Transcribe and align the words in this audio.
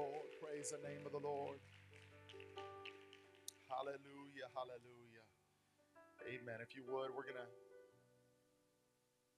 Lord. 0.00 0.32
Praise 0.40 0.72
the 0.72 0.80
name 0.80 1.04
of 1.04 1.12
the 1.12 1.20
Lord. 1.20 1.60
Hallelujah. 3.68 4.48
Hallelujah. 4.56 5.24
Amen. 6.24 6.64
If 6.64 6.72
you 6.72 6.88
would, 6.88 7.12
we're 7.12 7.28
going 7.28 7.36
to 7.36 7.52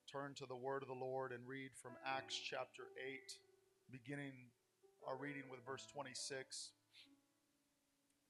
turn 0.06 0.38
to 0.38 0.46
the 0.46 0.54
word 0.54 0.86
of 0.86 0.88
the 0.88 0.94
Lord 0.94 1.34
and 1.34 1.42
read 1.50 1.74
from 1.74 1.98
Acts 2.06 2.38
chapter 2.38 2.86
8, 2.94 3.18
beginning 3.90 4.54
our 5.02 5.18
reading 5.18 5.50
with 5.50 5.66
verse 5.66 5.82
26. 5.90 6.30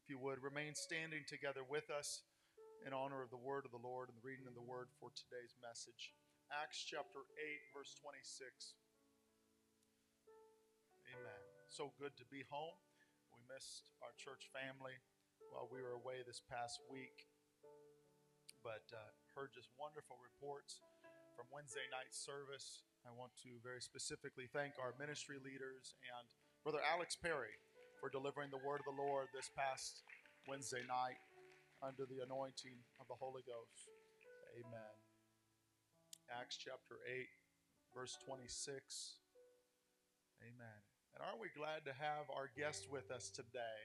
If 0.01 0.09
you 0.09 0.17
would, 0.17 0.41
remain 0.41 0.73
standing 0.73 1.29
together 1.29 1.61
with 1.69 1.93
us 1.93 2.25
in 2.89 2.97
honor 2.97 3.21
of 3.21 3.29
the 3.29 3.37
word 3.37 3.69
of 3.69 3.77
the 3.77 3.85
Lord 3.85 4.09
and 4.09 4.17
the 4.17 4.25
reading 4.25 4.49
of 4.49 4.57
the 4.57 4.65
word 4.65 4.89
for 4.97 5.13
today's 5.13 5.53
message. 5.61 6.17
Acts 6.49 6.81
chapter 6.81 7.29
8, 7.37 7.77
verse 7.77 7.93
26. 8.01 8.73
Amen. 11.13 11.42
So 11.73 11.89
good 11.97 12.13
to 12.21 12.29
be 12.29 12.45
home. 12.53 12.77
We 13.33 13.41
missed 13.49 13.89
our 14.05 14.13
church 14.21 14.53
family 14.53 14.93
while 15.57 15.73
we 15.73 15.81
were 15.81 15.97
away 15.97 16.21
this 16.21 16.45
past 16.45 16.85
week, 16.93 17.33
but 18.61 18.85
uh, 18.93 19.09
heard 19.33 19.57
just 19.57 19.73
wonderful 19.81 20.21
reports 20.21 20.85
from 21.33 21.49
Wednesday 21.49 21.89
night 21.89 22.13
service. 22.13 22.85
I 23.09 23.17
want 23.17 23.33
to 23.49 23.57
very 23.65 23.81
specifically 23.81 24.53
thank 24.53 24.77
our 24.77 24.93
ministry 25.01 25.41
leaders 25.41 25.97
and 26.13 26.29
Brother 26.61 26.85
Alex 26.85 27.17
Perry 27.17 27.57
for 28.05 28.13
delivering 28.13 28.53
the 28.53 28.61
word 28.61 28.85
of 28.85 28.93
the 28.93 28.99
Lord 29.01 29.33
this 29.33 29.49
past 29.57 30.05
Wednesday 30.45 30.85
night 30.85 31.17
under 31.81 32.05
the 32.05 32.21
anointing 32.21 32.85
of 33.01 33.09
the 33.09 33.17
Holy 33.17 33.49
Ghost. 33.49 33.89
Amen. 34.61 34.93
Acts 36.29 36.61
chapter 36.61 37.01
8, 37.09 37.33
verse 37.97 38.21
26. 38.29 39.25
Amen. 40.45 40.92
And 41.15 41.21
aren't 41.21 41.41
we 41.41 41.49
glad 41.57 41.85
to 41.85 41.93
have 41.93 42.31
our 42.35 42.49
guest 42.57 42.89
with 42.91 43.11
us 43.11 43.31
today? 43.31 43.81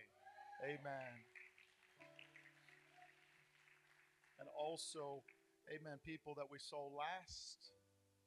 Amen. 0.64 1.14
And 4.40 4.48
also, 4.58 5.24
amen, 5.70 6.00
people 6.06 6.34
that 6.36 6.50
we 6.50 6.58
saw 6.60 6.88
last 6.88 7.72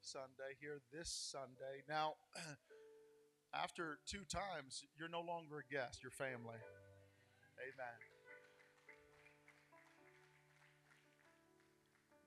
Sunday 0.01 0.57
here 0.59 0.81
this 0.93 1.09
Sunday. 1.09 1.83
Now, 1.87 2.15
after 3.53 3.99
two 4.05 4.23
times, 4.29 4.83
you're 4.97 5.09
no 5.09 5.21
longer 5.21 5.63
a 5.63 5.73
guest, 5.73 6.03
you're 6.03 6.11
family. 6.11 6.61
Amen. 7.57 7.97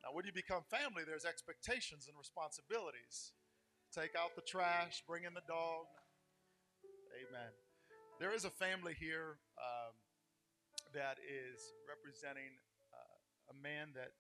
Now, 0.05 0.13
when 0.13 0.27
you 0.27 0.33
become 0.33 0.63
family, 0.69 1.03
there's 1.07 1.25
expectations 1.25 2.09
and 2.09 2.17
responsibilities. 2.19 3.33
Take 3.89 4.13
out 4.19 4.37
the 4.37 4.43
trash, 4.43 5.03
bring 5.09 5.25
in 5.25 5.33
the 5.33 5.47
dog. 5.49 5.87
Amen. 7.15 7.55
There 8.19 8.35
is 8.35 8.43
a 8.43 8.51
family 8.51 8.99
here 8.99 9.39
um, 9.55 9.95
that 10.91 11.23
is 11.23 11.63
representing 11.87 12.51
uh, 12.91 13.55
a 13.55 13.57
man 13.63 13.95
that 13.95 14.11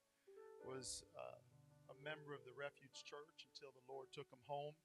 was 0.62 1.02
uh, 1.18 1.42
a 1.90 1.96
member 2.06 2.30
of 2.30 2.46
the 2.46 2.54
Refuge 2.54 3.02
Church 3.02 3.50
until 3.50 3.74
the 3.74 3.82
Lord 3.90 4.14
took 4.14 4.30
him 4.30 4.42
home. 4.46 4.78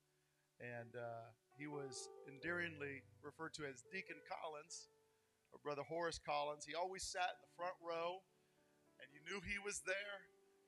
And 0.58 0.98
uh, 0.98 1.30
he 1.54 1.70
was 1.70 2.10
endearingly 2.26 3.06
referred 3.22 3.54
to 3.62 3.70
as 3.70 3.86
Deacon 3.94 4.20
Collins, 4.26 4.90
or 5.54 5.62
Brother 5.62 5.86
Horace 5.86 6.20
Collins. 6.20 6.66
He 6.66 6.74
always 6.74 7.06
sat 7.06 7.30
in 7.38 7.40
the 7.46 7.54
front 7.54 7.78
row, 7.80 8.26
and 9.00 9.08
you 9.14 9.22
knew 9.22 9.40
he 9.46 9.62
was 9.62 9.86
there 9.86 10.18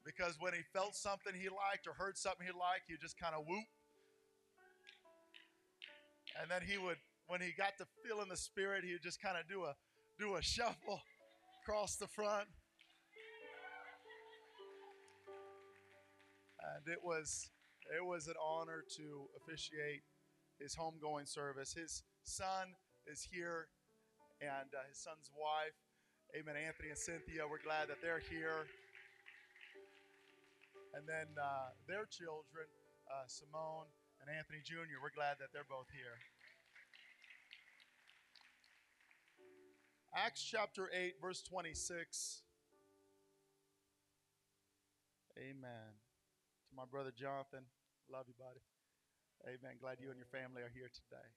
because 0.05 0.37
when 0.39 0.53
he 0.53 0.61
felt 0.73 0.93
something 0.93 1.33
he 1.33 1.49
liked 1.49 1.85
or 1.89 1.93
heard 1.97 2.17
something 2.17 2.45
he 2.45 2.53
liked, 2.53 2.85
he 2.89 2.97
just 3.01 3.17
kind 3.17 3.33
of 3.33 3.45
whoop. 3.49 3.65
And 6.39 6.47
then 6.49 6.63
he 6.63 6.79
would, 6.79 6.97
when 7.31 7.39
he 7.39 7.55
got 7.55 7.79
to 7.79 7.87
feel 8.03 8.19
in 8.19 8.27
the 8.27 8.35
spirit, 8.35 8.83
he 8.83 8.91
would 8.91 9.01
just 9.01 9.23
kind 9.23 9.39
of 9.39 9.47
do 9.47 9.63
a 9.63 9.71
do 10.19 10.35
a 10.35 10.41
shuffle 10.43 10.99
across 11.63 11.95
the 11.95 12.07
front. 12.07 12.51
And 16.59 16.91
it 16.91 16.99
was 16.99 17.49
it 17.95 18.03
was 18.03 18.27
an 18.27 18.35
honor 18.35 18.83
to 18.99 19.31
officiate 19.39 20.03
his 20.59 20.75
homegoing 20.75 21.23
service. 21.23 21.71
His 21.71 22.03
son 22.23 22.75
is 23.07 23.25
here, 23.31 23.71
and 24.41 24.67
uh, 24.75 24.83
his 24.91 24.99
son's 24.99 25.31
wife, 25.31 25.79
Amen. 26.35 26.59
Anthony 26.59 26.89
and 26.89 26.99
Cynthia, 26.99 27.47
we're 27.47 27.63
glad 27.63 27.87
that 27.87 28.03
they're 28.03 28.19
here 28.27 28.67
and 30.91 31.07
then 31.07 31.31
uh, 31.39 31.71
their 31.87 32.03
children, 32.11 32.67
uh, 33.07 33.23
Simone 33.31 33.87
and 34.19 34.27
Anthony 34.27 34.59
Jr. 34.59 34.99
We're 34.99 35.15
glad 35.15 35.39
that 35.39 35.55
they're 35.55 35.67
both 35.67 35.87
here. 35.95 36.19
Acts 40.13 40.43
chapter 40.43 40.89
8, 40.91 41.15
verse 41.21 41.41
26. 41.41 42.41
Amen. 45.37 45.95
To 46.69 46.75
my 46.75 46.83
brother 46.83 47.13
Jonathan, 47.15 47.63
love 48.11 48.25
you, 48.27 48.33
buddy. 48.37 48.59
Amen. 49.47 49.79
Glad 49.79 49.97
you 50.01 50.09
and 50.09 50.19
your 50.19 50.27
family 50.27 50.63
are 50.63 50.71
here 50.75 50.91
today. 50.91 51.31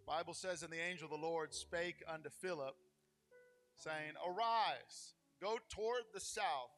The 0.00 0.08
Bible 0.08 0.32
says, 0.32 0.62
And 0.62 0.72
the 0.72 0.80
angel 0.80 1.12
of 1.12 1.20
the 1.20 1.26
Lord 1.26 1.52
spake 1.52 2.02
unto 2.08 2.30
Philip, 2.40 2.74
saying, 3.76 4.16
Arise, 4.24 5.12
go 5.38 5.58
toward 5.68 6.08
the 6.14 6.24
south 6.24 6.72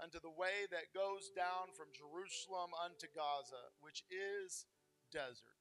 unto 0.00 0.20
the 0.20 0.30
way 0.30 0.70
that 0.70 0.94
goes 0.94 1.34
down 1.34 1.74
from 1.74 1.90
Jerusalem 1.90 2.70
unto 2.86 3.10
Gaza, 3.10 3.74
which 3.82 4.04
is 4.14 4.66
desert. 5.10 5.57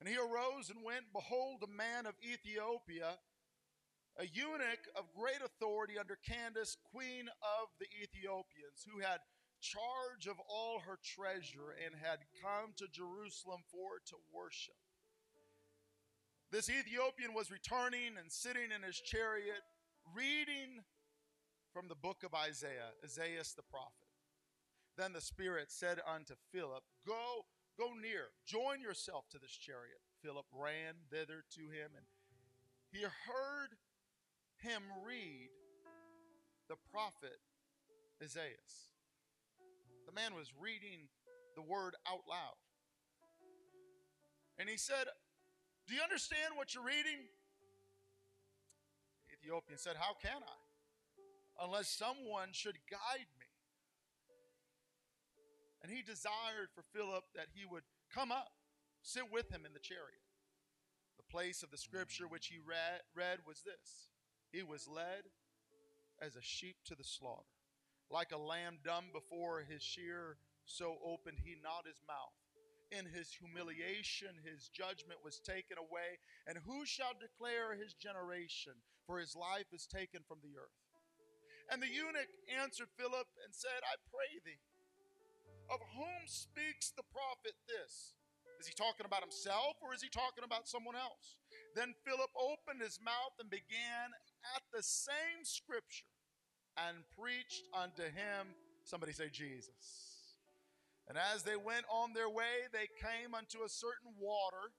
And 0.00 0.08
he 0.08 0.16
arose 0.16 0.70
and 0.70 0.84
went, 0.84 1.12
behold, 1.12 1.62
a 1.62 1.70
man 1.70 2.06
of 2.06 2.14
Ethiopia, 2.22 3.18
a 4.18 4.26
eunuch 4.26 4.84
of 4.96 5.12
great 5.16 5.40
authority 5.44 5.98
under 5.98 6.18
Candace, 6.26 6.76
queen 6.92 7.28
of 7.42 7.68
the 7.80 7.86
Ethiopians, 8.02 8.84
who 8.86 9.00
had 9.00 9.20
charge 9.60 10.26
of 10.28 10.36
all 10.48 10.80
her 10.80 10.98
treasure 11.02 11.72
and 11.84 11.94
had 11.96 12.18
come 12.42 12.76
to 12.76 12.86
Jerusalem 12.92 13.62
for 13.70 14.02
to 14.06 14.16
worship. 14.32 14.76
This 16.52 16.68
Ethiopian 16.68 17.34
was 17.34 17.50
returning 17.50 18.20
and 18.20 18.30
sitting 18.30 18.70
in 18.74 18.82
his 18.82 19.00
chariot, 19.00 19.64
reading 20.14 20.84
from 21.72 21.88
the 21.88 21.96
book 21.96 22.22
of 22.22 22.34
Isaiah, 22.34 22.94
Isaiah 23.02 23.42
the 23.56 23.62
prophet. 23.62 24.12
Then 24.96 25.12
the 25.12 25.20
Spirit 25.20 25.72
said 25.72 25.98
unto 26.06 26.34
Philip, 26.52 26.84
Go, 27.06 27.46
go 27.78 27.92
near, 28.00 28.30
join 28.46 28.80
yourself 28.80 29.28
to 29.30 29.38
this 29.38 29.52
chariot. 29.52 30.00
Philip 30.22 30.46
ran 30.52 30.94
thither 31.10 31.44
to 31.54 31.62
him, 31.62 31.92
and 31.96 32.06
he 32.90 33.02
heard 33.02 33.76
him 34.58 34.82
read 35.06 35.50
the 36.68 36.76
prophet 36.92 37.38
Isaiah. 38.22 38.62
The 40.06 40.12
man 40.12 40.34
was 40.34 40.52
reading 40.58 41.08
the 41.56 41.62
word 41.62 41.94
out 42.08 42.24
loud. 42.28 42.58
And 44.58 44.68
he 44.68 44.76
said, 44.76 45.06
Do 45.88 45.94
you 45.94 46.02
understand 46.02 46.54
what 46.56 46.74
you're 46.74 46.84
reading? 46.84 47.26
The 49.26 49.34
Ethiopian 49.34 49.78
said, 49.78 49.96
How 49.98 50.14
can 50.22 50.42
I? 50.42 50.64
unless 51.62 51.88
someone 51.88 52.48
should 52.52 52.78
guide 52.90 53.30
me. 53.38 53.43
And 55.84 55.92
he 55.92 56.00
desired 56.00 56.72
for 56.72 56.80
Philip 56.96 57.28
that 57.36 57.52
he 57.52 57.68
would 57.68 57.84
come 58.08 58.32
up, 58.32 58.56
sit 59.04 59.28
with 59.30 59.52
him 59.52 59.68
in 59.68 59.76
the 59.76 59.84
chariot. 59.84 60.24
The 61.20 61.28
place 61.28 61.62
of 61.62 61.70
the 61.70 61.76
scripture 61.76 62.24
which 62.24 62.48
he 62.48 62.56
read, 62.56 63.04
read 63.14 63.44
was 63.44 63.60
this 63.60 64.08
He 64.48 64.64
was 64.64 64.88
led 64.88 65.28
as 66.24 66.36
a 66.36 66.42
sheep 66.42 66.80
to 66.88 66.96
the 66.96 67.04
slaughter. 67.04 67.52
Like 68.08 68.32
a 68.32 68.40
lamb 68.40 68.80
dumb 68.80 69.12
before 69.12 69.60
his 69.60 69.82
shearer, 69.82 70.38
so 70.64 70.96
opened 71.04 71.44
he 71.44 71.52
not 71.60 71.84
his 71.84 72.00
mouth. 72.08 72.32
In 72.88 73.04
his 73.04 73.28
humiliation, 73.36 74.40
his 74.40 74.72
judgment 74.72 75.20
was 75.20 75.36
taken 75.36 75.76
away. 75.76 76.16
And 76.48 76.56
who 76.64 76.88
shall 76.88 77.12
declare 77.12 77.76
his 77.76 77.92
generation? 77.92 78.72
For 79.04 79.20
his 79.20 79.36
life 79.36 79.68
is 79.68 79.84
taken 79.84 80.24
from 80.24 80.40
the 80.40 80.56
earth. 80.56 80.80
And 81.68 81.84
the 81.84 81.92
eunuch 81.92 82.32
answered 82.48 82.88
Philip 82.96 83.28
and 83.44 83.52
said, 83.52 83.84
I 83.84 84.00
pray 84.08 84.40
thee, 84.44 84.64
of 85.70 85.80
whom 85.96 86.22
speaks 86.26 86.90
the 86.90 87.06
prophet 87.12 87.54
this? 87.68 88.14
Is 88.60 88.66
he 88.66 88.74
talking 88.74 89.06
about 89.06 89.22
himself 89.22 89.76
or 89.82 89.92
is 89.92 90.02
he 90.02 90.08
talking 90.08 90.44
about 90.44 90.68
someone 90.68 90.96
else? 90.96 91.36
Then 91.74 91.94
Philip 92.06 92.30
opened 92.38 92.80
his 92.80 93.00
mouth 93.02 93.34
and 93.40 93.50
began 93.50 94.14
at 94.56 94.62
the 94.72 94.82
same 94.82 95.42
scripture 95.42 96.08
and 96.78 97.02
preached 97.18 97.66
unto 97.74 98.02
him, 98.02 98.54
somebody 98.84 99.12
say, 99.12 99.28
Jesus. 99.28 100.14
And 101.08 101.18
as 101.18 101.42
they 101.42 101.56
went 101.56 101.84
on 101.90 102.12
their 102.14 102.30
way, 102.30 102.70
they 102.72 102.88
came 102.96 103.34
unto 103.34 103.64
a 103.64 103.68
certain 103.68 104.14
water. 104.18 104.72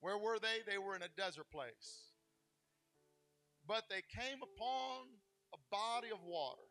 Where 0.00 0.18
were 0.18 0.38
they? 0.38 0.62
They 0.62 0.78
were 0.78 0.94
in 0.94 1.02
a 1.02 1.10
desert 1.16 1.50
place. 1.50 2.14
But 3.66 3.84
they 3.90 4.02
came 4.06 4.38
upon 4.38 5.10
a 5.52 5.58
body 5.70 6.08
of 6.12 6.22
water 6.24 6.67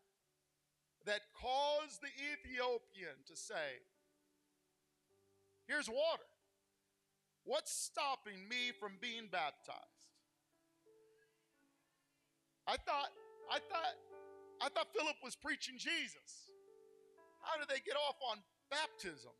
that 1.07 1.21
caused 1.33 2.04
the 2.04 2.12
Ethiopian 2.12 3.15
to 3.27 3.36
say, 3.36 3.81
Here's 5.68 5.89
water. 5.89 6.27
What's 7.44 7.71
stopping 7.71 8.48
me 8.48 8.71
from 8.80 9.00
being 9.01 9.27
baptized? 9.31 10.04
I 12.68 12.75
thought, 12.75 13.12
I 13.51 13.59
thought, 13.59 13.95
I 14.62 14.68
thought 14.69 14.88
Philip 14.95 15.15
was 15.24 15.36
preaching 15.36 15.75
Jesus. 15.80 16.51
How 17.42 17.57
did 17.57 17.68
they 17.68 17.80
get 17.86 17.95
off 17.95 18.15
on 18.31 18.38
baptism? 18.69 19.31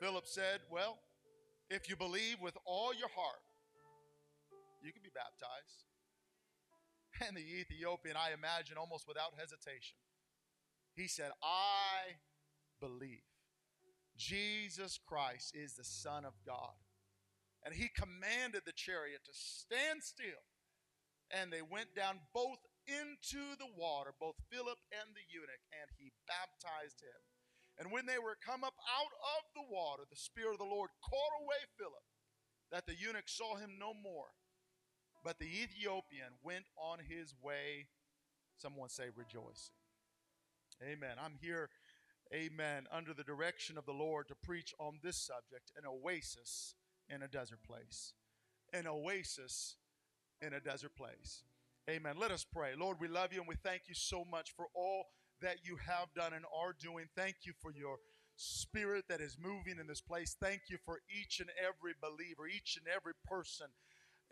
Philip 0.00 0.26
said, 0.26 0.60
Well, 0.70 0.98
if 1.70 1.88
you 1.88 1.96
believe 1.96 2.40
with 2.40 2.56
all 2.64 2.92
your 2.94 3.12
heart, 3.14 3.44
you 4.82 4.92
can 4.92 5.02
be 5.02 5.12
baptized. 5.14 5.84
And 7.26 7.36
the 7.36 7.46
Ethiopian, 7.46 8.16
I 8.16 8.34
imagine, 8.34 8.76
almost 8.76 9.06
without 9.06 9.38
hesitation, 9.38 9.96
he 10.94 11.06
said, 11.06 11.30
I 11.42 12.18
believe 12.80 13.22
Jesus 14.16 14.98
Christ 14.98 15.54
is 15.54 15.74
the 15.74 15.84
Son 15.84 16.24
of 16.24 16.34
God. 16.46 16.74
And 17.64 17.74
he 17.74 17.88
commanded 17.94 18.62
the 18.66 18.76
chariot 18.76 19.24
to 19.24 19.32
stand 19.32 20.02
still. 20.02 20.42
And 21.32 21.50
they 21.50 21.62
went 21.62 21.96
down 21.96 22.20
both 22.34 22.60
into 22.86 23.56
the 23.56 23.70
water, 23.74 24.12
both 24.20 24.36
Philip 24.52 24.76
and 24.92 25.08
the 25.16 25.24
eunuch, 25.26 25.64
and 25.72 25.88
he 25.96 26.12
baptized 26.28 27.00
him. 27.00 27.20
And 27.80 27.90
when 27.90 28.06
they 28.06 28.20
were 28.20 28.38
come 28.38 28.62
up 28.62 28.76
out 28.86 29.14
of 29.38 29.42
the 29.56 29.66
water, 29.66 30.04
the 30.06 30.20
Spirit 30.20 30.54
of 30.54 30.62
the 30.62 30.68
Lord 30.68 30.90
caught 31.02 31.34
away 31.40 31.58
Philip, 31.74 32.06
that 32.70 32.86
the 32.86 32.94
eunuch 32.94 33.26
saw 33.26 33.56
him 33.56 33.80
no 33.80 33.96
more. 33.96 34.36
But 35.24 35.38
the 35.38 35.46
Ethiopian 35.46 36.34
went 36.42 36.66
on 36.76 36.98
his 36.98 37.34
way, 37.42 37.86
someone 38.58 38.90
say, 38.90 39.04
rejoicing. 39.16 39.74
Amen. 40.82 41.16
I'm 41.22 41.36
here, 41.40 41.70
amen, 42.32 42.86
under 42.92 43.14
the 43.14 43.24
direction 43.24 43.78
of 43.78 43.86
the 43.86 43.92
Lord 43.92 44.28
to 44.28 44.34
preach 44.34 44.74
on 44.78 44.98
this 45.02 45.16
subject 45.16 45.72
an 45.76 45.84
oasis 45.88 46.74
in 47.08 47.22
a 47.22 47.28
desert 47.28 47.62
place. 47.66 48.12
An 48.74 48.86
oasis 48.86 49.76
in 50.42 50.52
a 50.52 50.60
desert 50.60 50.94
place. 50.94 51.44
Amen. 51.88 52.16
Let 52.18 52.30
us 52.30 52.44
pray. 52.44 52.72
Lord, 52.78 52.98
we 53.00 53.08
love 53.08 53.32
you 53.32 53.40
and 53.40 53.48
we 53.48 53.56
thank 53.56 53.82
you 53.86 53.94
so 53.94 54.24
much 54.30 54.52
for 54.54 54.66
all 54.74 55.04
that 55.40 55.58
you 55.64 55.76
have 55.76 56.12
done 56.14 56.32
and 56.32 56.44
are 56.54 56.74
doing. 56.78 57.06
Thank 57.16 57.36
you 57.44 57.52
for 57.60 57.72
your 57.72 57.98
spirit 58.36 59.04
that 59.08 59.20
is 59.20 59.36
moving 59.40 59.78
in 59.78 59.86
this 59.86 60.00
place. 60.00 60.36
Thank 60.40 60.62
you 60.68 60.78
for 60.84 61.00
each 61.08 61.40
and 61.40 61.50
every 61.58 61.92
believer, 62.00 62.46
each 62.46 62.78
and 62.78 62.86
every 62.94 63.12
person 63.24 63.66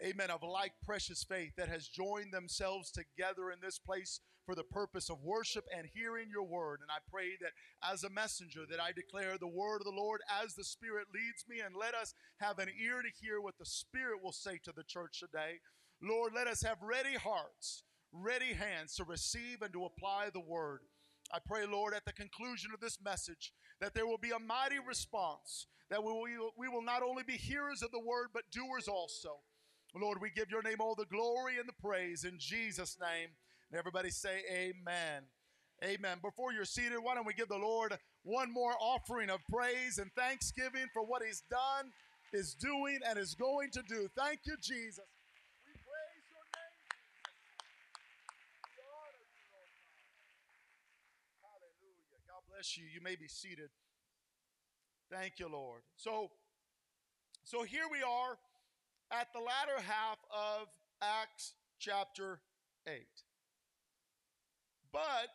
amen, 0.04 0.30
of 0.30 0.42
like 0.42 0.72
precious 0.84 1.24
faith 1.24 1.52
that 1.56 1.68
has 1.68 1.88
joined 1.88 2.32
themselves 2.32 2.90
together 2.90 3.50
in 3.50 3.58
this 3.60 3.78
place 3.78 4.20
for 4.44 4.54
the 4.54 4.64
purpose 4.64 5.08
of 5.08 5.22
worship 5.22 5.64
and 5.76 5.86
hearing 5.94 6.28
your 6.30 6.44
word. 6.44 6.80
And 6.80 6.90
I 6.90 6.98
pray 7.10 7.36
that 7.40 7.52
as 7.82 8.04
a 8.04 8.10
messenger 8.10 8.62
that 8.70 8.80
I 8.80 8.92
declare 8.92 9.38
the 9.38 9.46
word 9.46 9.80
of 9.80 9.84
the 9.84 10.00
Lord 10.00 10.20
as 10.42 10.54
the 10.54 10.64
Spirit 10.64 11.08
leads 11.14 11.44
me 11.48 11.60
and 11.64 11.74
let 11.76 11.94
us 11.94 12.14
have 12.38 12.58
an 12.58 12.68
ear 12.80 13.02
to 13.02 13.08
hear 13.20 13.40
what 13.40 13.58
the 13.58 13.66
Spirit 13.66 14.22
will 14.22 14.32
say 14.32 14.58
to 14.64 14.72
the 14.74 14.84
church 14.84 15.20
today. 15.20 15.60
Lord, 16.02 16.32
let 16.34 16.48
us 16.48 16.62
have 16.62 16.78
ready 16.82 17.14
hearts, 17.14 17.84
ready 18.12 18.54
hands 18.54 18.96
to 18.96 19.04
receive 19.04 19.62
and 19.62 19.72
to 19.72 19.84
apply 19.84 20.30
the 20.32 20.40
word. 20.40 20.80
I 21.32 21.38
pray, 21.46 21.64
Lord, 21.64 21.94
at 21.94 22.04
the 22.04 22.12
conclusion 22.12 22.72
of 22.74 22.80
this 22.80 22.98
message, 23.02 23.52
that 23.80 23.94
there 23.94 24.06
will 24.06 24.18
be 24.18 24.32
a 24.32 24.38
mighty 24.38 24.78
response, 24.86 25.66
that 25.88 26.02
we 26.02 26.12
will, 26.12 26.50
we 26.58 26.68
will 26.68 26.82
not 26.82 27.02
only 27.02 27.22
be 27.22 27.34
hearers 27.34 27.82
of 27.82 27.90
the 27.92 28.00
word, 28.00 28.28
but 28.34 28.50
doers 28.50 28.88
also. 28.88 29.38
Lord, 30.00 30.18
we 30.20 30.30
give 30.30 30.50
your 30.50 30.62
name 30.62 30.80
all 30.80 30.94
the 30.94 31.04
glory 31.04 31.58
and 31.58 31.68
the 31.68 31.74
praise 31.74 32.24
in 32.24 32.38
Jesus' 32.38 32.96
name. 33.00 33.28
And 33.70 33.78
everybody 33.78 34.10
say 34.10 34.42
amen. 34.50 35.24
Amen. 35.84 36.18
Before 36.22 36.52
you're 36.52 36.64
seated, 36.64 36.98
why 37.02 37.14
don't 37.14 37.26
we 37.26 37.34
give 37.34 37.48
the 37.48 37.58
Lord 37.58 37.96
one 38.22 38.52
more 38.52 38.74
offering 38.80 39.28
of 39.30 39.40
praise 39.50 39.98
and 39.98 40.10
thanksgiving 40.16 40.86
for 40.94 41.04
what 41.04 41.22
he's 41.22 41.42
done, 41.50 41.90
is 42.32 42.54
doing, 42.54 43.00
and 43.06 43.18
is 43.18 43.34
going 43.34 43.70
to 43.72 43.82
do. 43.82 44.08
Thank 44.16 44.40
you, 44.46 44.56
Jesus. 44.62 45.04
We 45.66 45.72
praise 45.72 46.24
your 46.30 46.46
name. 46.54 46.78
We 48.64 48.78
honor 48.80 49.26
you. 49.34 49.50
Hallelujah. 51.42 52.20
God 52.28 52.42
bless 52.48 52.78
you. 52.78 52.84
You 52.86 53.00
may 53.02 53.16
be 53.16 53.28
seated. 53.28 53.68
Thank 55.10 55.38
you, 55.38 55.48
Lord. 55.48 55.82
So, 55.96 56.30
so 57.44 57.64
here 57.64 57.84
we 57.90 58.02
are 58.02 58.38
at 59.12 59.28
the 59.36 59.44
latter 59.44 59.76
half 59.84 60.18
of 60.32 60.72
Acts 61.04 61.52
chapter 61.78 62.40
8. 62.88 63.04
But 64.90 65.28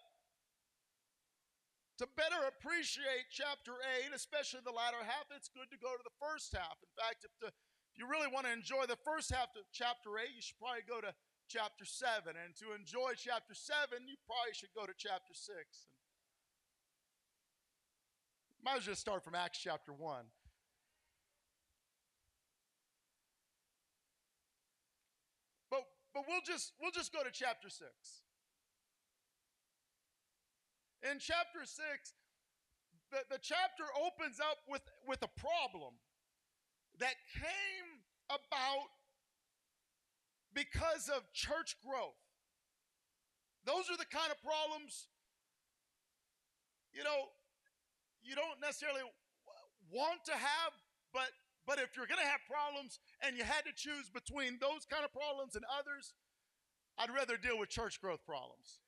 to 2.02 2.10
better 2.18 2.42
appreciate 2.50 3.30
chapter 3.30 3.78
8, 4.02 4.14
especially 4.14 4.66
the 4.66 4.74
latter 4.74 5.02
half, 5.02 5.30
it's 5.30 5.50
good 5.50 5.70
to 5.70 5.78
go 5.78 5.94
to 5.94 6.02
the 6.02 6.18
first 6.18 6.54
half. 6.58 6.78
In 6.82 6.94
fact, 6.98 7.26
if, 7.26 7.34
the, 7.38 7.54
if 7.54 7.96
you 7.98 8.10
really 8.10 8.30
want 8.30 8.50
to 8.50 8.54
enjoy 8.54 8.90
the 8.90 9.02
first 9.06 9.30
half 9.30 9.54
of 9.54 9.66
chapter 9.74 10.18
8, 10.18 10.30
you 10.34 10.42
should 10.42 10.58
probably 10.58 10.86
go 10.86 11.02
to 11.02 11.14
chapter 11.50 11.86
7. 11.86 12.34
And 12.34 12.54
to 12.62 12.74
enjoy 12.74 13.14
chapter 13.18 13.54
7, 13.54 14.06
you 14.10 14.18
probably 14.26 14.54
should 14.54 14.74
go 14.74 14.86
to 14.86 14.94
chapter 14.98 15.34
6. 15.34 15.54
And 18.58 18.62
might 18.66 18.82
as 18.82 18.90
well 18.90 18.94
just 18.94 19.02
start 19.02 19.26
from 19.26 19.34
Acts 19.38 19.62
chapter 19.62 19.94
1. 19.94 20.26
But 26.18 26.26
we'll 26.28 26.42
just 26.42 26.74
we'll 26.82 26.90
just 26.90 27.14
go 27.14 27.22
to 27.22 27.30
chapter 27.30 27.70
6. 27.70 27.86
In 31.06 31.20
chapter 31.20 31.62
6, 31.62 31.78
the, 33.12 33.22
the 33.30 33.38
chapter 33.38 33.86
opens 33.94 34.42
up 34.42 34.58
with, 34.68 34.82
with 35.08 35.22
a 35.22 35.30
problem 35.38 35.94
that 36.98 37.14
came 37.38 38.02
about 38.34 38.90
because 40.56 41.08
of 41.08 41.22
church 41.34 41.78
growth. 41.86 42.18
Those 43.64 43.86
are 43.94 43.98
the 43.98 44.10
kind 44.10 44.32
of 44.32 44.42
problems, 44.42 45.06
you 46.94 47.04
know, 47.04 47.30
you 48.24 48.34
don't 48.34 48.60
necessarily 48.60 49.06
want 49.94 50.26
to 50.26 50.34
have, 50.34 50.74
but 51.14 51.30
but 51.68 51.84
if 51.84 52.00
you're 52.00 52.08
going 52.08 52.24
to 52.24 52.32
have 52.32 52.48
problems 52.48 53.04
and 53.20 53.36
you 53.36 53.44
had 53.44 53.68
to 53.68 53.76
choose 53.76 54.08
between 54.08 54.56
those 54.64 54.88
kind 54.88 55.04
of 55.04 55.12
problems 55.12 55.60
and 55.60 55.68
others, 55.68 56.16
I'd 56.96 57.12
rather 57.12 57.36
deal 57.36 57.60
with 57.60 57.68
church 57.68 58.00
growth 58.00 58.24
problems. 58.24 58.80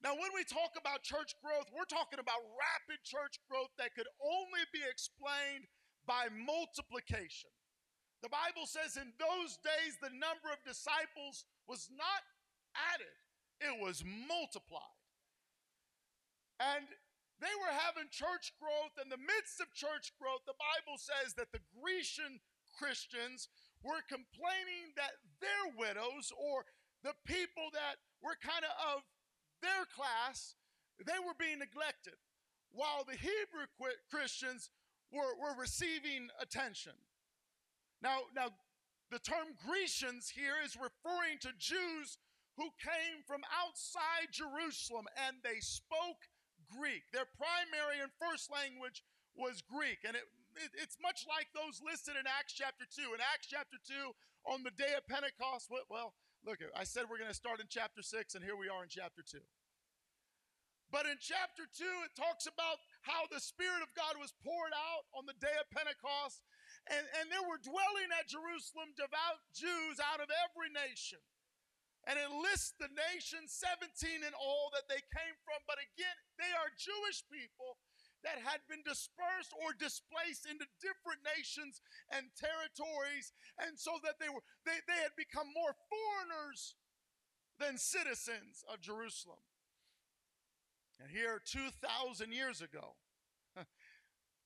Now, 0.00 0.16
when 0.16 0.32
we 0.32 0.48
talk 0.48 0.80
about 0.80 1.04
church 1.04 1.36
growth, 1.44 1.68
we're 1.74 1.90
talking 1.90 2.22
about 2.22 2.40
rapid 2.56 3.04
church 3.04 3.36
growth 3.50 3.70
that 3.76 3.92
could 3.92 4.08
only 4.22 4.64
be 4.72 4.80
explained 4.80 5.68
by 6.08 6.32
multiplication. 6.32 7.52
The 8.24 8.32
Bible 8.32 8.64
says 8.64 8.96
in 8.96 9.12
those 9.20 9.60
days 9.60 10.00
the 10.00 10.14
number 10.14 10.48
of 10.50 10.64
disciples 10.64 11.44
was 11.68 11.92
not 11.92 12.24
added, 12.96 13.14
it 13.60 13.76
was 13.76 14.02
multiplied. 14.02 14.98
And 16.58 16.88
they 17.38 17.54
were 17.62 17.74
having 17.74 18.10
church 18.10 18.54
growth. 18.58 18.98
In 18.98 19.08
the 19.08 19.20
midst 19.20 19.62
of 19.62 19.70
church 19.74 20.10
growth, 20.18 20.42
the 20.46 20.58
Bible 20.58 20.98
says 20.98 21.34
that 21.34 21.54
the 21.54 21.62
Grecian 21.74 22.42
Christians 22.74 23.48
were 23.82 24.02
complaining 24.06 24.94
that 24.98 25.22
their 25.38 25.70
widows 25.74 26.34
or 26.34 26.66
the 27.06 27.14
people 27.26 27.70
that 27.74 28.02
were 28.22 28.34
kind 28.42 28.66
of 28.66 28.74
of 28.94 29.06
their 29.62 29.86
class, 29.90 30.54
they 30.98 31.18
were 31.22 31.34
being 31.38 31.58
neglected, 31.58 32.18
while 32.70 33.06
the 33.06 33.18
Hebrew 33.18 33.66
Christians 34.10 34.70
were, 35.10 35.34
were 35.38 35.54
receiving 35.58 36.30
attention. 36.40 36.94
Now, 38.02 38.30
now, 38.34 38.54
the 39.10 39.18
term 39.18 39.56
Grecians 39.66 40.28
here 40.28 40.60
is 40.62 40.76
referring 40.76 41.38
to 41.40 41.56
Jews 41.58 42.18
who 42.56 42.68
came 42.82 43.24
from 43.26 43.40
outside 43.48 44.30
Jerusalem 44.32 45.06
and 45.26 45.36
they 45.42 45.60
spoke 45.60 46.28
Greek. 46.68 47.08
Their 47.12 47.26
primary 47.26 48.00
and 48.00 48.12
first 48.20 48.52
language 48.52 49.02
was 49.36 49.64
Greek. 49.64 50.04
And 50.06 50.14
it, 50.14 50.24
it, 50.56 50.70
it's 50.78 50.98
much 51.00 51.24
like 51.28 51.50
those 51.52 51.80
listed 51.82 52.14
in 52.18 52.26
Acts 52.28 52.54
chapter 52.54 52.84
2. 52.84 53.14
In 53.14 53.20
Acts 53.20 53.48
chapter 53.48 53.78
2, 53.80 54.12
on 54.46 54.62
the 54.62 54.74
day 54.74 54.94
of 54.96 55.06
Pentecost, 55.08 55.68
well, 55.70 56.14
look, 56.44 56.60
I 56.74 56.84
said 56.84 57.06
we're 57.06 57.20
going 57.20 57.32
to 57.32 57.36
start 57.36 57.60
in 57.60 57.68
chapter 57.68 58.02
6, 58.02 58.34
and 58.34 58.42
here 58.42 58.56
we 58.56 58.70
are 58.70 58.82
in 58.82 58.90
chapter 58.90 59.20
2. 59.22 59.38
But 60.88 61.04
in 61.04 61.20
chapter 61.20 61.68
2, 61.68 61.84
it 62.08 62.16
talks 62.16 62.48
about 62.48 62.80
how 63.04 63.28
the 63.28 63.44
Spirit 63.44 63.84
of 63.84 63.92
God 63.92 64.16
was 64.16 64.32
poured 64.40 64.72
out 64.72 65.04
on 65.12 65.28
the 65.28 65.36
day 65.36 65.52
of 65.60 65.68
Pentecost, 65.68 66.40
and, 66.88 67.04
and 67.20 67.28
there 67.28 67.44
were 67.44 67.60
dwelling 67.60 68.08
at 68.16 68.32
Jerusalem 68.32 68.96
devout 68.96 69.44
Jews 69.52 70.00
out 70.00 70.24
of 70.24 70.32
every 70.48 70.72
nation. 70.72 71.20
And 72.08 72.16
it 72.16 72.32
lists 72.32 72.72
the 72.80 72.88
nations, 73.12 73.52
17 73.52 74.24
in 74.24 74.32
all, 74.32 74.72
that 74.72 74.88
they 74.88 75.04
came 75.12 75.36
from. 75.44 75.60
But 75.68 75.76
again, 75.76 76.16
they 76.40 76.48
are 76.56 76.72
Jewish 76.72 77.20
people 77.28 77.76
that 78.24 78.40
had 78.40 78.64
been 78.64 78.80
dispersed 78.80 79.52
or 79.52 79.76
displaced 79.76 80.48
into 80.48 80.64
different 80.80 81.20
nations 81.22 81.84
and 82.08 82.32
territories. 82.32 83.36
And 83.60 83.76
so 83.76 84.00
that 84.08 84.16
they 84.16 84.32
were 84.32 84.42
they, 84.64 84.80
they 84.88 85.04
had 85.04 85.12
become 85.20 85.52
more 85.52 85.76
foreigners 85.92 86.80
than 87.60 87.76
citizens 87.76 88.64
of 88.64 88.80
Jerusalem. 88.80 89.44
And 90.98 91.12
here, 91.12 91.38
2,000 91.44 92.32
years 92.32 92.64
ago, 92.64 92.96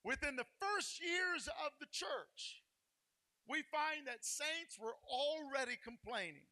Within 0.04 0.36
the 0.36 0.46
first 0.58 1.00
years 1.00 1.46
of 1.46 1.72
the 1.78 1.86
church, 1.90 2.62
we 3.48 3.62
find 3.62 4.06
that 4.06 4.24
saints 4.24 4.78
were 4.78 4.98
already 5.06 5.78
complaining 5.82 6.50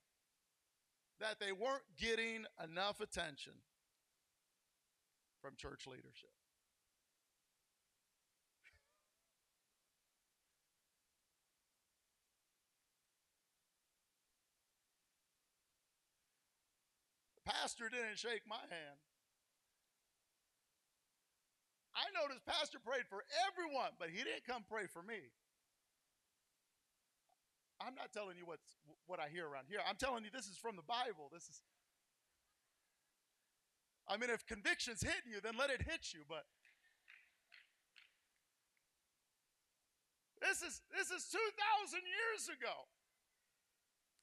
that 1.20 1.38
they 1.38 1.52
weren't 1.52 1.84
getting 1.98 2.46
enough 2.64 3.00
attention 3.00 3.52
from 5.42 5.52
church 5.56 5.86
leadership. 5.86 6.32
The 17.36 17.52
pastor 17.52 17.88
didn't 17.90 18.18
shake 18.18 18.42
my 18.48 18.56
hand. 18.56 18.98
I 21.94 22.08
noticed 22.22 22.46
pastor 22.46 22.78
prayed 22.78 23.04
for 23.10 23.24
everyone, 23.48 23.90
but 23.98 24.08
he 24.08 24.18
didn't 24.18 24.46
come 24.46 24.64
pray 24.68 24.86
for 24.86 25.02
me. 25.02 25.20
I'm 27.80 27.96
not 27.96 28.12
telling 28.12 28.37
you 28.37 28.44
what's 28.44 28.76
what 29.06 29.18
I 29.18 29.32
hear 29.32 29.49
around 29.49 29.66
here. 29.68 29.80
I'm 29.88 29.96
telling 29.96 30.25
you 30.25 30.30
this 30.30 30.46
is 30.46 30.56
from 30.56 30.76
the 30.76 30.84
Bible. 30.84 31.32
This 31.32 31.49
is 31.49 31.64
I 34.06 34.16
mean 34.16 34.30
if 34.30 34.44
conviction's 34.46 35.00
hitting 35.00 35.32
you, 35.32 35.40
then 35.40 35.56
let 35.56 35.70
it 35.70 35.82
hit 35.82 36.12
you, 36.12 36.20
but 36.28 36.44
This 40.40 40.64
is 40.64 40.80
this 40.88 41.12
is 41.12 41.28
2000 41.28 41.37
years 42.00 42.49
ago. 42.49 42.88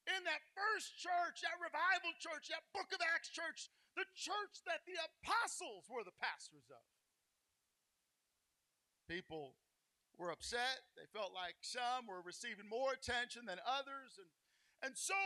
In 0.10 0.24
that 0.26 0.42
first 0.56 0.98
church, 0.98 1.46
that 1.46 1.58
revival 1.62 2.16
church, 2.18 2.50
that 2.50 2.66
book 2.74 2.90
of 2.90 3.00
Acts 3.14 3.30
church, 3.30 3.70
the 3.94 4.08
church 4.18 4.64
that 4.66 4.82
the 4.90 4.98
apostles 4.98 5.86
were 5.92 6.02
the 6.02 6.16
pastors 6.18 6.66
of. 6.74 6.82
People 9.06 9.54
were 10.18 10.34
upset. 10.34 10.86
They 10.98 11.06
felt 11.14 11.32
like 11.34 11.62
some 11.62 12.10
were 12.10 12.26
receiving 12.26 12.66
more 12.68 12.94
attention 12.94 13.46
than 13.46 13.62
others. 13.64 14.18
And, 14.18 14.30
and 14.82 14.94
so 14.98 15.18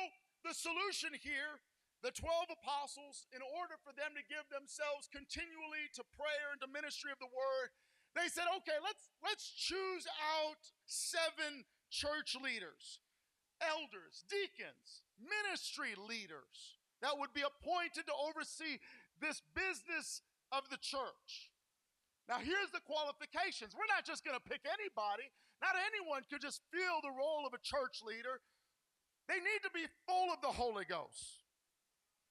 the 0.43 0.53
solution 0.53 1.15
here, 1.15 1.63
the 2.03 2.11
12 2.11 2.51
apostles, 2.59 3.25
in 3.31 3.39
order 3.41 3.79
for 3.79 3.95
them 3.95 4.11
to 4.19 4.23
give 4.27 4.45
themselves 4.51 5.07
continually 5.07 5.87
to 5.95 6.03
prayer 6.15 6.51
and 6.51 6.59
to 6.61 6.69
ministry 6.69 7.09
of 7.13 7.19
the 7.23 7.31
word, 7.31 7.71
they 8.11 8.27
said, 8.27 8.51
okay, 8.59 8.75
let's, 8.83 9.07
let's 9.23 9.47
choose 9.47 10.03
out 10.19 10.59
seven 10.83 11.63
church 11.87 12.35
leaders, 12.35 12.99
elders, 13.63 14.27
deacons, 14.27 15.07
ministry 15.15 15.95
leaders 15.95 16.81
that 17.01 17.17
would 17.17 17.33
be 17.33 17.45
appointed 17.45 18.03
to 18.07 18.15
oversee 18.15 18.83
this 19.21 19.41
business 19.55 20.21
of 20.51 20.67
the 20.69 20.77
church. 20.77 21.50
Now, 22.31 22.39
here's 22.39 22.71
the 22.71 22.79
qualifications. 22.87 23.75
We're 23.75 23.91
not 23.91 24.07
just 24.07 24.23
going 24.23 24.39
to 24.39 24.45
pick 24.47 24.63
anybody. 24.63 25.27
Not 25.59 25.75
anyone 25.75 26.23
could 26.31 26.39
just 26.39 26.63
fill 26.71 27.03
the 27.03 27.11
role 27.11 27.43
of 27.43 27.51
a 27.51 27.59
church 27.59 27.99
leader. 28.07 28.39
They 29.27 29.35
need 29.43 29.59
to 29.67 29.73
be 29.75 29.83
full 30.07 30.31
of 30.31 30.39
the 30.39 30.47
Holy 30.47 30.87
Ghost. 30.87 31.43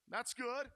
That's 0.09 0.33
good. 0.33 0.73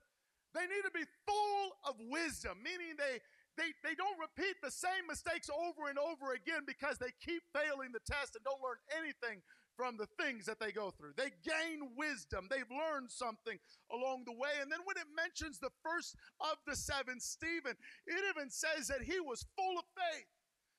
They 0.53 0.69
need 0.69 0.85
to 0.85 0.93
be 0.93 1.09
full 1.25 1.73
of 1.89 1.97
wisdom, 2.13 2.61
meaning 2.61 3.01
they, 3.01 3.25
they, 3.57 3.73
they 3.81 3.97
don't 3.97 4.21
repeat 4.21 4.61
the 4.61 4.71
same 4.71 5.09
mistakes 5.09 5.49
over 5.49 5.89
and 5.89 5.97
over 5.97 6.37
again 6.37 6.69
because 6.69 7.01
they 7.01 7.17
keep 7.17 7.41
failing 7.57 7.97
the 7.97 8.05
test 8.05 8.37
and 8.37 8.45
don't 8.45 8.61
learn 8.61 8.77
anything 8.93 9.41
from 9.77 9.97
the 9.97 10.09
things 10.19 10.47
that 10.47 10.61
they 10.61 10.73
go 10.73 10.91
through. 10.91 11.13
They 11.17 11.35
gain 11.43 11.95
wisdom. 11.97 12.47
They've 12.51 12.71
learned 12.71 13.11
something 13.11 13.59
along 13.91 14.25
the 14.25 14.33
way. 14.33 14.63
And 14.63 14.71
then 14.71 14.81
when 14.85 14.97
it 14.97 15.11
mentions 15.15 15.59
the 15.59 15.75
first 15.83 16.17
of 16.41 16.57
the 16.67 16.77
seven, 16.77 17.21
Stephen, 17.21 17.75
it 18.07 18.21
even 18.31 18.51
says 18.51 18.89
that 18.89 19.03
he 19.03 19.21
was 19.21 19.47
full 19.57 19.79
of 19.79 19.87
faith. 19.95 20.31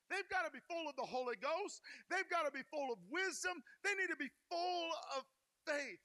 They've 0.08 0.28
got 0.30 0.46
to 0.46 0.52
be 0.54 0.62
full 0.70 0.86
of 0.86 0.94
the 0.94 1.06
Holy 1.06 1.34
Ghost. 1.36 1.82
They've 2.10 2.28
got 2.30 2.46
to 2.46 2.54
be 2.54 2.62
full 2.70 2.94
of 2.94 2.98
wisdom. 3.10 3.58
They 3.82 3.94
need 3.98 4.10
to 4.10 4.18
be 4.18 4.30
full 4.48 4.90
of 5.18 5.26
faith. 5.66 6.02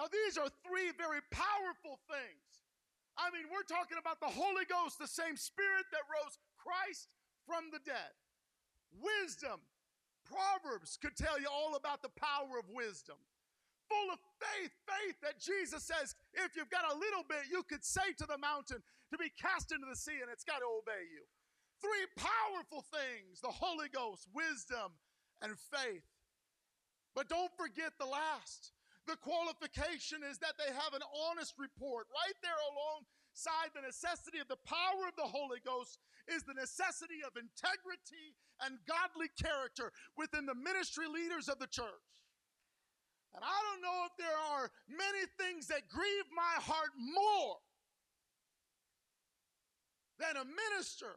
Now, 0.00 0.08
these 0.08 0.40
are 0.40 0.48
three 0.64 0.88
very 0.96 1.20
powerful 1.28 2.00
things. 2.08 2.52
I 3.20 3.28
mean, 3.28 3.52
we're 3.52 3.68
talking 3.68 4.00
about 4.00 4.24
the 4.24 4.32
Holy 4.32 4.64
Ghost, 4.64 4.96
the 4.96 5.10
same 5.10 5.36
Spirit 5.36 5.84
that 5.92 6.08
rose 6.08 6.40
Christ 6.56 7.12
from 7.44 7.68
the 7.68 7.84
dead. 7.84 8.16
Wisdom, 8.96 9.60
Proverbs 10.32 10.96
could 10.96 11.16
tell 11.16 11.36
you 11.36 11.46
all 11.52 11.76
about 11.76 12.00
the 12.00 12.16
power 12.16 12.56
of 12.56 12.72
wisdom. 12.72 13.20
Full 13.92 14.08
of 14.08 14.18
faith, 14.40 14.72
faith 14.88 15.20
that 15.20 15.36
Jesus 15.36 15.84
says, 15.84 16.16
if 16.32 16.56
you've 16.56 16.72
got 16.72 16.88
a 16.88 16.96
little 16.96 17.28
bit, 17.28 17.52
you 17.52 17.62
could 17.68 17.84
say 17.84 18.16
to 18.16 18.24
the 18.24 18.40
mountain 18.40 18.80
to 19.12 19.18
be 19.20 19.28
cast 19.36 19.70
into 19.70 19.84
the 19.84 19.96
sea 19.96 20.24
and 20.24 20.32
it's 20.32 20.48
got 20.48 20.64
to 20.64 20.70
obey 20.80 21.04
you. 21.12 21.28
Three 21.84 22.08
powerful 22.16 22.80
things 22.88 23.44
the 23.44 23.52
Holy 23.52 23.92
Ghost, 23.92 24.24
wisdom, 24.32 24.96
and 25.42 25.52
faith. 25.58 26.08
But 27.12 27.28
don't 27.28 27.52
forget 27.58 27.92
the 28.00 28.08
last. 28.08 28.72
The 29.04 29.18
qualification 29.20 30.22
is 30.24 30.38
that 30.38 30.56
they 30.56 30.72
have 30.72 30.94
an 30.94 31.04
honest 31.28 31.58
report 31.58 32.06
right 32.08 32.38
there 32.40 32.56
alongside 33.32 33.72
the 33.74 33.86
necessity 33.86 34.38
of 34.38 34.48
the 34.48 34.60
power 34.64 35.08
of 35.08 35.16
the 35.16 35.28
Holy 35.28 35.58
Ghost 35.64 35.98
is 36.28 36.42
the 36.44 36.54
necessity 36.54 37.24
of 37.24 37.32
integrity 37.36 38.36
and 38.60 38.78
godly 38.86 39.28
character 39.40 39.92
within 40.16 40.46
the 40.46 40.54
ministry 40.54 41.08
leaders 41.08 41.48
of 41.48 41.58
the 41.58 41.66
church. 41.66 42.08
And 43.34 43.42
I 43.42 43.56
don't 43.64 43.80
know 43.80 44.04
if 44.04 44.14
there 44.20 44.38
are 44.52 44.70
many 44.88 45.24
things 45.40 45.66
that 45.68 45.88
grieve 45.88 46.28
my 46.28 46.60
heart 46.60 46.92
more 47.00 47.56
than 50.20 50.36
a 50.36 50.44
minister 50.44 51.16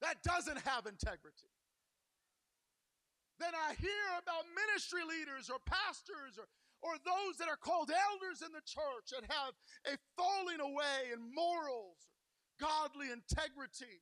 that 0.00 0.24
doesn't 0.24 0.64
have 0.64 0.88
integrity. 0.88 1.52
Then 3.38 3.52
I 3.52 3.76
hear 3.76 4.06
about 4.16 4.48
ministry 4.56 5.04
leaders 5.04 5.52
or 5.52 5.60
pastors 5.68 6.40
or, 6.40 6.48
or 6.82 6.96
those 7.04 7.36
that 7.38 7.48
are 7.48 7.60
called 7.60 7.90
elders 7.90 8.40
in 8.40 8.52
the 8.52 8.64
church 8.64 9.12
that 9.12 9.28
have 9.28 9.52
a 9.86 9.96
falling 10.16 10.60
away 10.60 11.12
in 11.12 11.20
morals, 11.34 12.08
godly 12.58 13.10
integrity 13.10 14.00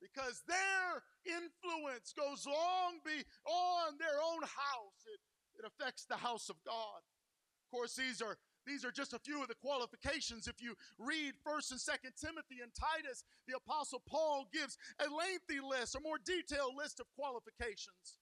because 0.00 0.42
their 0.46 1.02
influence 1.26 2.14
goes 2.14 2.46
long 2.46 3.02
beyond 3.04 3.98
their 3.98 4.22
own 4.22 4.42
house. 4.42 5.00
It, 5.06 5.20
it 5.58 5.64
affects 5.66 6.06
the 6.06 6.16
house 6.16 6.48
of 6.48 6.56
God. 6.64 7.02
Of 7.02 7.68
course, 7.70 7.94
these 7.94 8.22
are 8.22 8.38
these 8.66 8.84
are 8.84 8.92
just 8.92 9.14
a 9.14 9.18
few 9.18 9.40
of 9.40 9.48
the 9.48 9.56
qualifications. 9.64 10.46
If 10.46 10.60
you 10.60 10.74
read 10.98 11.32
1st 11.40 11.70
and 11.72 11.80
2nd 11.80 12.20
Timothy 12.20 12.60
and 12.62 12.70
Titus, 12.76 13.24
the 13.46 13.56
Apostle 13.56 14.02
Paul 14.06 14.46
gives 14.52 14.76
a 15.00 15.08
lengthy 15.08 15.64
list, 15.64 15.94
a 15.96 16.00
more 16.00 16.18
detailed 16.22 16.76
list 16.76 17.00
of 17.00 17.06
qualifications. 17.16 18.20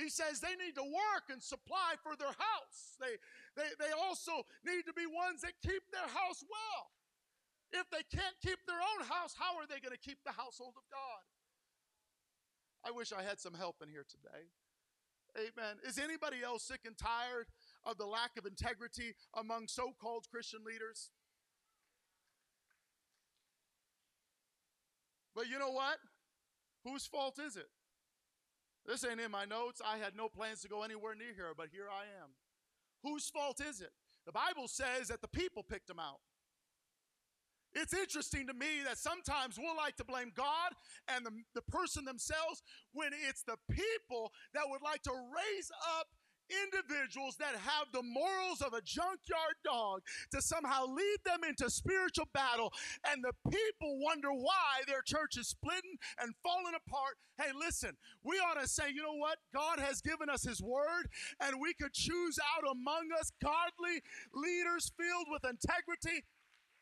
He 0.00 0.08
says 0.08 0.40
they 0.40 0.56
need 0.56 0.74
to 0.80 0.86
work 0.88 1.28
and 1.28 1.42
supply 1.42 2.00
for 2.00 2.16
their 2.16 2.32
house. 2.32 2.96
They, 2.96 3.20
they, 3.52 3.68
they 3.76 3.92
also 3.92 4.48
need 4.64 4.88
to 4.88 4.96
be 4.96 5.04
ones 5.04 5.44
that 5.44 5.52
keep 5.60 5.84
their 5.92 6.08
house 6.08 6.40
well. 6.48 6.88
If 7.72 7.86
they 7.92 8.02
can't 8.08 8.34
keep 8.40 8.58
their 8.66 8.80
own 8.80 9.04
house, 9.06 9.36
how 9.36 9.60
are 9.60 9.68
they 9.68 9.78
going 9.78 9.92
to 9.92 10.00
keep 10.00 10.18
the 10.24 10.32
household 10.32 10.74
of 10.76 10.88
God? 10.90 11.22
I 12.82 12.90
wish 12.90 13.12
I 13.12 13.22
had 13.22 13.38
some 13.38 13.52
help 13.52 13.76
in 13.82 13.88
here 13.88 14.06
today. 14.08 14.48
Amen. 15.36 15.76
Is 15.86 15.98
anybody 15.98 16.38
else 16.42 16.64
sick 16.64 16.80
and 16.86 16.96
tired 16.96 17.46
of 17.84 17.98
the 17.98 18.06
lack 18.06 18.32
of 18.38 18.46
integrity 18.46 19.14
among 19.36 19.68
so 19.68 19.92
called 20.00 20.26
Christian 20.30 20.60
leaders? 20.64 21.10
But 25.36 25.48
you 25.48 25.58
know 25.58 25.70
what? 25.70 25.98
Whose 26.84 27.06
fault 27.06 27.38
is 27.38 27.56
it? 27.56 27.68
This 28.86 29.04
ain't 29.04 29.20
in 29.20 29.30
my 29.30 29.44
notes. 29.44 29.80
I 29.84 29.98
had 29.98 30.16
no 30.16 30.28
plans 30.28 30.62
to 30.62 30.68
go 30.68 30.82
anywhere 30.82 31.14
near 31.14 31.34
here, 31.34 31.52
but 31.56 31.68
here 31.72 31.88
I 31.90 32.04
am. 32.22 32.30
Whose 33.02 33.28
fault 33.28 33.60
is 33.60 33.80
it? 33.80 33.92
The 34.26 34.32
Bible 34.32 34.68
says 34.68 35.08
that 35.08 35.20
the 35.22 35.28
people 35.28 35.62
picked 35.62 35.88
them 35.88 35.98
out. 35.98 36.20
It's 37.72 37.94
interesting 37.94 38.46
to 38.48 38.54
me 38.54 38.82
that 38.84 38.98
sometimes 38.98 39.56
we'll 39.56 39.76
like 39.76 39.96
to 39.96 40.04
blame 40.04 40.32
God 40.34 40.72
and 41.08 41.24
the, 41.24 41.30
the 41.54 41.62
person 41.62 42.04
themselves 42.04 42.62
when 42.92 43.10
it's 43.28 43.42
the 43.44 43.56
people 43.70 44.32
that 44.54 44.64
would 44.68 44.82
like 44.82 45.02
to 45.02 45.12
raise 45.12 45.70
up 45.98 46.08
individuals 46.64 47.36
that 47.36 47.54
have 47.56 47.88
the 47.92 48.02
morals 48.02 48.60
of 48.60 48.72
a 48.72 48.82
junkyard 48.82 49.56
dog 49.64 50.00
to 50.32 50.42
somehow 50.42 50.86
lead 50.86 51.18
them 51.24 51.40
into 51.48 51.70
spiritual 51.70 52.28
battle 52.34 52.72
and 53.10 53.22
the 53.22 53.32
people 53.50 53.98
wonder 54.00 54.30
why 54.32 54.82
their 54.86 55.02
church 55.02 55.36
is 55.36 55.48
splitting 55.48 55.96
and 56.20 56.34
falling 56.42 56.74
apart. 56.74 57.16
Hey 57.38 57.52
listen 57.56 57.96
we 58.22 58.36
ought 58.36 58.60
to 58.60 58.68
say 58.68 58.90
you 58.92 59.02
know 59.02 59.16
what? 59.16 59.38
God 59.54 59.80
has 59.80 60.00
given 60.00 60.28
us 60.28 60.42
his 60.42 60.62
word 60.62 61.08
and 61.40 61.60
we 61.60 61.74
could 61.74 61.92
choose 61.92 62.38
out 62.56 62.64
among 62.70 63.08
us 63.18 63.32
godly 63.42 64.02
leaders 64.34 64.92
filled 64.98 65.26
with 65.30 65.44
integrity. 65.44 66.24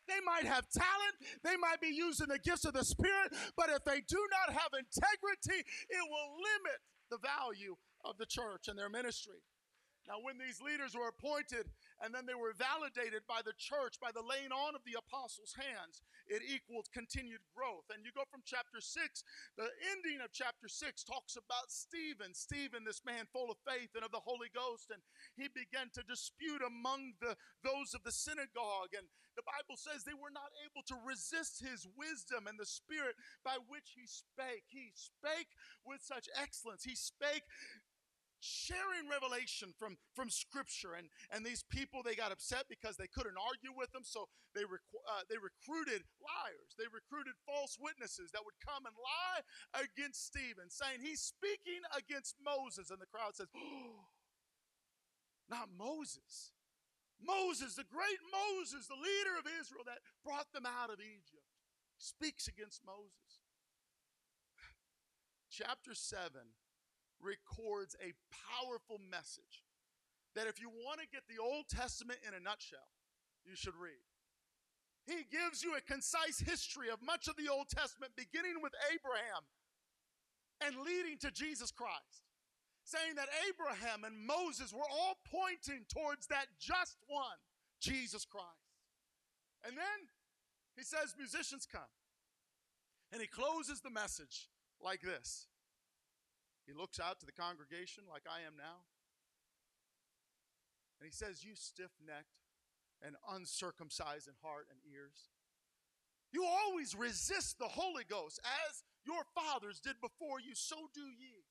They 0.08 0.20
might 0.24 0.46
have 0.46 0.64
talent, 0.70 1.16
they 1.44 1.56
might 1.56 1.80
be 1.82 1.88
using 1.88 2.28
the 2.28 2.38
gifts 2.38 2.64
of 2.64 2.72
the 2.72 2.84
Spirit, 2.84 3.34
but 3.56 3.68
if 3.68 3.84
they 3.84 4.00
do 4.08 4.26
not 4.32 4.56
have 4.56 4.72
integrity, 4.72 5.60
it 5.60 6.02
will 6.08 6.32
limit 6.40 6.80
the 7.10 7.18
value 7.18 7.76
of 8.04 8.16
the 8.16 8.26
church 8.26 8.68
and 8.68 8.78
their 8.78 8.88
ministry. 8.88 9.42
Now, 10.08 10.24
when 10.24 10.40
these 10.40 10.64
leaders 10.64 10.96
were 10.96 11.12
appointed, 11.12 11.68
and 12.00 12.16
then 12.16 12.24
they 12.24 12.34
were 12.34 12.56
validated 12.56 13.28
by 13.28 13.44
the 13.44 13.52
church 13.60 14.00
by 14.00 14.08
the 14.08 14.24
laying 14.24 14.56
on 14.56 14.72
of 14.72 14.80
the 14.88 14.96
apostles' 14.96 15.52
hands. 15.52 16.00
It 16.24 16.40
equaled 16.40 16.88
continued 16.96 17.44
growth. 17.52 17.92
And 17.92 18.00
you 18.08 18.12
go 18.16 18.24
from 18.24 18.40
chapter 18.46 18.80
6, 18.80 18.88
the 19.60 19.68
ending 19.92 20.24
of 20.24 20.32
chapter 20.32 20.64
6 20.64 21.04
talks 21.04 21.36
about 21.36 21.68
Stephen. 21.68 22.32
Stephen, 22.32 22.88
this 22.88 23.04
man 23.04 23.28
full 23.28 23.52
of 23.52 23.60
faith 23.68 23.92
and 23.92 24.04
of 24.04 24.14
the 24.14 24.24
Holy 24.24 24.48
Ghost, 24.48 24.88
and 24.88 25.04
he 25.36 25.52
began 25.52 25.92
to 25.92 26.06
dispute 26.08 26.64
among 26.64 27.18
the 27.20 27.36
those 27.60 27.92
of 27.92 28.00
the 28.06 28.14
synagogue. 28.14 28.96
And 28.96 29.04
the 29.36 29.44
Bible 29.44 29.76
says 29.76 30.02
they 30.02 30.16
were 30.16 30.32
not 30.32 30.50
able 30.64 30.86
to 30.88 30.96
resist 31.04 31.60
his 31.60 31.84
wisdom 31.98 32.46
and 32.46 32.56
the 32.56 32.68
spirit 32.68 33.14
by 33.44 33.60
which 33.68 33.94
he 33.94 34.06
spake. 34.06 34.64
He 34.70 34.90
spake 34.94 35.52
with 35.84 36.00
such 36.00 36.30
excellence. 36.34 36.84
He 36.84 36.96
spake 36.96 37.44
sharing 38.40 39.10
revelation 39.10 39.74
from, 39.74 39.98
from 40.14 40.30
scripture. 40.30 40.94
And, 40.94 41.10
and 41.30 41.44
these 41.44 41.64
people 41.66 42.02
they 42.02 42.14
got 42.14 42.32
upset 42.32 42.70
because 42.70 42.96
they 42.96 43.10
couldn't 43.10 43.38
argue 43.38 43.74
with 43.74 43.90
them. 43.92 44.06
So 44.06 44.30
they, 44.54 44.62
rec- 44.64 44.86
uh, 44.94 45.26
they 45.26 45.38
recruited 45.38 46.06
liars. 46.22 46.78
They 46.78 46.86
recruited 46.90 47.34
false 47.42 47.76
witnesses 47.78 48.30
that 48.32 48.46
would 48.46 48.58
come 48.62 48.86
and 48.86 48.94
lie 48.94 49.42
against 49.74 50.26
stephen 50.26 50.70
saying 50.70 51.02
he's 51.02 51.20
speaking 51.20 51.82
against 51.96 52.36
moses. 52.40 52.90
And 52.90 53.00
the 53.00 53.10
crowd 53.10 53.34
says 53.34 53.48
oh, 53.56 54.08
not 55.50 55.68
moses. 55.74 56.54
Moses 57.18 57.74
the 57.74 57.88
great 57.90 58.22
moses 58.30 58.86
the 58.86 58.94
leader 58.94 59.34
of 59.34 59.46
israel 59.58 59.82
that 59.86 59.98
brought 60.22 60.46
them 60.54 60.62
out 60.62 60.90
of 60.90 61.02
egypt 61.02 61.50
speaks 61.98 62.46
against 62.46 62.86
moses. 62.86 63.42
Chapter 65.50 65.94
7 65.94 66.54
records 67.22 67.96
a 68.00 68.14
powerful 68.30 69.00
message 69.10 69.66
that 70.34 70.46
if 70.46 70.60
you 70.60 70.70
want 70.70 71.00
to 71.00 71.08
get 71.10 71.26
the 71.26 71.42
Old 71.42 71.66
Testament 71.68 72.18
in 72.26 72.34
a 72.34 72.40
nutshell, 72.40 72.94
you 73.44 73.56
should 73.56 73.74
read. 73.74 74.06
He 75.08 75.24
gives 75.26 75.64
you 75.64 75.74
a 75.74 75.80
concise 75.80 76.38
history 76.38 76.90
of 76.92 77.00
much 77.02 77.28
of 77.28 77.36
the 77.36 77.50
Old 77.50 77.68
Testament, 77.68 78.12
beginning 78.14 78.60
with 78.62 78.72
Abraham 78.92 79.42
and 80.60 80.84
leading 80.84 81.18
to 81.18 81.30
Jesus 81.30 81.70
Christ, 81.70 82.22
saying 82.84 83.16
that 83.16 83.28
Abraham 83.48 84.04
and 84.04 84.14
Moses 84.14 84.72
were 84.72 84.86
all 84.86 85.16
pointing 85.26 85.86
towards 85.88 86.26
that 86.28 86.46
just 86.60 86.98
one, 87.08 87.40
Jesus 87.80 88.24
Christ. 88.24 88.68
And 89.66 89.76
then 89.76 89.98
he 90.76 90.84
says, 90.84 91.18
Musicians 91.18 91.66
come. 91.66 91.90
And 93.10 93.20
he 93.20 93.26
closes 93.26 93.80
the 93.80 93.90
message 93.90 94.48
like 94.80 95.00
this 95.00 95.47
he 96.68 96.76
looks 96.76 97.00
out 97.00 97.18
to 97.20 97.26
the 97.26 97.32
congregation 97.32 98.04
like 98.04 98.28
I 98.28 98.44
am 98.44 98.52
now. 98.60 98.84
And 101.00 101.08
he 101.08 101.14
says, 101.16 101.40
You 101.40 101.56
stiff 101.56 101.96
necked 102.04 102.44
and 103.00 103.16
uncircumcised 103.24 104.28
in 104.28 104.36
heart 104.44 104.68
and 104.68 104.76
ears. 104.84 105.32
You 106.28 106.44
always 106.44 106.92
resist 106.92 107.56
the 107.56 107.72
Holy 107.72 108.04
Ghost 108.04 108.36
as 108.68 108.84
your 109.08 109.24
fathers 109.32 109.80
did 109.80 109.96
before 110.04 110.44
you, 110.44 110.52
so 110.52 110.92
do 110.92 111.08
ye. 111.08 111.48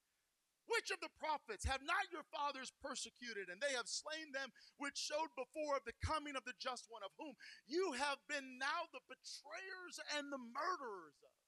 Which 0.69 0.91
of 0.91 0.99
the 0.99 1.09
prophets 1.17 1.65
have 1.65 1.81
not 1.81 2.11
your 2.11 2.27
fathers 2.29 2.75
persecuted, 2.83 3.49
and 3.49 3.57
they 3.57 3.73
have 3.73 3.87
slain 3.87 4.35
them 4.35 4.51
which 4.77 4.99
showed 4.99 5.31
before 5.33 5.79
of 5.79 5.87
the 5.87 5.97
coming 6.03 6.35
of 6.35 6.43
the 6.43 6.53
just 6.59 6.85
one, 6.91 7.01
of 7.01 7.15
whom 7.17 7.33
you 7.65 7.95
have 7.97 8.19
been 8.29 8.59
now 8.59 8.85
the 8.91 9.01
betrayers 9.07 9.95
and 10.13 10.29
the 10.29 10.37
murderers 10.37 11.17
of? 11.23 11.46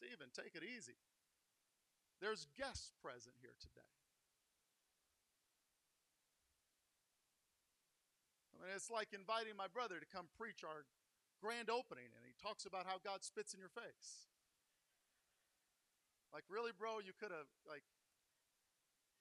Stephen, 0.00 0.32
take 0.32 0.56
it 0.56 0.64
easy. 0.64 0.96
There's 2.24 2.48
guests 2.56 2.88
present 3.04 3.36
here 3.44 3.52
today. 3.60 3.92
I 8.56 8.64
mean, 8.64 8.72
it's 8.72 8.88
like 8.88 9.12
inviting 9.12 9.60
my 9.60 9.68
brother 9.68 10.00
to 10.00 10.08
come 10.08 10.32
preach 10.40 10.64
our 10.64 10.88
grand 11.44 11.68
opening, 11.68 12.08
and 12.16 12.24
he 12.24 12.32
talks 12.40 12.64
about 12.64 12.88
how 12.88 12.96
God 12.96 13.20
spits 13.20 13.52
in 13.52 13.60
your 13.60 13.72
face. 13.72 14.32
Like, 16.32 16.48
really, 16.48 16.72
bro, 16.72 17.04
you 17.04 17.12
could 17.12 17.32
have 17.32 17.52
like 17.68 17.84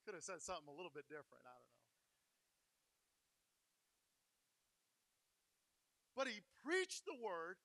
could 0.07 0.15
have 0.15 0.23
said 0.23 0.39
something 0.39 0.71
a 0.71 0.75
little 0.75 0.95
bit 0.95 1.11
different. 1.11 1.43
I 1.43 1.59
don't 1.59 1.75
know. 1.75 1.83
But 6.15 6.31
he 6.31 6.39
preached 6.63 7.03
the 7.03 7.19
word. 7.19 7.59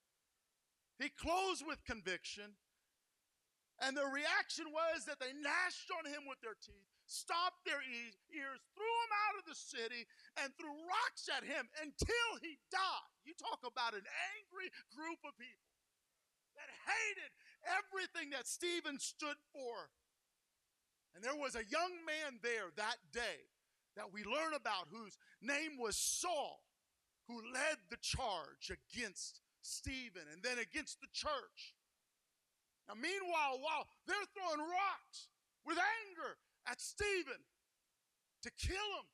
He 0.99 1.11
closed 1.11 1.63
with 1.67 1.85
conviction. 1.87 2.59
And 3.83 3.99
the 3.99 4.07
reaction 4.07 4.71
was 4.71 5.03
that 5.11 5.19
they 5.19 5.35
gnashed 5.35 5.91
on 5.99 6.07
him 6.07 6.31
with 6.31 6.39
their 6.39 6.55
teeth, 6.63 6.87
stopped 7.11 7.67
their 7.67 7.83
ears, 7.83 8.61
threw 8.79 8.95
him 9.03 9.13
out 9.27 9.37
of 9.43 9.45
the 9.51 9.59
city, 9.59 10.07
and 10.39 10.55
threw 10.55 10.71
rocks 10.87 11.27
at 11.27 11.43
him 11.43 11.67
until 11.83 12.31
he 12.39 12.63
died. 12.71 13.11
You 13.27 13.35
talk 13.35 13.67
about 13.67 13.99
an 13.99 14.07
angry 14.39 14.71
group 14.95 15.19
of 15.27 15.35
people 15.35 15.75
that 16.55 16.71
hated 16.87 17.35
everything 17.67 18.31
that 18.31 18.47
Stephen 18.47 19.03
stood 19.03 19.39
for. 19.51 19.91
And 21.15 21.23
there 21.23 21.37
was 21.37 21.55
a 21.55 21.67
young 21.67 22.07
man 22.07 22.39
there 22.43 22.71
that 22.77 22.99
day 23.13 23.51
that 23.97 24.13
we 24.13 24.23
learn 24.25 24.55
about 24.55 24.91
whose 24.91 25.19
name 25.43 25.79
was 25.79 25.97
Saul, 25.97 26.63
who 27.27 27.43
led 27.53 27.79
the 27.91 27.99
charge 28.01 28.71
against 28.71 29.41
Stephen 29.63 30.27
and 30.33 30.43
then 30.43 30.59
against 30.59 31.01
the 31.01 31.11
church. 31.13 31.74
Now, 32.89 32.95
meanwhile, 32.95 33.61
while 33.61 33.89
they're 34.07 34.31
throwing 34.35 34.61
rocks 34.61 35.29
with 35.65 35.79
anger 35.79 36.37
at 36.67 36.81
Stephen 36.81 37.41
to 38.43 38.51
kill 38.59 38.91
him, 39.01 39.09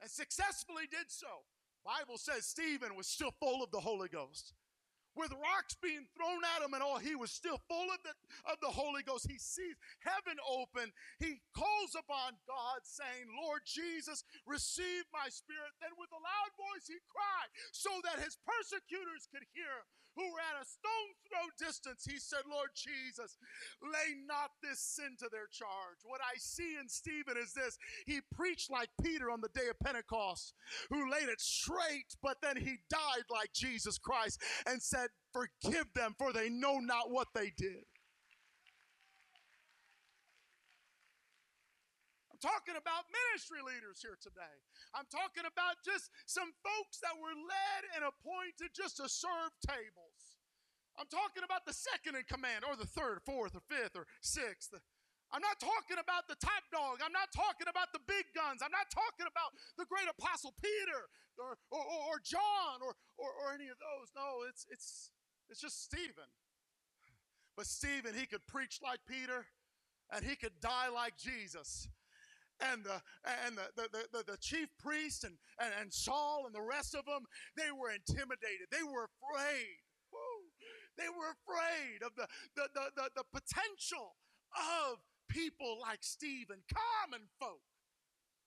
and 0.00 0.10
successfully 0.10 0.84
did 0.90 1.10
so, 1.10 1.44
Bible 1.84 2.18
says 2.18 2.46
Stephen 2.46 2.96
was 2.96 3.06
still 3.06 3.32
full 3.40 3.62
of 3.62 3.70
the 3.70 3.80
Holy 3.80 4.08
Ghost 4.08 4.54
with 5.18 5.34
rocks 5.34 5.74
being 5.82 6.06
thrown 6.14 6.46
at 6.54 6.62
him 6.62 6.72
and 6.72 6.80
all, 6.80 7.02
he 7.02 7.18
was 7.18 7.34
still 7.34 7.58
full 7.66 7.90
of 7.90 7.98
the, 8.06 8.14
of 8.46 8.62
the 8.62 8.70
Holy 8.70 9.02
Ghost. 9.02 9.26
He 9.26 9.42
sees 9.42 9.74
heaven 9.98 10.38
open. 10.46 10.94
He 11.18 11.42
calls 11.50 11.98
upon 11.98 12.38
God, 12.46 12.86
saying, 12.86 13.26
Lord 13.34 13.66
Jesus, 13.66 14.22
receive 14.46 15.02
my 15.10 15.26
spirit. 15.26 15.74
Then, 15.82 15.98
with 15.98 16.14
a 16.14 16.22
loud 16.22 16.52
voice, 16.54 16.86
he 16.86 17.02
cried 17.10 17.50
so 17.74 17.90
that 18.06 18.22
his 18.22 18.38
persecutors 18.46 19.26
could 19.26 19.44
hear 19.50 19.68
him, 19.82 19.88
who 20.18 20.26
were 20.34 20.42
at 20.50 20.58
a 20.58 20.66
stone 20.66 21.14
throw 21.30 21.46
distance. 21.62 22.02
He 22.02 22.18
said, 22.18 22.42
Lord 22.50 22.74
Jesus, 22.74 23.38
lay 23.78 24.18
not 24.26 24.50
this 24.62 24.80
sin 24.82 25.14
to 25.22 25.28
their 25.30 25.46
charge. 25.46 26.02
What 26.02 26.20
I 26.20 26.34
see 26.38 26.74
in 26.74 26.88
Stephen 26.88 27.38
is 27.38 27.54
this 27.54 27.78
he 28.04 28.18
preached 28.34 28.70
like 28.70 28.90
Peter 29.00 29.30
on 29.30 29.40
the 29.40 29.54
day 29.54 29.68
of 29.70 29.78
Pentecost, 29.78 30.54
who 30.90 31.08
laid 31.08 31.28
it 31.28 31.40
straight, 31.40 32.18
but 32.20 32.38
then 32.42 32.56
he 32.56 32.82
died 32.90 33.30
like 33.30 33.52
Jesus 33.54 33.96
Christ 33.96 34.42
and 34.66 34.82
said, 34.82 35.08
Forgive 35.32 35.86
them, 35.94 36.16
for 36.18 36.32
they 36.32 36.48
know 36.48 36.78
not 36.80 37.10
what 37.10 37.28
they 37.34 37.52
did. 37.56 37.84
I'm 42.38 42.54
talking 42.54 42.78
about 42.78 43.10
ministry 43.10 43.58
leaders 43.66 43.98
here 43.98 44.14
today. 44.14 44.62
I'm 44.94 45.10
talking 45.10 45.42
about 45.42 45.82
just 45.82 46.06
some 46.30 46.54
folks 46.62 47.02
that 47.02 47.18
were 47.18 47.34
led 47.34 47.82
and 47.98 48.06
appointed 48.06 48.70
just 48.78 49.02
to 49.02 49.10
serve 49.10 49.50
tables. 49.66 50.38
I'm 50.94 51.10
talking 51.10 51.42
about 51.42 51.66
the 51.66 51.74
second 51.74 52.14
in 52.14 52.22
command, 52.30 52.62
or 52.62 52.78
the 52.78 52.86
third, 52.86 53.26
fourth, 53.26 53.58
or 53.58 53.64
fifth, 53.66 53.98
or 53.98 54.06
sixth. 54.22 54.70
I'm 55.34 55.42
not 55.42 55.58
talking 55.58 55.98
about 55.98 56.30
the 56.30 56.38
top 56.38 56.62
dog. 56.70 57.02
I'm 57.02 57.10
not 57.10 57.34
talking 57.34 57.66
about 57.66 57.90
the 57.90 58.06
big 58.06 58.30
guns. 58.38 58.62
I'm 58.62 58.70
not 58.70 58.86
talking 58.86 59.26
about 59.26 59.50
the 59.74 59.90
great 59.90 60.06
apostle 60.06 60.54
Peter 60.62 61.10
or, 61.42 61.58
or, 61.74 61.82
or 61.82 62.22
John 62.22 62.78
or, 62.86 62.94
or, 63.18 63.34
or 63.34 63.46
any 63.50 63.66
of 63.66 63.82
those. 63.82 64.14
No, 64.14 64.46
it's, 64.46 64.62
it's, 64.70 65.10
it's 65.50 65.58
just 65.58 65.82
Stephen. 65.82 66.30
But 67.58 67.66
Stephen, 67.66 68.14
he 68.14 68.30
could 68.30 68.46
preach 68.46 68.78
like 68.78 69.02
Peter 69.10 69.42
and 70.14 70.24
he 70.24 70.38
could 70.38 70.62
die 70.62 70.88
like 70.88 71.18
Jesus. 71.18 71.90
And 72.60 72.84
the 72.84 73.00
and 73.46 73.56
the, 73.56 73.70
the, 73.76 74.04
the, 74.12 74.32
the 74.32 74.38
chief 74.38 74.68
priest 74.78 75.24
and, 75.24 75.34
and, 75.60 75.70
and 75.80 75.92
Saul 75.92 76.44
and 76.46 76.54
the 76.54 76.62
rest 76.62 76.94
of 76.94 77.04
them, 77.06 77.22
they 77.56 77.70
were 77.70 77.90
intimidated. 77.90 78.66
They 78.70 78.82
were 78.82 79.06
afraid. 79.06 79.78
Woo. 80.10 80.50
They 80.98 81.08
were 81.08 81.30
afraid 81.38 82.02
of 82.02 82.16
the, 82.16 82.26
the, 82.56 82.66
the, 82.74 82.90
the, 82.96 83.10
the 83.14 83.24
potential 83.30 84.16
of 84.58 84.98
people 85.28 85.78
like 85.80 86.02
Stephen, 86.02 86.58
common 86.66 87.28
folk 87.38 87.62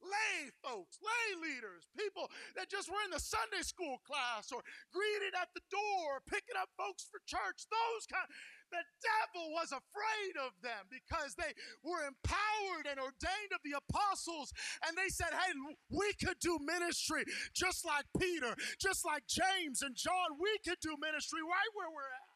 lay 0.02 0.50
folks, 0.66 0.98
lay 1.02 1.28
leaders, 1.38 1.86
people 1.94 2.30
that 2.58 2.70
just 2.70 2.90
were 2.90 3.02
in 3.06 3.14
the 3.14 3.22
Sunday 3.22 3.62
school 3.62 4.02
class 4.02 4.50
or 4.50 4.66
greeted 4.90 5.34
at 5.38 5.54
the 5.54 5.62
door, 5.70 6.22
picking 6.26 6.58
up 6.58 6.70
folks 6.78 7.06
for 7.06 7.22
church, 7.30 7.70
those 7.70 8.10
kind. 8.10 8.26
The 8.72 8.84
devil 9.04 9.52
was 9.52 9.72
afraid 9.72 10.36
of 10.40 10.56
them 10.64 10.88
because 10.88 11.36
they 11.36 11.52
were 11.84 12.08
empowered 12.08 12.88
and 12.88 13.00
ordained 13.00 13.52
of 13.52 13.62
the 13.64 13.76
apostles. 13.76 14.54
And 14.88 14.96
they 14.96 15.12
said, 15.12 15.36
Hey, 15.36 15.52
we 15.92 16.14
could 16.24 16.40
do 16.40 16.58
ministry 16.64 17.24
just 17.54 17.86
like 17.86 18.08
Peter, 18.18 18.56
just 18.80 19.06
like 19.06 19.28
James 19.28 19.82
and 19.84 19.96
John. 19.96 20.40
We 20.40 20.56
could 20.64 20.80
do 20.82 20.96
ministry 21.00 21.44
right 21.44 21.72
where 21.76 21.92
we're 21.92 22.12
at. 22.12 22.32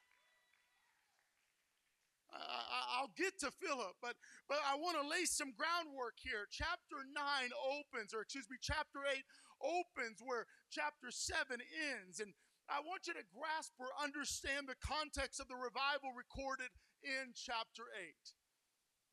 I, 2.36 2.40
I, 2.44 2.80
I'll 3.00 3.14
get 3.16 3.40
to 3.40 3.52
Philip, 3.52 3.96
but 4.02 4.16
but 4.50 4.60
I 4.68 4.76
want 4.76 5.00
to 5.00 5.08
lay 5.08 5.26
some 5.26 5.56
groundwork 5.56 6.20
here. 6.20 6.48
Chapter 6.52 7.00
9 7.08 7.16
opens, 7.64 8.14
or 8.14 8.22
excuse 8.22 8.48
me, 8.50 8.58
chapter 8.62 9.00
8 9.08 9.24
opens 9.64 10.20
where 10.20 10.46
chapter 10.70 11.10
7 11.10 11.64
ends. 11.64 12.20
And 12.20 12.34
I 12.66 12.82
want 12.82 13.06
you 13.06 13.14
to 13.14 13.34
grasp 13.34 13.78
or 13.78 13.94
understand 14.02 14.66
the 14.66 14.80
context 14.82 15.38
of 15.38 15.48
the 15.48 15.58
revival 15.58 16.18
recorded 16.18 16.74
in 17.06 17.38
chapter 17.38 17.86
8. 17.94 18.10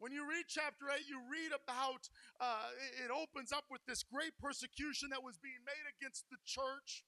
When 0.01 0.11
you 0.11 0.25
read 0.25 0.49
chapter 0.49 0.89
8, 0.89 1.05
you 1.05 1.21
read 1.29 1.53
about 1.53 2.09
uh, 2.41 2.73
it 3.05 3.13
opens 3.13 3.53
up 3.53 3.69
with 3.71 3.85
this 3.87 4.03
great 4.03 4.33
persecution 4.41 5.13
that 5.13 5.23
was 5.23 5.37
being 5.39 5.61
made 5.63 5.87
against 5.95 6.27
the 6.33 6.41
church 6.43 7.05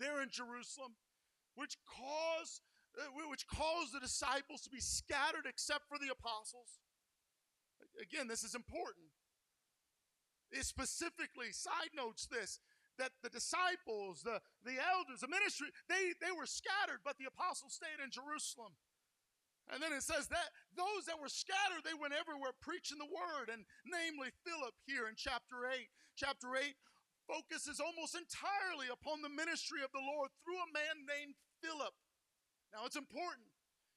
there 0.00 0.24
in 0.24 0.32
Jerusalem, 0.32 0.96
which 1.54 1.76
caused, 1.84 2.64
uh, 2.98 3.06
which 3.28 3.46
caused 3.46 3.92
the 3.92 4.00
disciples 4.00 4.64
to 4.64 4.70
be 4.72 4.80
scattered 4.80 5.44
except 5.46 5.86
for 5.86 6.00
the 6.00 6.10
apostles. 6.10 6.80
Again, 8.00 8.26
this 8.26 8.42
is 8.42 8.56
important. 8.56 9.12
It 10.50 10.64
specifically 10.64 11.52
side 11.52 11.92
notes 11.94 12.26
this 12.26 12.58
that 12.98 13.12
the 13.22 13.32
disciples, 13.32 14.22
the, 14.22 14.40
the 14.64 14.76
elders, 14.76 15.20
the 15.24 15.30
ministry, 15.30 15.68
they, 15.88 16.12
they 16.20 16.32
were 16.32 16.48
scattered, 16.48 17.00
but 17.04 17.16
the 17.16 17.30
apostles 17.30 17.76
stayed 17.76 18.02
in 18.02 18.12
Jerusalem. 18.12 18.76
And 19.70 19.78
then 19.78 19.94
it 19.94 20.02
says 20.02 20.26
that 20.28 20.50
those 20.74 21.06
that 21.06 21.22
were 21.22 21.30
scattered, 21.30 21.86
they 21.86 21.96
went 21.96 22.16
everywhere 22.16 22.52
preaching 22.58 22.98
the 22.98 23.08
word, 23.08 23.46
and 23.48 23.62
namely 23.86 24.34
Philip 24.42 24.74
here 24.84 25.06
in 25.06 25.14
chapter 25.14 25.70
8. 25.70 25.86
Chapter 26.18 26.58
8 26.58 26.74
focuses 27.30 27.78
almost 27.78 28.18
entirely 28.18 28.90
upon 28.90 29.22
the 29.22 29.30
ministry 29.30 29.80
of 29.80 29.94
the 29.94 30.02
Lord 30.02 30.34
through 30.42 30.58
a 30.58 30.74
man 30.74 31.06
named 31.06 31.38
Philip. 31.62 31.94
Now 32.74 32.84
it's 32.84 32.98
important. 32.98 33.51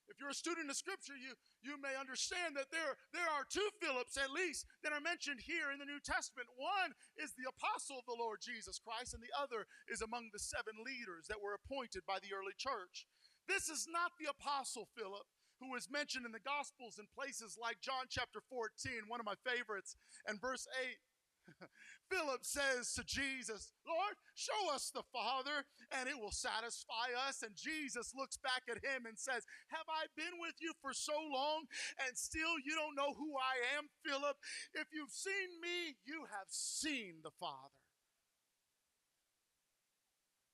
If 0.08 0.22
you're 0.22 0.34
a 0.34 0.38
student 0.38 0.70
of 0.70 0.78
scripture, 0.78 1.18
you, 1.18 1.34
you 1.66 1.82
may 1.82 1.98
understand 1.98 2.54
that 2.56 2.70
there, 2.70 2.96
there 3.12 3.28
are 3.30 3.46
two 3.48 3.66
Philips 3.82 4.18
at 4.18 4.34
least 4.34 4.66
that 4.86 4.94
are 4.94 5.02
mentioned 5.02 5.42
here 5.42 5.74
in 5.74 5.80
the 5.82 5.90
New 5.90 6.02
Testament. 6.04 6.48
One 6.56 6.94
is 7.18 7.34
the 7.34 7.50
apostle 7.50 8.00
of 8.00 8.08
the 8.08 8.18
Lord 8.18 8.40
Jesus 8.42 8.78
Christ, 8.78 9.18
and 9.18 9.24
the 9.24 9.34
other 9.34 9.66
is 9.90 10.06
among 10.06 10.30
the 10.30 10.42
seven 10.42 10.78
leaders 10.86 11.26
that 11.28 11.42
were 11.42 11.58
appointed 11.58 12.06
by 12.06 12.22
the 12.22 12.34
early 12.34 12.54
church. 12.58 13.10
This 13.50 13.70
is 13.70 13.86
not 13.90 14.14
the 14.18 14.30
apostle 14.30 14.90
Philip 14.98 15.26
who 15.60 15.76
is 15.76 15.88
mentioned 15.90 16.26
in 16.26 16.36
the 16.36 16.44
Gospels 16.44 17.00
in 17.00 17.08
places 17.16 17.56
like 17.56 17.80
John 17.80 18.12
chapter 18.12 18.44
14, 18.50 19.08
one 19.08 19.20
of 19.20 19.26
my 19.26 19.40
favorites, 19.48 19.96
and 20.28 20.42
verse 20.42 20.68
8. 20.84 20.98
Philip 22.12 22.44
says 22.44 22.94
to 22.94 23.04
Jesus, 23.04 23.74
Lord, 23.88 24.16
show 24.36 24.74
us 24.74 24.92
the 24.94 25.04
Father 25.14 25.66
and 25.92 26.10
it 26.10 26.18
will 26.20 26.32
satisfy 26.32 27.14
us. 27.28 27.42
And 27.42 27.56
Jesus 27.56 28.14
looks 28.16 28.38
back 28.38 28.64
at 28.70 28.84
him 28.84 29.06
and 29.06 29.18
says, 29.18 29.44
Have 29.70 29.88
I 29.90 30.08
been 30.16 30.40
with 30.40 30.56
you 30.60 30.74
for 30.82 30.94
so 30.94 31.14
long 31.14 31.66
and 32.06 32.18
still 32.18 32.58
you 32.64 32.76
don't 32.76 32.96
know 32.96 33.14
who 33.18 33.34
I 33.38 33.78
am, 33.78 33.86
Philip? 34.06 34.38
If 34.74 34.88
you've 34.94 35.12
seen 35.12 35.62
me, 35.62 35.98
you 36.06 36.26
have 36.32 36.50
seen 36.50 37.22
the 37.24 37.32
Father. 37.40 37.74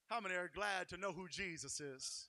How 0.10 0.20
many 0.20 0.36
are 0.36 0.52
glad 0.54 0.90
to 0.90 0.98
know 0.98 1.14
who 1.14 1.28
Jesus 1.30 1.80
is? 1.80 2.28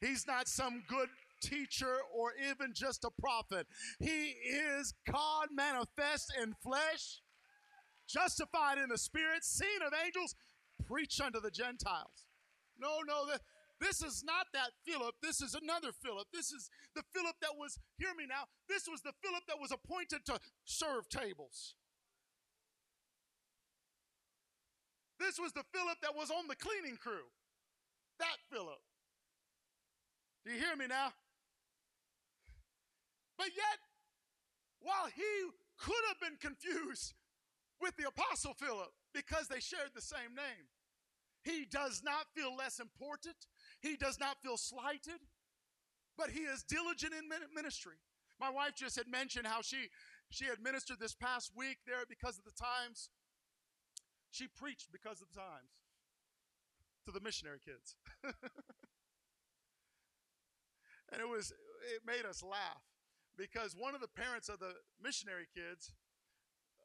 He's 0.00 0.26
not 0.26 0.48
some 0.48 0.82
good 0.88 1.08
teacher, 1.40 1.96
or 2.14 2.32
even 2.50 2.72
just 2.74 3.04
a 3.04 3.10
prophet. 3.10 3.66
He 3.98 4.34
is 4.46 4.94
God 5.10 5.48
manifest 5.52 6.32
in 6.40 6.54
flesh, 6.62 7.20
justified 8.10 8.78
in 8.78 8.88
the 8.88 8.98
spirit, 8.98 9.44
seen 9.44 9.82
of 9.86 9.92
angels, 10.04 10.34
preach 10.86 11.20
unto 11.20 11.40
the 11.40 11.50
Gentiles. 11.50 12.26
No, 12.78 12.98
no, 13.06 13.26
the, 13.26 13.38
this 13.80 14.02
is 14.02 14.24
not 14.24 14.46
that 14.52 14.70
Philip. 14.84 15.14
This 15.22 15.40
is 15.40 15.54
another 15.54 15.92
Philip. 15.92 16.28
This 16.32 16.52
is 16.52 16.68
the 16.94 17.02
Philip 17.14 17.36
that 17.40 17.56
was, 17.56 17.78
hear 17.96 18.14
me 18.16 18.24
now, 18.28 18.44
this 18.68 18.84
was 18.90 19.00
the 19.02 19.12
Philip 19.22 19.44
that 19.48 19.60
was 19.60 19.70
appointed 19.70 20.26
to 20.26 20.38
serve 20.64 21.08
tables. 21.08 21.74
This 25.18 25.38
was 25.38 25.52
the 25.52 25.64
Philip 25.72 25.98
that 26.02 26.16
was 26.16 26.30
on 26.30 26.48
the 26.48 26.56
cleaning 26.56 26.96
crew. 26.96 27.28
That 28.18 28.36
Philip. 28.50 28.80
Do 30.44 30.52
you 30.52 30.58
hear 30.58 30.76
me 30.76 30.86
now? 30.88 31.12
But 33.36 33.48
yet, 33.56 33.78
while 34.80 35.08
he 35.14 35.22
could 35.78 36.04
have 36.08 36.20
been 36.20 36.36
confused 36.40 37.14
with 37.80 37.96
the 37.96 38.08
Apostle 38.08 38.54
Philip 38.54 38.92
because 39.14 39.48
they 39.48 39.60
shared 39.60 39.90
the 39.94 40.02
same 40.02 40.34
name, 40.36 40.68
he 41.42 41.64
does 41.64 42.02
not 42.04 42.26
feel 42.34 42.54
less 42.54 42.78
important. 42.78 43.36
He 43.80 43.96
does 43.96 44.20
not 44.20 44.42
feel 44.42 44.56
slighted, 44.56 45.20
but 46.16 46.30
he 46.30 46.40
is 46.40 46.62
diligent 46.62 47.14
in 47.14 47.24
ministry. 47.54 47.96
My 48.38 48.50
wife 48.50 48.74
just 48.74 48.96
had 48.96 49.08
mentioned 49.08 49.46
how 49.46 49.62
she, 49.62 49.88
she 50.30 50.46
had 50.46 50.60
ministered 50.62 50.98
this 51.00 51.14
past 51.14 51.52
week 51.56 51.78
there 51.86 52.04
because 52.08 52.38
of 52.38 52.44
the 52.44 52.52
times. 52.52 53.08
She 54.30 54.46
preached 54.46 54.88
because 54.92 55.20
of 55.20 55.28
the 55.32 55.40
times 55.40 55.70
to 57.06 57.12
the 57.12 57.20
missionary 57.20 57.58
kids. 57.64 57.96
and 61.12 61.20
it 61.20 61.28
was 61.28 61.52
it 61.94 62.02
made 62.06 62.28
us 62.28 62.42
laugh 62.42 62.84
because 63.36 63.74
one 63.76 63.94
of 63.94 64.00
the 64.00 64.08
parents 64.08 64.48
of 64.48 64.58
the 64.58 64.74
missionary 65.02 65.46
kids 65.54 65.92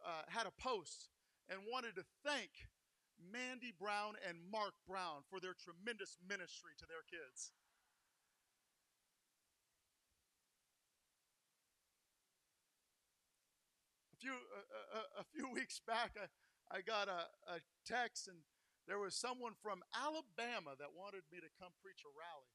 uh, 0.05 0.21
had 0.29 0.45
a 0.45 0.53
post 0.61 1.09
and 1.49 1.59
wanted 1.65 1.95
to 1.95 2.05
thank 2.23 2.69
Mandy 3.17 3.73
Brown 3.73 4.15
and 4.27 4.37
Mark 4.51 4.77
Brown 4.87 5.25
for 5.29 5.39
their 5.39 5.57
tremendous 5.57 6.17
ministry 6.21 6.77
to 6.77 6.85
their 6.85 7.03
kids. 7.09 7.51
A 14.13 14.17
few, 14.21 14.35
uh, 14.93 15.21
a 15.21 15.25
few 15.33 15.49
weeks 15.57 15.81
back, 15.81 16.13
I, 16.15 16.29
I 16.69 16.81
got 16.81 17.07
a, 17.07 17.25
a 17.49 17.57
text, 17.85 18.27
and 18.27 18.45
there 18.87 18.99
was 18.99 19.15
someone 19.15 19.57
from 19.57 19.81
Alabama 19.93 20.77
that 20.77 20.93
wanted 20.93 21.25
me 21.33 21.41
to 21.41 21.49
come 21.57 21.73
preach 21.81 22.05
a 22.05 22.11
rally. 22.13 22.53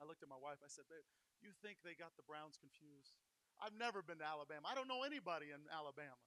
I 0.00 0.06
looked 0.06 0.22
at 0.22 0.30
my 0.30 0.38
wife. 0.38 0.62
I 0.62 0.70
said, 0.70 0.86
Babe, 0.86 1.04
you 1.42 1.50
think 1.60 1.82
they 1.82 1.98
got 1.98 2.14
the 2.14 2.24
Browns 2.24 2.56
confused? 2.56 3.18
I've 3.58 3.74
never 3.74 4.06
been 4.06 4.22
to 4.22 4.28
Alabama. 4.28 4.70
I 4.70 4.78
don't 4.78 4.86
know 4.86 5.02
anybody 5.02 5.50
in 5.50 5.58
Alabama. 5.74 6.22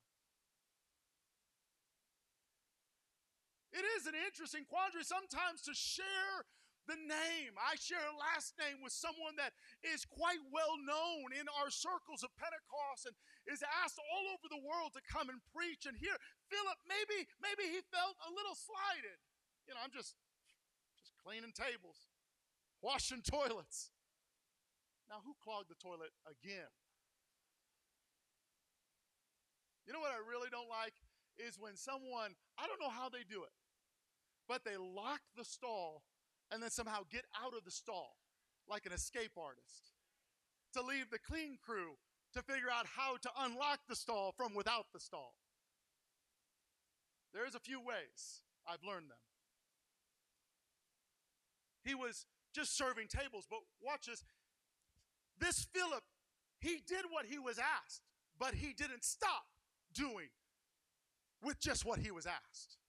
It 3.71 3.87
is 3.99 4.07
an 4.07 4.15
interesting 4.15 4.67
quandary 4.67 5.07
sometimes 5.07 5.63
to 5.67 5.73
share 5.73 6.43
the 6.89 6.97
name. 6.97 7.55
I 7.55 7.77
share 7.77 8.01
a 8.01 8.15
last 8.17 8.57
name 8.57 8.81
with 8.83 8.91
someone 8.91 9.37
that 9.37 9.55
is 9.79 10.03
quite 10.03 10.41
well 10.49 10.75
known 10.75 11.31
in 11.31 11.47
our 11.61 11.69
circles 11.71 12.25
of 12.25 12.33
Pentecost 12.35 13.07
and 13.07 13.15
is 13.47 13.63
asked 13.83 14.01
all 14.01 14.25
over 14.33 14.49
the 14.49 14.59
world 14.59 14.91
to 14.97 15.03
come 15.05 15.29
and 15.31 15.39
preach. 15.53 15.85
And 15.85 15.95
here, 15.95 16.17
Philip, 16.49 16.79
maybe, 16.89 17.29
maybe 17.39 17.69
he 17.69 17.79
felt 17.93 18.17
a 18.25 18.31
little 18.33 18.57
slighted. 18.57 19.17
You 19.69 19.77
know, 19.77 19.81
I'm 19.85 19.93
just 19.93 20.17
just 20.99 21.15
cleaning 21.21 21.53
tables, 21.53 22.11
washing 22.81 23.23
toilets. 23.23 23.93
Now, 25.07 25.23
who 25.23 25.35
clogged 25.43 25.71
the 25.71 25.79
toilet 25.79 26.11
again? 26.27 26.71
You 29.85 29.93
know 29.93 29.99
what 29.99 30.13
I 30.13 30.21
really 30.23 30.47
don't 30.47 30.69
like 30.69 30.93
is 31.35 31.57
when 31.59 31.75
someone, 31.75 32.37
I 32.55 32.67
don't 32.67 32.79
know 32.79 32.93
how 32.93 33.09
they 33.09 33.25
do 33.27 33.43
it, 33.43 33.51
but 34.51 34.65
they 34.65 34.75
lock 34.75 35.21
the 35.37 35.45
stall 35.45 36.03
and 36.51 36.61
then 36.61 36.69
somehow 36.69 37.03
get 37.09 37.23
out 37.41 37.53
of 37.55 37.63
the 37.63 37.71
stall 37.71 38.17
like 38.69 38.85
an 38.85 38.91
escape 38.91 39.31
artist 39.37 39.93
to 40.73 40.81
leave 40.81 41.09
the 41.09 41.17
clean 41.17 41.57
crew 41.63 41.93
to 42.33 42.41
figure 42.41 42.69
out 42.69 42.85
how 42.85 43.15
to 43.15 43.29
unlock 43.39 43.79
the 43.87 43.95
stall 43.95 44.33
from 44.35 44.53
without 44.53 44.87
the 44.93 44.99
stall. 44.99 45.35
There's 47.33 47.55
a 47.55 47.61
few 47.61 47.79
ways 47.79 48.41
I've 48.67 48.83
learned 48.85 49.09
them. 49.09 49.23
He 51.85 51.95
was 51.95 52.25
just 52.53 52.77
serving 52.77 53.07
tables, 53.07 53.47
but 53.49 53.59
watch 53.81 54.07
this. 54.07 54.21
This 55.39 55.65
Philip, 55.73 56.03
he 56.59 56.81
did 56.85 57.05
what 57.09 57.25
he 57.25 57.39
was 57.39 57.57
asked, 57.57 58.01
but 58.37 58.55
he 58.55 58.73
didn't 58.73 59.05
stop 59.05 59.45
doing 59.93 60.27
with 61.41 61.57
just 61.57 61.85
what 61.85 61.99
he 61.99 62.11
was 62.11 62.25
asked. 62.25 62.80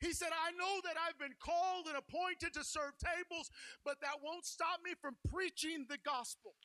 He 0.00 0.16
said, 0.16 0.32
I 0.32 0.56
know 0.56 0.80
that 0.88 0.96
I've 0.96 1.20
been 1.20 1.36
called 1.36 1.84
and 1.84 1.96
appointed 1.96 2.56
to 2.56 2.64
serve 2.64 2.96
tables, 2.96 3.52
but 3.84 4.00
that 4.00 4.24
won't 4.24 4.48
stop 4.48 4.80
me 4.80 4.96
from 4.96 5.20
preaching 5.28 5.84
the 5.92 6.00
gospel. 6.00 6.56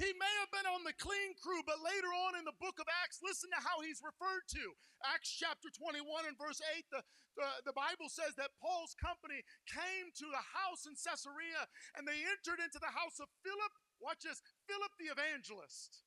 He 0.00 0.10
may 0.16 0.34
have 0.42 0.50
been 0.50 0.66
on 0.66 0.82
the 0.82 0.96
clean 0.96 1.38
crew, 1.38 1.62
but 1.62 1.78
later 1.78 2.10
on 2.26 2.34
in 2.34 2.42
the 2.42 2.56
book 2.58 2.82
of 2.82 2.88
Acts, 3.04 3.22
listen 3.22 3.46
to 3.54 3.62
how 3.62 3.78
he's 3.78 4.02
referred 4.02 4.42
to. 4.58 4.74
Acts 5.06 5.30
chapter 5.30 5.70
21 5.70 6.26
and 6.26 6.34
verse 6.34 6.58
8, 6.74 6.82
the, 6.90 7.00
the, 7.38 7.70
the, 7.70 7.76
Bible 7.78 8.10
says 8.10 8.34
that 8.34 8.58
Paul's 8.58 8.98
company 8.98 9.46
came 9.70 10.10
to 10.18 10.26
the 10.26 10.44
house 10.50 10.90
in 10.90 10.98
Caesarea 10.98 11.70
and 11.94 12.02
they 12.02 12.26
entered 12.26 12.58
into 12.58 12.82
the 12.82 12.90
house 12.90 13.22
of 13.22 13.30
Philip. 13.46 13.72
Watch 14.02 14.26
this 14.26 14.42
Philip 14.66 14.90
the 14.98 15.14
evangelist. 15.14 16.02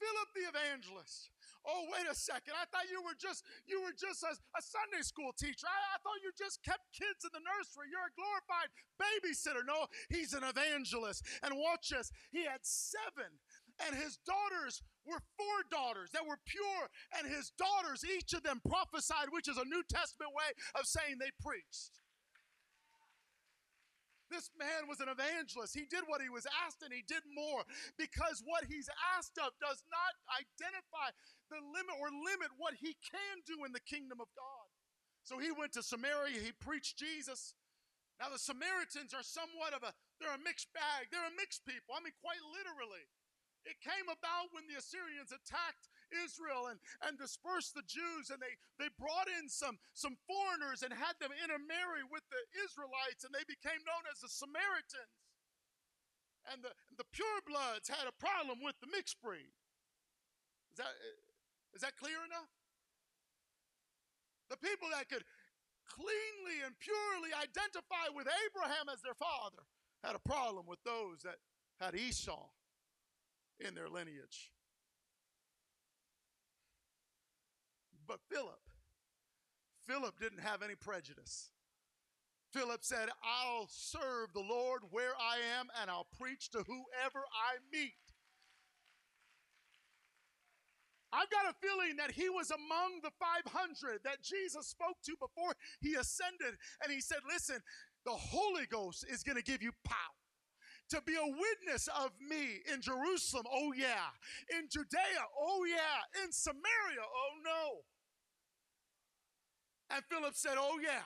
Philip 0.00 0.28
the 0.32 0.48
evangelist. 0.48 1.28
Oh, 1.68 1.84
wait 1.92 2.08
a 2.08 2.16
second. 2.16 2.56
I 2.56 2.64
thought 2.72 2.88
you 2.88 3.04
were 3.04 3.16
just 3.20 3.44
you 3.68 3.84
were 3.84 3.92
just 3.92 4.24
a, 4.24 4.32
a 4.32 4.62
Sunday 4.64 5.04
school 5.04 5.36
teacher. 5.36 5.68
I, 5.68 5.76
I 5.92 6.00
thought 6.00 6.24
you 6.24 6.32
just 6.32 6.64
kept 6.64 6.88
kids 6.96 7.20
in 7.28 7.32
the 7.36 7.44
nursery. 7.44 7.92
You're 7.92 8.08
a 8.08 8.16
glorified 8.16 8.72
babysitter. 8.96 9.60
No, 9.68 9.84
he's 10.08 10.32
an 10.32 10.40
evangelist. 10.40 11.20
And 11.44 11.52
watch 11.60 11.92
this. 11.92 12.08
He 12.32 12.48
had 12.48 12.64
seven, 12.64 13.28
and 13.84 13.92
his 13.92 14.16
daughters 14.24 14.80
were 15.04 15.20
four 15.36 15.68
daughters 15.68 16.10
that 16.16 16.24
were 16.24 16.40
pure, 16.48 16.88
and 17.20 17.28
his 17.28 17.52
daughters, 17.60 18.00
each 18.00 18.32
of 18.32 18.42
them 18.42 18.64
prophesied, 18.64 19.28
which 19.28 19.48
is 19.48 19.60
a 19.60 19.68
New 19.68 19.84
Testament 19.84 20.32
way 20.32 20.56
of 20.80 20.88
saying 20.88 21.20
they 21.20 21.32
preached. 21.44 22.00
This 24.30 24.48
man 24.54 24.86
was 24.86 25.02
an 25.02 25.10
evangelist. 25.10 25.74
He 25.74 25.90
did 25.90 26.06
what 26.06 26.22
he 26.22 26.30
was 26.30 26.46
asked 26.62 26.86
and 26.86 26.94
he 26.94 27.02
did 27.02 27.26
more 27.26 27.66
because 27.98 28.46
what 28.46 28.64
he's 28.70 28.86
asked 29.18 29.36
of 29.42 29.50
does 29.58 29.82
not 29.90 30.14
identify 30.30 31.10
the 31.50 31.58
limit 31.58 31.98
or 31.98 32.14
limit 32.14 32.54
what 32.54 32.78
he 32.78 32.94
can 33.02 33.42
do 33.42 33.66
in 33.66 33.74
the 33.74 33.82
kingdom 33.82 34.22
of 34.22 34.30
God. 34.38 34.66
So 35.26 35.42
he 35.42 35.50
went 35.50 35.74
to 35.74 35.82
Samaria, 35.82 36.38
he 36.38 36.54
preached 36.54 36.94
Jesus. 36.96 37.58
Now 38.22 38.30
the 38.30 38.38
Samaritans 38.38 39.10
are 39.12 39.26
somewhat 39.26 39.74
of 39.74 39.82
a 39.82 39.90
they're 40.22 40.36
a 40.36 40.46
mixed 40.46 40.68
bag. 40.76 41.08
They're 41.08 41.26
a 41.26 41.40
mixed 41.40 41.64
people. 41.64 41.96
I 41.96 42.04
mean 42.04 42.14
quite 42.22 42.40
literally. 42.44 43.08
It 43.64 43.80
came 43.80 44.08
about 44.08 44.52
when 44.56 44.64
the 44.68 44.80
Assyrians 44.80 45.32
attacked 45.32 45.90
Israel 46.12 46.68
and, 46.70 46.78
and 47.06 47.16
dispersed 47.16 47.74
the 47.74 47.86
Jews, 47.86 48.30
and 48.30 48.42
they, 48.42 48.54
they 48.78 48.90
brought 48.98 49.30
in 49.30 49.48
some, 49.48 49.78
some 49.94 50.18
foreigners 50.26 50.82
and 50.82 50.92
had 50.92 51.14
them 51.22 51.32
intermarry 51.32 52.04
with 52.06 52.24
the 52.28 52.42
Israelites, 52.62 53.22
and 53.22 53.32
they 53.32 53.46
became 53.46 53.80
known 53.86 54.04
as 54.10 54.20
the 54.20 54.30
Samaritans. 54.30 55.16
And 56.48 56.64
the, 56.64 56.72
the 56.96 57.08
purebloods 57.12 57.86
had 57.86 58.08
a 58.08 58.16
problem 58.16 58.64
with 58.64 58.74
the 58.80 58.88
mixed 58.88 59.20
breed. 59.20 59.52
Is 60.72 60.78
that, 60.78 60.92
is 61.76 61.82
that 61.84 61.94
clear 62.00 62.16
enough? 62.24 62.48
The 64.48 64.58
people 64.58 64.88
that 64.90 65.06
could 65.06 65.22
cleanly 65.86 66.62
and 66.64 66.74
purely 66.78 67.30
identify 67.34 68.10
with 68.14 68.26
Abraham 68.46 68.88
as 68.90 69.02
their 69.02 69.14
father 69.14 69.62
had 70.02 70.14
a 70.14 70.22
problem 70.22 70.66
with 70.66 70.82
those 70.84 71.22
that 71.22 71.38
had 71.78 71.94
Esau 71.94 72.48
in 73.58 73.74
their 73.74 73.88
lineage. 73.88 74.52
But 78.10 78.18
Philip, 78.28 78.58
Philip 79.86 80.18
didn't 80.18 80.40
have 80.40 80.62
any 80.62 80.74
prejudice. 80.74 81.50
Philip 82.52 82.80
said, 82.82 83.08
I'll 83.22 83.68
serve 83.70 84.32
the 84.34 84.42
Lord 84.42 84.82
where 84.90 85.12
I 85.12 85.36
am 85.60 85.68
and 85.80 85.88
I'll 85.88 86.08
preach 86.18 86.50
to 86.50 86.58
whoever 86.58 87.22
I 87.22 87.62
meet. 87.72 87.94
I've 91.12 91.30
got 91.30 91.46
a 91.46 91.54
feeling 91.64 91.94
that 91.98 92.10
he 92.10 92.28
was 92.28 92.50
among 92.50 92.98
the 93.04 93.12
500 93.20 94.00
that 94.02 94.24
Jesus 94.24 94.66
spoke 94.66 94.96
to 95.04 95.12
before 95.20 95.52
he 95.80 95.94
ascended. 95.94 96.58
And 96.82 96.92
he 96.92 97.00
said, 97.00 97.18
Listen, 97.32 97.60
the 98.04 98.10
Holy 98.10 98.66
Ghost 98.66 99.06
is 99.08 99.22
going 99.22 99.36
to 99.36 99.44
give 99.44 99.62
you 99.62 99.70
power 99.84 100.20
to 100.90 101.00
be 101.06 101.14
a 101.14 101.26
witness 101.26 101.88
of 102.02 102.10
me 102.20 102.58
in 102.72 102.80
Jerusalem. 102.80 103.44
Oh, 103.50 103.72
yeah. 103.72 104.10
In 104.58 104.68
Judea. 104.68 105.22
Oh, 105.40 105.64
yeah. 105.64 106.22
In 106.24 106.32
Samaria. 106.32 107.02
Oh, 107.02 107.30
no. 107.44 107.99
And 109.90 110.02
Philip 110.06 110.34
said, 110.34 110.54
Oh, 110.56 110.78
yeah. 110.82 111.02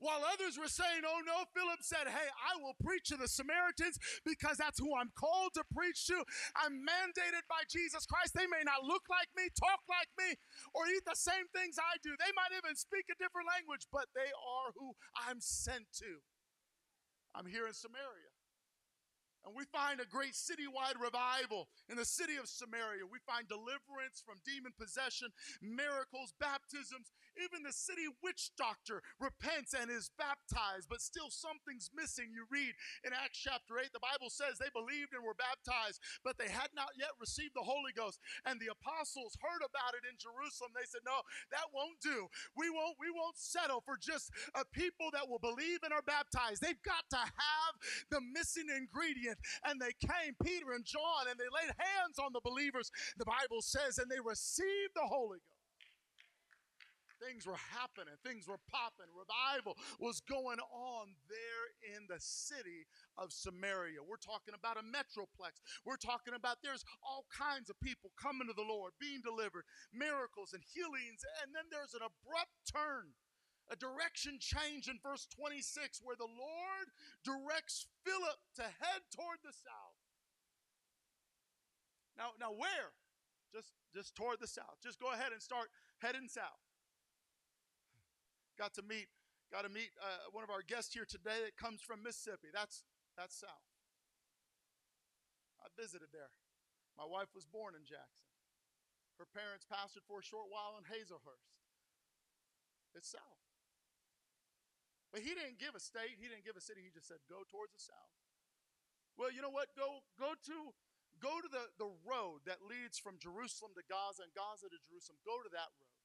While 0.00 0.24
others 0.24 0.56
were 0.56 0.72
saying, 0.72 1.04
Oh 1.04 1.20
no, 1.28 1.44
Philip 1.52 1.84
said, 1.84 2.08
Hey, 2.08 2.28
I 2.32 2.56
will 2.56 2.76
preach 2.80 3.12
to 3.12 3.20
the 3.20 3.28
Samaritans 3.28 4.00
because 4.24 4.56
that's 4.56 4.80
who 4.80 4.96
I'm 4.96 5.12
called 5.12 5.52
to 5.60 5.64
preach 5.76 6.08
to. 6.08 6.24
I'm 6.56 6.80
mandated 6.80 7.44
by 7.52 7.68
Jesus 7.68 8.08
Christ. 8.08 8.32
They 8.32 8.48
may 8.48 8.64
not 8.64 8.88
look 8.88 9.04
like 9.12 9.28
me, 9.36 9.52
talk 9.52 9.84
like 9.92 10.08
me, 10.16 10.40
or 10.72 10.88
eat 10.88 11.04
the 11.04 11.16
same 11.16 11.44
things 11.52 11.76
I 11.76 12.00
do. 12.00 12.16
They 12.16 12.32
might 12.32 12.56
even 12.56 12.76
speak 12.80 13.12
a 13.12 13.20
different 13.20 13.48
language, 13.52 13.84
but 13.92 14.08
they 14.16 14.32
are 14.32 14.72
who 14.72 14.96
I'm 15.12 15.40
sent 15.40 15.84
to. 16.00 16.24
I'm 17.36 17.46
here 17.46 17.68
in 17.68 17.76
Samaria. 17.76 18.32
And 19.44 19.56
we 19.56 19.64
find 19.72 20.00
a 20.00 20.08
great 20.08 20.36
citywide 20.36 21.00
revival 21.00 21.68
in 21.88 21.96
the 21.96 22.04
city 22.04 22.36
of 22.36 22.44
Samaria. 22.44 23.08
We 23.08 23.24
find 23.24 23.48
deliverance 23.48 24.20
from 24.20 24.44
demon 24.44 24.76
possession, 24.76 25.32
miracles, 25.64 26.36
baptisms. 26.36 27.08
Even 27.38 27.62
the 27.62 27.72
city 27.72 28.08
witch 28.22 28.50
doctor 28.56 29.02
repents 29.18 29.74
and 29.74 29.90
is 29.90 30.10
baptized, 30.18 30.88
but 30.88 31.02
still 31.04 31.30
something's 31.30 31.90
missing. 31.94 32.32
You 32.34 32.46
read 32.50 32.74
in 33.06 33.14
Acts 33.14 33.38
chapter 33.38 33.78
8, 33.78 33.92
the 33.92 34.02
Bible 34.02 34.30
says 34.30 34.58
they 34.58 34.72
believed 34.72 35.14
and 35.14 35.22
were 35.22 35.38
baptized, 35.38 36.02
but 36.26 36.38
they 36.38 36.50
had 36.50 36.74
not 36.74 36.94
yet 36.98 37.14
received 37.20 37.54
the 37.54 37.66
Holy 37.66 37.94
Ghost. 37.94 38.18
And 38.46 38.58
the 38.58 38.72
apostles 38.72 39.38
heard 39.40 39.62
about 39.62 39.94
it 39.94 40.04
in 40.08 40.18
Jerusalem. 40.18 40.74
They 40.74 40.88
said, 40.88 41.06
No, 41.06 41.22
that 41.54 41.70
won't 41.70 42.00
do. 42.02 42.26
We 42.56 42.70
won't, 42.70 42.98
we 42.98 43.12
won't 43.12 43.38
settle 43.38 43.82
for 43.84 43.96
just 44.00 44.32
a 44.54 44.64
people 44.64 45.12
that 45.12 45.28
will 45.28 45.42
believe 45.42 45.82
and 45.82 45.92
are 45.92 46.04
baptized. 46.04 46.60
They've 46.60 46.82
got 46.82 47.06
to 47.14 47.22
have 47.22 47.72
the 48.10 48.20
missing 48.20 48.68
ingredient 48.70 49.38
and 49.64 49.80
they 49.80 49.94
came, 50.00 50.36
Peter 50.42 50.72
and 50.72 50.84
John, 50.84 51.28
and 51.28 51.38
they 51.38 51.50
laid 51.50 51.72
hands 51.76 52.18
on 52.18 52.32
the 52.32 52.40
believers, 52.44 52.90
the 53.16 53.24
Bible 53.24 53.62
says, 53.62 53.98
and 53.98 54.10
they 54.10 54.20
received 54.20 54.94
the 54.94 55.06
Holy 55.06 55.38
Ghost. 55.38 55.59
Things 57.20 57.44
were 57.44 57.60
happening, 57.60 58.16
things 58.24 58.48
were 58.48 58.60
popping. 58.66 59.12
Revival 59.12 59.76
was 60.00 60.24
going 60.24 60.58
on 60.72 61.12
there 61.28 61.66
in 61.92 62.08
the 62.08 62.16
city 62.18 62.88
of 63.20 63.28
Samaria. 63.30 64.00
We're 64.00 64.20
talking 64.20 64.56
about 64.56 64.80
a 64.80 64.84
metroplex. 64.84 65.60
We're 65.84 66.00
talking 66.00 66.32
about 66.32 66.64
there's 66.64 66.84
all 67.04 67.28
kinds 67.28 67.68
of 67.68 67.76
people 67.80 68.10
coming 68.16 68.48
to 68.48 68.56
the 68.56 68.64
Lord, 68.64 68.96
being 68.96 69.20
delivered, 69.20 69.68
miracles 69.92 70.56
and 70.56 70.64
healings, 70.64 71.20
and 71.44 71.52
then 71.52 71.68
there's 71.68 71.92
an 71.92 72.00
abrupt 72.00 72.56
turn 72.64 73.12
a 73.70 73.76
direction 73.76 74.38
change 74.42 74.88
in 74.88 74.98
verse 74.98 75.26
26 75.30 76.02
where 76.02 76.18
the 76.18 76.26
Lord 76.26 76.86
directs 77.22 77.86
Philip 78.04 78.38
to 78.56 78.62
head 78.62 79.06
toward 79.14 79.38
the 79.44 79.54
south. 79.54 79.98
Now, 82.18 82.34
now 82.38 82.50
where? 82.50 82.90
Just, 83.54 83.72
just 83.94 84.14
toward 84.14 84.40
the 84.40 84.50
south. 84.50 84.82
Just 84.82 84.98
go 84.98 85.12
ahead 85.12 85.32
and 85.32 85.40
start 85.40 85.70
heading 86.02 86.28
south. 86.28 86.58
Got 88.60 88.76
to 88.76 88.84
meet, 88.84 89.08
got 89.48 89.64
to 89.64 89.72
meet 89.72 89.88
uh, 89.96 90.28
one 90.36 90.44
of 90.44 90.52
our 90.52 90.60
guests 90.60 90.92
here 90.92 91.08
today 91.08 91.40
that 91.48 91.56
comes 91.56 91.80
from 91.80 92.04
Mississippi. 92.04 92.52
That's, 92.52 92.84
that's 93.16 93.32
south. 93.40 93.72
I 95.64 95.72
visited 95.80 96.12
there. 96.12 96.28
My 96.92 97.08
wife 97.08 97.32
was 97.32 97.48
born 97.48 97.72
in 97.72 97.88
Jackson. 97.88 98.28
Her 99.16 99.24
parents 99.24 99.64
pastored 99.64 100.04
for 100.04 100.20
a 100.20 100.26
short 100.28 100.52
while 100.52 100.76
in 100.76 100.84
Hazlehurst. 100.84 101.56
It's 102.92 103.08
south. 103.08 103.40
But 105.08 105.24
he 105.24 105.32
didn't 105.32 105.56
give 105.56 105.72
a 105.72 105.80
state, 105.80 106.20
he 106.20 106.28
didn't 106.28 106.44
give 106.44 106.60
a 106.60 106.60
city, 106.60 106.84
he 106.84 106.92
just 106.92 107.08
said, 107.08 107.24
go 107.32 107.40
towards 107.48 107.72
the 107.72 107.80
south. 107.80 108.12
Well, 109.16 109.32
you 109.32 109.40
know 109.40 109.52
what? 109.52 109.72
Go 109.72 110.04
go 110.20 110.36
to 110.36 110.56
go 111.16 111.40
to 111.40 111.48
the, 111.48 111.64
the 111.80 111.92
road 112.04 112.44
that 112.44 112.64
leads 112.64 112.96
from 112.96 113.20
Jerusalem 113.20 113.72
to 113.76 113.84
Gaza 113.84 114.24
and 114.24 114.32
Gaza 114.32 114.68
to 114.68 114.80
Jerusalem. 114.84 115.20
Go 115.24 115.40
to 115.44 115.50
that 115.52 115.68
road. 115.76 115.96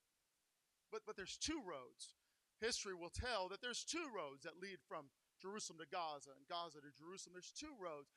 But 0.91 1.03
but 1.07 1.15
there's 1.15 1.39
two 1.39 1.59
roads. 1.63 2.15
History 2.61 2.95
will 2.95 3.11
tell 3.11 3.49
that 3.49 3.61
there's 3.61 3.83
two 3.83 4.07
roads 4.09 4.43
that 4.43 4.61
lead 4.61 4.79
from 4.87 5.11
Jerusalem 5.41 5.79
to 5.83 5.89
Gaza 5.89 6.31
and 6.31 6.47
Gaza 6.47 6.79
to 6.79 6.91
Jerusalem. 6.95 7.35
There's 7.35 7.51
two 7.51 7.75
roads. 7.75 8.15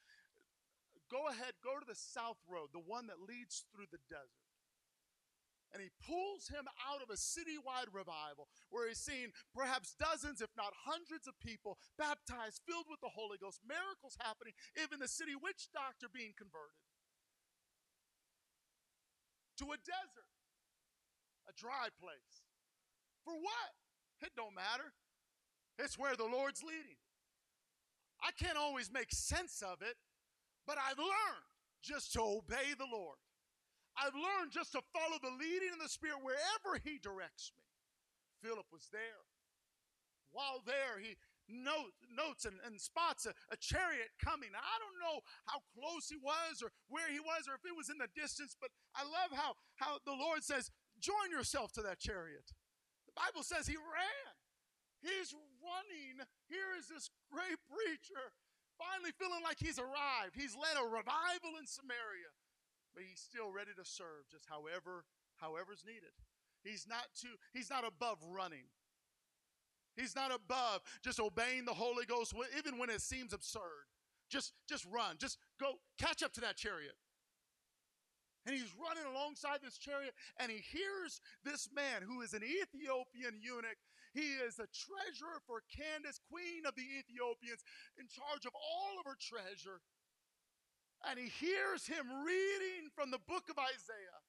Go 1.10 1.28
ahead, 1.28 1.56
go 1.64 1.80
to 1.80 1.88
the 1.88 1.96
south 1.96 2.38
road, 2.44 2.68
the 2.72 2.84
one 2.84 3.08
that 3.08 3.24
leads 3.24 3.64
through 3.72 3.88
the 3.90 4.02
desert 4.12 4.48
and 5.72 5.82
he 5.84 5.92
pulls 6.00 6.48
him 6.48 6.64
out 6.88 7.04
of 7.04 7.12
a 7.12 7.20
citywide 7.20 7.92
revival 7.92 8.48
where 8.72 8.88
he's 8.88 9.00
seen 9.00 9.32
perhaps 9.52 9.92
dozens, 10.00 10.40
if 10.40 10.52
not 10.56 10.72
hundreds, 10.72 11.28
of 11.28 11.36
people 11.40 11.76
baptized, 12.00 12.64
filled 12.64 12.88
with 12.88 13.00
the 13.04 13.12
Holy 13.12 13.36
Ghost, 13.36 13.60
miracles 13.66 14.16
happening, 14.22 14.54
even 14.80 14.98
the 14.98 15.10
city 15.10 15.36
witch 15.36 15.68
doctor 15.74 16.08
being 16.08 16.32
converted. 16.38 16.78
To 19.60 19.74
a 19.74 19.78
desert, 19.82 20.32
a 21.50 21.52
dry 21.52 21.90
place. 21.98 22.46
For 23.26 23.34
what? 23.34 23.77
It 24.22 24.32
don't 24.36 24.54
matter. 24.54 24.92
It's 25.78 25.98
where 25.98 26.16
the 26.16 26.26
Lord's 26.26 26.62
leading. 26.62 26.98
I 28.22 28.30
can't 28.32 28.58
always 28.58 28.90
make 28.92 29.12
sense 29.12 29.62
of 29.62 29.80
it, 29.80 29.94
but 30.66 30.76
I've 30.76 30.98
learned 30.98 31.48
just 31.82 32.12
to 32.14 32.20
obey 32.20 32.74
the 32.76 32.90
Lord. 32.90 33.18
I've 33.96 34.14
learned 34.14 34.50
just 34.50 34.72
to 34.72 34.82
follow 34.92 35.18
the 35.22 35.34
leading 35.38 35.70
of 35.72 35.82
the 35.82 35.88
Spirit 35.88 36.18
wherever 36.22 36.82
He 36.82 36.98
directs 36.98 37.52
me. 37.56 37.62
Philip 38.42 38.66
was 38.72 38.88
there. 38.92 39.26
While 40.30 40.62
there, 40.66 41.00
he 41.00 41.16
note, 41.48 41.96
notes 42.06 42.44
and, 42.44 42.60
and 42.64 42.78
spots 42.78 43.26
a, 43.26 43.32
a 43.50 43.56
chariot 43.56 44.12
coming. 44.22 44.50
I 44.54 44.76
don't 44.78 45.00
know 45.00 45.24
how 45.46 45.64
close 45.74 46.08
he 46.08 46.20
was 46.20 46.62
or 46.62 46.70
where 46.88 47.08
he 47.10 47.18
was 47.18 47.48
or 47.48 47.56
if 47.56 47.64
it 47.64 47.74
was 47.74 47.88
in 47.88 47.98
the 47.98 48.12
distance, 48.14 48.54
but 48.54 48.70
I 48.94 49.02
love 49.02 49.32
how, 49.32 49.56
how 49.76 49.98
the 50.04 50.14
Lord 50.14 50.44
says, 50.44 50.70
Join 51.00 51.30
yourself 51.30 51.72
to 51.72 51.82
that 51.82 51.98
chariot. 52.00 52.52
Bible 53.18 53.42
says 53.42 53.66
he 53.66 53.74
ran. 53.74 54.32
He's 55.02 55.34
running. 55.62 56.22
Here 56.46 56.70
is 56.78 56.86
this 56.86 57.10
great 57.30 57.58
preacher 57.66 58.22
finally 58.78 59.10
feeling 59.18 59.42
like 59.42 59.58
he's 59.58 59.78
arrived. 59.78 60.38
He's 60.38 60.54
led 60.54 60.78
a 60.78 60.86
revival 60.86 61.58
in 61.58 61.66
Samaria. 61.66 62.30
but 62.94 63.02
he's 63.08 63.20
still 63.20 63.50
ready 63.50 63.70
to 63.76 63.84
serve 63.84 64.26
just 64.30 64.46
however 64.48 65.04
however's 65.36 65.84
needed. 65.86 66.14
He's 66.62 66.86
not 66.88 67.06
too 67.14 67.34
he's 67.52 67.70
not 67.70 67.86
above 67.86 68.18
running. 68.26 68.66
He's 69.96 70.14
not 70.14 70.32
above 70.34 70.82
just 71.02 71.20
obeying 71.20 71.64
the 71.64 71.74
Holy 71.74 72.06
Ghost 72.06 72.34
even 72.56 72.78
when 72.78 72.90
it 72.90 73.02
seems 73.02 73.32
absurd. 73.32 73.86
Just 74.30 74.52
just 74.68 74.84
run. 74.86 75.16
Just 75.18 75.38
go 75.60 75.74
catch 75.98 76.22
up 76.22 76.32
to 76.34 76.40
that 76.42 76.56
chariot. 76.56 76.94
And 78.48 78.56
he's 78.56 78.72
running 78.80 79.04
alongside 79.04 79.60
this 79.60 79.76
chariot 79.76 80.16
and 80.40 80.48
he 80.48 80.64
hears 80.72 81.20
this 81.44 81.68
man 81.68 82.00
who 82.00 82.24
is 82.24 82.32
an 82.32 82.40
Ethiopian 82.40 83.36
eunuch. 83.44 83.76
He 84.16 84.40
is 84.40 84.56
a 84.56 84.64
treasurer 84.72 85.44
for 85.44 85.60
Candace, 85.68 86.16
queen 86.32 86.64
of 86.64 86.72
the 86.72 86.88
Ethiopians, 86.96 87.60
in 88.00 88.08
charge 88.08 88.48
of 88.48 88.56
all 88.56 88.96
of 88.96 89.04
her 89.04 89.20
treasure. 89.20 89.84
And 91.04 91.20
he 91.20 91.28
hears 91.28 91.84
him 91.84 92.08
reading 92.24 92.88
from 92.96 93.12
the 93.12 93.20
book 93.28 93.52
of 93.52 93.60
Isaiah, 93.60 94.24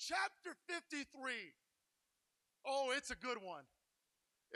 chapter 0.00 0.56
53. 0.64 1.04
Oh, 2.64 2.96
it's 2.96 3.12
a 3.12 3.20
good 3.20 3.44
one. 3.44 3.68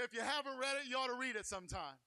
If 0.01 0.17
you 0.17 0.25
haven't 0.25 0.57
read 0.57 0.81
it, 0.81 0.89
you 0.89 0.97
ought 0.97 1.13
to 1.13 1.21
read 1.21 1.37
it 1.37 1.45
sometime. 1.45 2.01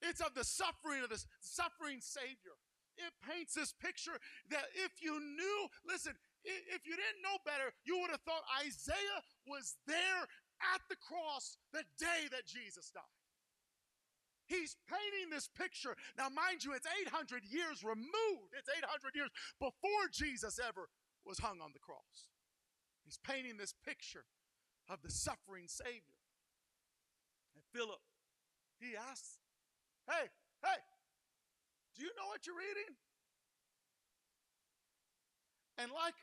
It's 0.00 0.22
of 0.22 0.38
the 0.38 0.46
suffering 0.46 1.02
of 1.02 1.10
the 1.10 1.18
suffering 1.42 1.98
Savior 1.98 2.54
it 2.98 3.12
paints 3.24 3.54
this 3.54 3.72
picture 3.72 4.18
that 4.50 4.66
if 4.74 5.00
you 5.00 5.18
knew, 5.20 5.58
listen, 5.86 6.12
if 6.44 6.86
you 6.86 6.96
didn't 6.96 7.22
know 7.22 7.38
better, 7.46 7.70
you 7.84 7.98
would 8.00 8.10
have 8.10 8.22
thought 8.22 8.42
Isaiah 8.60 9.22
was 9.46 9.76
there 9.86 10.26
at 10.74 10.82
the 10.90 10.96
cross 10.96 11.56
the 11.72 11.84
day 11.98 12.28
that 12.30 12.46
Jesus 12.46 12.90
died. 12.90 13.16
He's 14.46 14.76
painting 14.90 15.30
this 15.30 15.48
picture. 15.48 15.96
Now, 16.18 16.28
mind 16.28 16.64
you, 16.64 16.74
it's 16.74 16.86
800 16.86 17.46
years 17.46 17.82
removed. 17.82 18.52
It's 18.58 18.68
800 18.68 19.14
years 19.14 19.30
before 19.58 20.10
Jesus 20.12 20.58
ever 20.58 20.90
was 21.24 21.38
hung 21.38 21.60
on 21.62 21.72
the 21.72 21.78
cross. 21.80 22.28
He's 23.04 23.18
painting 23.22 23.56
this 23.56 23.74
picture 23.84 24.24
of 24.90 25.00
the 25.02 25.10
suffering 25.10 25.66
Savior. 25.68 26.20
And 27.54 27.64
Philip, 27.72 28.02
he 28.80 28.96
asks, 28.96 29.38
Hey, 30.08 30.28
hey, 30.62 30.78
do 31.96 32.02
you 32.02 32.10
know 32.16 32.26
what 32.28 32.46
you're 32.46 32.56
reading? 32.56 32.96
And 35.78 35.90
like, 35.90 36.14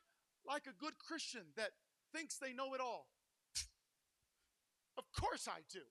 like 0.47 0.65
a 0.67 0.75
good 0.77 0.97
Christian 0.97 1.53
that 1.57 1.71
thinks 2.13 2.37
they 2.37 2.53
know 2.53 2.73
it 2.73 2.81
all, 2.81 3.07
of 4.97 5.05
course 5.11 5.47
I 5.47 5.61
do. 5.71 5.85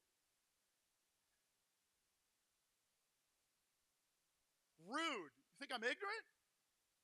Rude. 4.89 5.35
You 5.37 5.57
think 5.61 5.73
I'm 5.75 5.85
ignorant? 5.85 6.27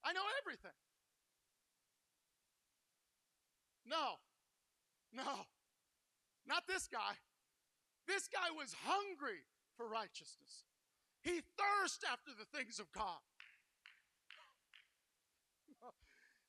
I 0.05 0.13
know 0.13 0.25
everything. 0.41 0.77
No, 3.87 4.17
no, 5.13 5.45
not 6.47 6.67
this 6.67 6.89
guy. 6.89 7.21
This 8.07 8.29
guy 8.29 8.51
was 8.57 8.75
hungry 8.85 9.45
for 9.77 9.87
righteousness. 9.87 10.65
He 11.25 11.41
thirsts 11.57 12.05
after 12.05 12.37
the 12.37 12.45
things 12.53 12.79
of 12.79 12.93
God. 12.93 13.19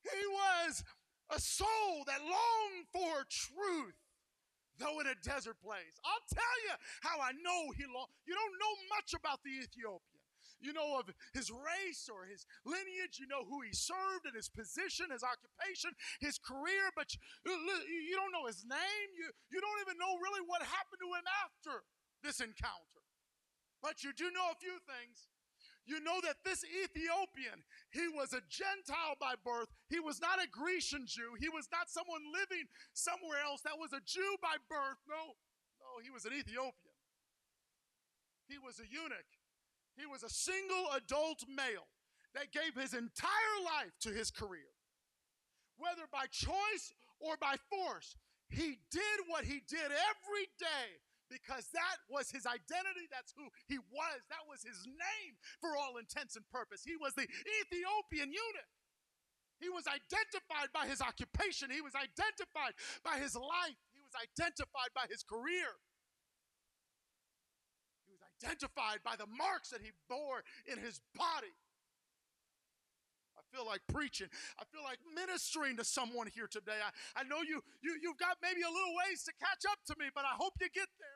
He 0.04 0.26
was 0.28 0.84
a 1.32 1.40
soul 1.40 2.04
that 2.06 2.22
longed 2.22 2.86
for 2.94 3.26
truth, 3.26 3.98
though 4.78 5.00
in 5.00 5.08
a 5.08 5.18
desert 5.24 5.58
place. 5.64 5.98
I'll 6.06 6.28
tell 6.30 6.56
you 6.68 6.76
how 7.02 7.18
I 7.24 7.32
know 7.34 7.72
he 7.74 7.88
longed. 7.88 8.14
You 8.28 8.36
don't 8.36 8.60
know 8.60 8.76
much 8.94 9.16
about 9.18 9.42
the 9.42 9.64
Ethiopian. 9.64 10.22
You 10.60 10.74
know 10.74 11.00
of 11.00 11.10
his 11.34 11.50
race 11.50 12.10
or 12.12 12.28
his 12.28 12.46
lineage. 12.66 13.18
You 13.18 13.28
know 13.28 13.48
who 13.48 13.62
he 13.62 13.74
served 13.74 14.28
and 14.28 14.36
his 14.36 14.50
position, 14.50 15.10
his 15.10 15.24
occupation, 15.24 15.96
his 16.20 16.38
career, 16.38 16.92
but 16.96 17.16
you, 17.46 17.54
you 17.54 18.16
don't 18.16 18.32
know 18.32 18.46
his 18.46 18.66
name. 18.68 19.08
You, 19.16 19.32
you 19.52 19.60
don't 19.62 19.82
even 19.88 19.98
know 19.98 20.20
really 20.20 20.44
what 20.46 20.62
happened 20.62 21.02
to 21.02 21.10
him 21.16 21.26
after 21.48 21.84
this 22.22 22.40
encounter. 22.42 23.05
But 23.86 24.02
you 24.02 24.10
do 24.18 24.34
know 24.34 24.50
a 24.50 24.58
few 24.58 24.82
things. 24.90 25.30
You 25.86 26.02
know 26.02 26.18
that 26.26 26.42
this 26.42 26.66
Ethiopian, 26.66 27.62
he 27.94 28.10
was 28.10 28.34
a 28.34 28.42
Gentile 28.50 29.14
by 29.22 29.38
birth. 29.46 29.70
He 29.94 30.02
was 30.02 30.18
not 30.18 30.42
a 30.42 30.50
Grecian 30.50 31.06
Jew. 31.06 31.38
He 31.38 31.54
was 31.54 31.70
not 31.70 31.94
someone 31.94 32.26
living 32.34 32.66
somewhere 32.98 33.38
else 33.46 33.62
that 33.62 33.78
was 33.78 33.94
a 33.94 34.02
Jew 34.02 34.42
by 34.42 34.58
birth. 34.66 34.98
No, 35.06 35.38
no, 35.78 36.02
he 36.02 36.10
was 36.10 36.26
an 36.26 36.34
Ethiopian. 36.34 36.98
He 38.50 38.58
was 38.58 38.82
a 38.82 38.90
eunuch. 38.90 39.30
He 39.94 40.10
was 40.10 40.26
a 40.26 40.34
single 40.34 40.90
adult 40.98 41.46
male 41.46 41.86
that 42.34 42.50
gave 42.50 42.74
his 42.74 42.98
entire 42.98 43.60
life 43.62 43.94
to 44.02 44.10
his 44.10 44.34
career. 44.34 44.74
Whether 45.78 46.10
by 46.10 46.26
choice 46.34 46.90
or 47.22 47.38
by 47.38 47.62
force, 47.70 48.18
he 48.50 48.82
did 48.90 49.30
what 49.30 49.46
he 49.46 49.62
did 49.70 49.94
every 49.94 50.50
day 50.58 51.05
because 51.30 51.68
that 51.74 51.98
was 52.10 52.32
his 52.32 52.46
identity. 52.46 53.10
That's 53.12 53.34
who 53.36 53.50
he 53.68 53.78
was. 53.78 54.20
That 54.30 54.46
was 54.48 54.62
his 54.64 54.86
name 54.86 55.34
for 55.60 55.76
all 55.78 55.98
intents 55.98 56.36
and 56.36 56.46
purpose. 56.50 56.84
He 56.86 56.96
was 56.96 57.14
the 57.14 57.26
Ethiopian 57.26 58.32
eunuch. 58.32 58.72
He 59.60 59.70
was 59.70 59.88
identified 59.88 60.70
by 60.76 60.88
his 60.88 61.00
occupation. 61.00 61.72
He 61.72 61.82
was 61.82 61.96
identified 61.96 62.76
by 63.04 63.18
his 63.18 63.36
life. 63.36 63.80
He 63.96 64.04
was 64.04 64.12
identified 64.16 64.92
by 64.94 65.08
his 65.10 65.24
career. 65.24 65.80
He 68.04 68.12
was 68.12 68.22
identified 68.36 69.00
by 69.04 69.16
the 69.16 69.28
marks 69.32 69.70
that 69.72 69.82
he 69.82 69.96
bore 70.10 70.44
in 70.68 70.78
his 70.78 71.00
body. 71.16 71.56
I 73.40 73.44
feel 73.56 73.66
like 73.66 73.82
preaching. 73.88 74.28
I 74.60 74.64
feel 74.68 74.84
like 74.84 75.00
ministering 75.16 75.78
to 75.78 75.86
someone 75.88 76.28
here 76.28 76.48
today. 76.52 76.80
I, 76.84 76.92
I 77.20 77.24
know 77.24 77.40
you, 77.40 77.64
you, 77.80 77.96
you've 78.04 78.20
got 78.20 78.36
maybe 78.44 78.60
a 78.60 78.72
little 78.72 78.96
ways 79.08 79.24
to 79.24 79.32
catch 79.40 79.64
up 79.72 79.80
to 79.88 79.96
me, 79.98 80.12
but 80.14 80.26
I 80.28 80.36
hope 80.36 80.60
you 80.60 80.68
get 80.74 80.92
there. 81.00 81.15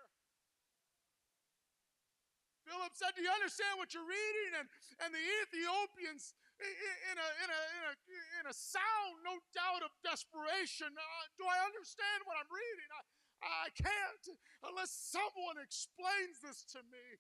Philip 2.70 2.94
said, 2.94 3.18
Do 3.18 3.26
you 3.26 3.34
understand 3.34 3.82
what 3.82 3.98
you're 3.98 4.06
reading? 4.06 4.62
And, 4.62 4.68
and 5.02 5.10
the 5.10 5.26
Ethiopians, 5.42 6.38
in 6.62 7.18
a, 7.18 7.28
in, 7.42 7.50
a, 7.50 7.62
in, 7.74 7.84
a, 7.90 7.94
in 8.38 8.46
a 8.46 8.54
sound, 8.54 9.26
no 9.26 9.42
doubt, 9.58 9.82
of 9.82 9.90
desperation, 10.06 10.94
uh, 10.94 11.24
do 11.42 11.50
I 11.50 11.66
understand 11.66 12.30
what 12.30 12.38
I'm 12.38 12.52
reading? 12.54 12.90
I, 12.94 13.02
I 13.42 13.68
can't 13.74 14.26
unless 14.70 14.94
someone 14.94 15.58
explains 15.58 16.44
this 16.46 16.62
to 16.78 16.86
me. 16.94 17.18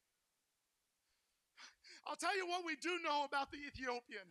I'll 2.05 2.19
tell 2.19 2.35
you 2.37 2.45
what 2.45 2.61
we 2.61 2.75
do 2.77 2.99
know 3.01 3.25
about 3.25 3.51
the 3.51 3.59
Ethiopian. 3.59 4.27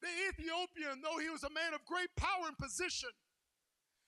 The 0.00 0.12
Ethiopian, 0.32 1.02
though 1.02 1.18
he 1.18 1.28
was 1.28 1.44
a 1.44 1.52
man 1.52 1.74
of 1.74 1.84
great 1.84 2.08
power 2.16 2.48
and 2.48 2.56
position, 2.56 3.10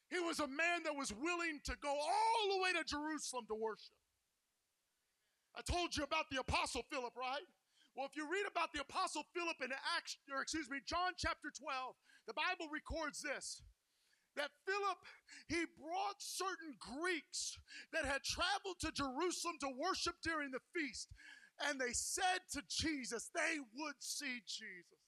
he 0.08 0.20
was 0.20 0.40
a 0.40 0.48
man 0.48 0.84
that 0.84 0.96
was 0.96 1.12
willing 1.12 1.60
to 1.64 1.74
go 1.80 1.92
all 1.92 2.44
the 2.52 2.62
way 2.62 2.72
to 2.76 2.84
Jerusalem 2.84 3.48
to 3.48 3.56
worship. 3.56 3.96
I 5.56 5.60
told 5.60 5.96
you 5.96 6.04
about 6.04 6.30
the 6.30 6.40
Apostle 6.40 6.82
Philip, 6.90 7.12
right? 7.16 7.44
Well, 7.94 8.08
if 8.08 8.16
you 8.16 8.24
read 8.24 8.48
about 8.48 8.72
the 8.72 8.80
Apostle 8.80 9.24
Philip 9.36 9.56
in 9.60 9.68
Acts, 9.96 10.16
or 10.32 10.40
excuse 10.40 10.70
me, 10.70 10.78
John 10.86 11.12
chapter 11.18 11.52
12, 11.52 11.94
the 12.26 12.32
Bible 12.32 12.72
records 12.72 13.20
this 13.20 13.62
that 14.34 14.48
Philip, 14.64 14.96
he 15.48 15.68
brought 15.76 16.16
certain 16.16 16.72
Greeks 16.80 17.58
that 17.92 18.06
had 18.06 18.24
traveled 18.24 18.80
to 18.80 18.90
Jerusalem 18.90 19.56
to 19.60 19.68
worship 19.76 20.14
during 20.24 20.50
the 20.50 20.64
feast, 20.72 21.12
and 21.68 21.78
they 21.78 21.92
said 21.92 22.40
to 22.52 22.62
Jesus, 22.66 23.28
they 23.34 23.60
would 23.76 24.00
see 24.00 24.40
Jesus. 24.46 25.01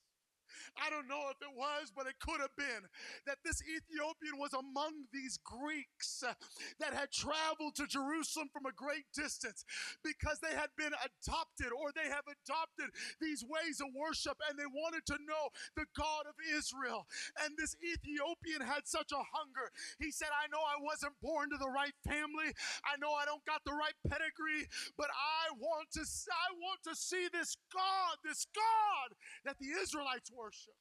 I 0.78 0.90
don't 0.90 1.08
know 1.08 1.30
if 1.30 1.38
it 1.42 1.54
was, 1.54 1.90
but 1.94 2.06
it 2.06 2.18
could 2.20 2.40
have 2.40 2.54
been 2.56 2.86
that 3.26 3.38
this 3.44 3.62
Ethiopian 3.62 4.38
was 4.38 4.52
among 4.52 5.08
these 5.12 5.38
Greeks 5.42 6.22
uh, 6.22 6.34
that 6.80 6.94
had 6.94 7.10
traveled 7.10 7.74
to 7.76 7.86
Jerusalem 7.86 8.48
from 8.52 8.66
a 8.66 8.74
great 8.74 9.06
distance 9.14 9.64
because 10.02 10.38
they 10.40 10.54
had 10.54 10.70
been 10.76 10.92
adopted 10.94 11.72
or 11.72 11.90
they 11.94 12.08
have 12.08 12.26
adopted 12.28 12.92
these 13.20 13.44
ways 13.44 13.80
of 13.80 13.90
worship 13.94 14.36
and 14.48 14.58
they 14.58 14.68
wanted 14.68 15.06
to 15.06 15.18
know 15.24 15.50
the 15.76 15.86
God 15.96 16.28
of 16.28 16.36
Israel. 16.44 17.06
And 17.44 17.56
this 17.56 17.76
Ethiopian 17.80 18.62
had 18.62 18.86
such 18.86 19.10
a 19.12 19.22
hunger. 19.34 19.70
He 19.98 20.10
said, 20.10 20.30
I 20.34 20.46
know 20.52 20.60
I 20.60 20.78
wasn't 20.82 21.16
born 21.22 21.50
to 21.50 21.58
the 21.58 21.70
right 21.70 21.94
family. 22.06 22.52
I 22.84 22.96
know 23.00 23.12
I 23.14 23.24
don't 23.24 23.44
got 23.44 23.64
the 23.64 23.74
right 23.74 23.96
pedigree, 24.06 24.68
but 24.96 25.10
I 25.10 25.54
want 25.58 25.90
to 25.96 26.04
I 26.04 26.48
want 26.60 26.80
to 26.84 26.94
see 26.94 27.28
this 27.32 27.56
God, 27.72 28.16
this 28.24 28.46
God 28.54 29.16
that 29.44 29.56
the 29.58 29.72
Israelites 29.80 30.30
worship 30.30 30.43
worship. 30.44 30.76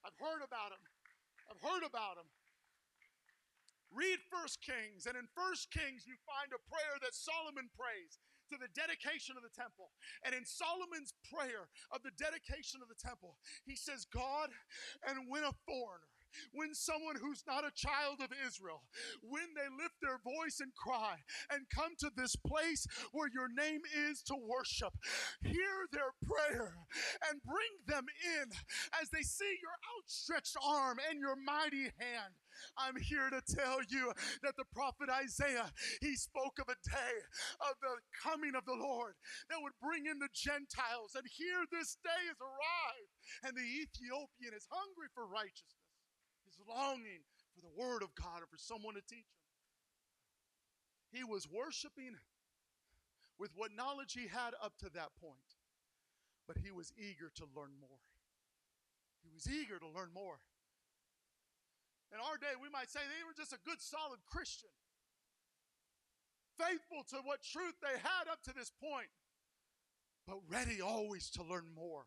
I've 0.00 0.16
heard 0.16 0.40
about 0.40 0.72
him. 0.72 0.80
I've 1.52 1.60
heard 1.60 1.84
about 1.84 2.16
him. 2.16 2.24
Read 3.92 4.16
First 4.32 4.64
Kings, 4.64 5.04
and 5.04 5.20
in 5.20 5.28
First 5.36 5.68
Kings, 5.68 6.08
you 6.08 6.16
find 6.24 6.48
a 6.56 6.60
prayer 6.64 6.96
that 7.04 7.12
Solomon 7.12 7.68
prays 7.76 8.16
to 8.48 8.56
the 8.56 8.72
dedication 8.72 9.36
of 9.36 9.44
the 9.44 9.52
temple. 9.52 9.92
And 10.24 10.32
in 10.32 10.48
Solomon's 10.48 11.12
prayer 11.28 11.68
of 11.92 12.00
the 12.00 12.14
dedication 12.16 12.80
of 12.80 12.88
the 12.88 12.96
temple, 12.96 13.36
he 13.68 13.76
says, 13.76 14.08
God, 14.08 14.48
and 15.04 15.28
when 15.28 15.44
a 15.44 15.52
foreigner 15.68 16.15
when 16.52 16.74
someone 16.74 17.16
who's 17.20 17.44
not 17.46 17.64
a 17.64 17.74
child 17.74 18.20
of 18.20 18.30
Israel, 18.46 18.82
when 19.22 19.54
they 19.54 19.68
lift 19.70 19.96
their 20.00 20.18
voice 20.22 20.60
and 20.60 20.74
cry 20.74 21.16
and 21.50 21.68
come 21.70 21.94
to 21.98 22.10
this 22.16 22.36
place 22.36 22.86
where 23.12 23.28
your 23.32 23.48
name 23.48 23.80
is 24.08 24.22
to 24.22 24.36
worship, 24.36 24.92
hear 25.42 25.86
their 25.92 26.12
prayer 26.24 26.74
and 27.28 27.42
bring 27.44 27.72
them 27.86 28.06
in 28.40 28.50
as 29.00 29.10
they 29.10 29.22
see 29.22 29.58
your 29.60 29.76
outstretched 29.96 30.56
arm 30.62 30.98
and 31.10 31.20
your 31.20 31.36
mighty 31.36 31.92
hand. 31.98 32.34
I'm 32.78 32.96
here 32.96 33.28
to 33.28 33.42
tell 33.44 33.80
you 33.88 34.12
that 34.42 34.56
the 34.56 34.68
prophet 34.72 35.12
Isaiah, 35.12 35.70
he 36.00 36.16
spoke 36.16 36.56
of 36.58 36.68
a 36.72 36.80
day 36.88 37.14
of 37.60 37.76
the 37.80 38.00
coming 38.16 38.56
of 38.56 38.64
the 38.64 38.76
Lord 38.76 39.14
that 39.50 39.60
would 39.60 39.76
bring 39.82 40.06
in 40.06 40.18
the 40.18 40.32
Gentiles. 40.32 41.12
And 41.14 41.24
here 41.28 41.64
this 41.68 41.98
day 42.00 42.22
has 42.28 42.40
arrived, 42.40 43.12
and 43.44 43.52
the 43.52 43.68
Ethiopian 43.84 44.56
is 44.56 44.68
hungry 44.72 45.08
for 45.12 45.26
righteousness. 45.28 45.85
Longing 46.68 47.22
for 47.54 47.60
the 47.60 47.72
word 47.76 48.02
of 48.02 48.14
God 48.14 48.42
and 48.42 48.50
for 48.50 48.58
someone 48.58 48.94
to 48.94 49.00
teach 49.00 49.26
him. 49.30 49.44
He 51.12 51.24
was 51.24 51.48
worshiping 51.48 52.18
with 53.38 53.50
what 53.54 53.70
knowledge 53.74 54.12
he 54.12 54.26
had 54.26 54.54
up 54.62 54.76
to 54.78 54.90
that 54.90 55.14
point, 55.20 55.56
but 56.46 56.58
he 56.58 56.70
was 56.70 56.92
eager 56.98 57.30
to 57.36 57.44
learn 57.54 57.72
more. 57.80 58.02
He 59.22 59.30
was 59.32 59.48
eager 59.48 59.78
to 59.78 59.88
learn 59.88 60.10
more. 60.14 60.40
In 62.12 62.18
our 62.20 62.38
day, 62.38 62.54
we 62.60 62.68
might 62.68 62.90
say 62.90 63.00
they 63.00 63.26
were 63.26 63.36
just 63.36 63.52
a 63.52 63.58
good, 63.64 63.80
solid 63.80 64.20
Christian, 64.26 64.70
faithful 66.58 67.04
to 67.10 67.16
what 67.24 67.42
truth 67.42 67.74
they 67.82 67.98
had 67.98 68.30
up 68.30 68.42
to 68.44 68.54
this 68.54 68.70
point, 68.70 69.10
but 70.26 70.38
ready 70.48 70.80
always 70.80 71.30
to 71.30 71.42
learn 71.42 71.66
more. 71.74 72.06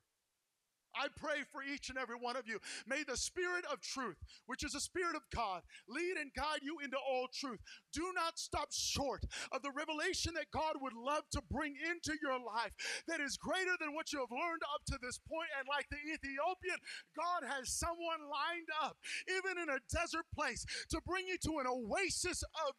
I 0.95 1.07
pray 1.15 1.45
for 1.51 1.61
each 1.63 1.89
and 1.89 1.97
every 1.97 2.15
one 2.15 2.35
of 2.35 2.47
you. 2.47 2.59
May 2.87 3.03
the 3.03 3.17
Spirit 3.17 3.65
of 3.71 3.81
truth, 3.81 4.17
which 4.45 4.63
is 4.63 4.73
the 4.73 4.79
Spirit 4.79 5.15
of 5.15 5.23
God, 5.33 5.61
lead 5.87 6.17
and 6.19 6.33
guide 6.33 6.61
you 6.61 6.77
into 6.83 6.97
all 6.97 7.27
truth. 7.33 7.59
Do 7.93 8.11
not 8.15 8.39
stop 8.39 8.69
short 8.71 9.25
of 9.51 9.61
the 9.61 9.71
revelation 9.71 10.33
that 10.35 10.51
God 10.51 10.75
would 10.81 10.93
love 10.93 11.23
to 11.31 11.41
bring 11.49 11.75
into 11.77 12.17
your 12.21 12.37
life 12.39 12.73
that 13.07 13.19
is 13.19 13.37
greater 13.37 13.75
than 13.79 13.93
what 13.93 14.11
you 14.11 14.19
have 14.19 14.31
learned 14.31 14.63
up 14.73 14.81
to 14.87 14.97
this 15.01 15.19
point. 15.19 15.49
And 15.57 15.67
like 15.67 15.87
the 15.89 16.01
Ethiopian, 16.01 16.79
God 17.15 17.47
has 17.47 17.69
someone 17.69 18.25
lined 18.29 18.69
up, 18.83 18.97
even 19.29 19.61
in 19.61 19.69
a 19.69 19.83
desert 19.91 20.25
place, 20.33 20.65
to 20.89 21.01
bring 21.05 21.27
you 21.27 21.37
to 21.45 21.59
an 21.59 21.67
oasis 21.67 22.43
of 22.67 22.73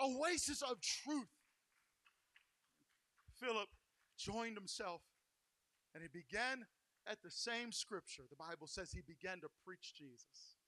oasis 0.00 0.62
of 0.62 0.80
truth. 0.80 1.28
Philip 3.40 3.68
joined 4.16 4.56
himself 4.56 5.02
and 5.94 6.02
he 6.02 6.08
began 6.08 6.66
at 7.08 7.22
the 7.22 7.30
same 7.30 7.72
scripture, 7.72 8.24
the 8.28 8.36
Bible 8.36 8.66
says 8.66 8.92
he 8.92 9.00
began 9.00 9.40
to 9.40 9.48
preach 9.64 9.94
Jesus. 9.96 10.58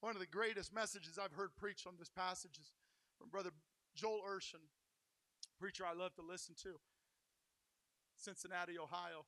One 0.00 0.16
of 0.16 0.20
the 0.20 0.26
greatest 0.26 0.72
messages 0.72 1.18
I've 1.20 1.36
heard 1.36 1.50
preached 1.56 1.86
on 1.86 1.94
this 1.98 2.08
passage 2.08 2.56
is 2.58 2.72
from 3.18 3.28
Brother 3.28 3.50
Joel 3.94 4.22
Urshan, 4.26 4.64
preacher 5.58 5.84
I 5.84 5.92
love 5.92 6.14
to 6.14 6.22
listen 6.22 6.54
to, 6.62 6.80
Cincinnati, 8.16 8.78
Ohio. 8.78 9.26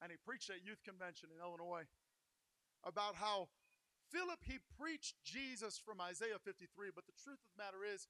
And 0.00 0.12
he 0.12 0.18
preached 0.24 0.50
at 0.50 0.64
youth 0.64 0.82
convention 0.84 1.30
in 1.34 1.42
Illinois 1.42 1.90
about 2.84 3.16
how 3.16 3.48
Philip 4.10 4.40
he 4.46 4.58
preached 4.78 5.16
Jesus 5.24 5.78
from 5.78 6.00
Isaiah 6.00 6.38
53, 6.38 6.90
but 6.94 7.06
the 7.06 7.18
truth 7.18 7.42
of 7.42 7.50
the 7.56 7.62
matter 7.62 7.82
is 7.82 8.06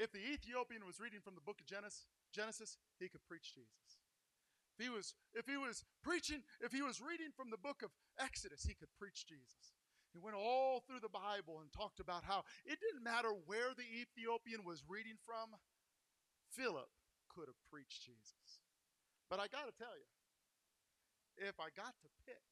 if 0.00 0.08
the 0.16 0.24
Ethiopian 0.32 0.88
was 0.88 0.96
reading 0.96 1.20
from 1.20 1.36
the 1.36 1.44
book 1.44 1.60
of 1.60 1.68
Genesis, 1.68 2.08
Genesis, 2.32 2.80
he 2.96 3.12
could 3.12 3.20
preach 3.28 3.52
Jesus. 3.52 4.00
If 4.72 4.80
he 4.80 4.88
was 4.88 5.12
if 5.36 5.44
he 5.44 5.60
was 5.60 5.84
preaching, 6.00 6.40
if 6.64 6.72
he 6.72 6.80
was 6.80 7.04
reading 7.04 7.36
from 7.36 7.52
the 7.52 7.60
book 7.60 7.84
of 7.84 7.92
Exodus, 8.16 8.64
he 8.64 8.72
could 8.72 8.88
preach 8.96 9.28
Jesus. 9.28 9.76
He 10.16 10.18
went 10.18 10.40
all 10.40 10.80
through 10.80 11.04
the 11.04 11.12
Bible 11.12 11.60
and 11.60 11.68
talked 11.68 12.00
about 12.00 12.24
how 12.24 12.48
it 12.64 12.80
didn't 12.80 13.04
matter 13.04 13.28
where 13.44 13.76
the 13.76 13.84
Ethiopian 13.84 14.64
was 14.64 14.82
reading 14.88 15.20
from, 15.20 15.52
Philip 16.48 16.88
could 17.28 17.46
have 17.46 17.60
preached 17.68 18.02
Jesus. 18.02 18.64
But 19.28 19.38
I 19.38 19.46
got 19.46 19.70
to 19.70 19.74
tell 19.76 19.94
you, 19.94 20.08
if 21.46 21.60
I 21.60 21.70
got 21.76 21.94
to 22.02 22.08
pick, 22.26 22.42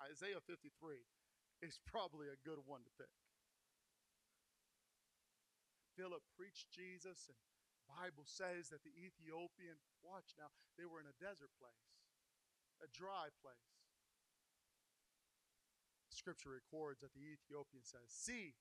Isaiah 0.00 0.40
53 0.40 0.70
is 1.60 1.76
probably 1.84 2.32
a 2.32 2.40
good 2.40 2.62
one 2.64 2.80
to 2.86 2.92
pick. 2.96 3.19
Philip 6.00 6.24
preached 6.32 6.72
Jesus, 6.72 7.28
and 7.28 7.36
Bible 7.84 8.24
says 8.24 8.72
that 8.72 8.80
the 8.80 8.96
Ethiopian, 8.96 9.76
watch 10.00 10.32
now, 10.40 10.48
they 10.80 10.88
were 10.88 10.96
in 10.96 11.04
a 11.04 11.20
desert 11.20 11.52
place, 11.60 11.92
a 12.80 12.88
dry 12.88 13.28
place. 13.44 13.68
Scripture 16.08 16.56
records 16.56 17.04
that 17.04 17.12
the 17.12 17.20
Ethiopian 17.20 17.84
says, 17.84 18.08
See, 18.08 18.56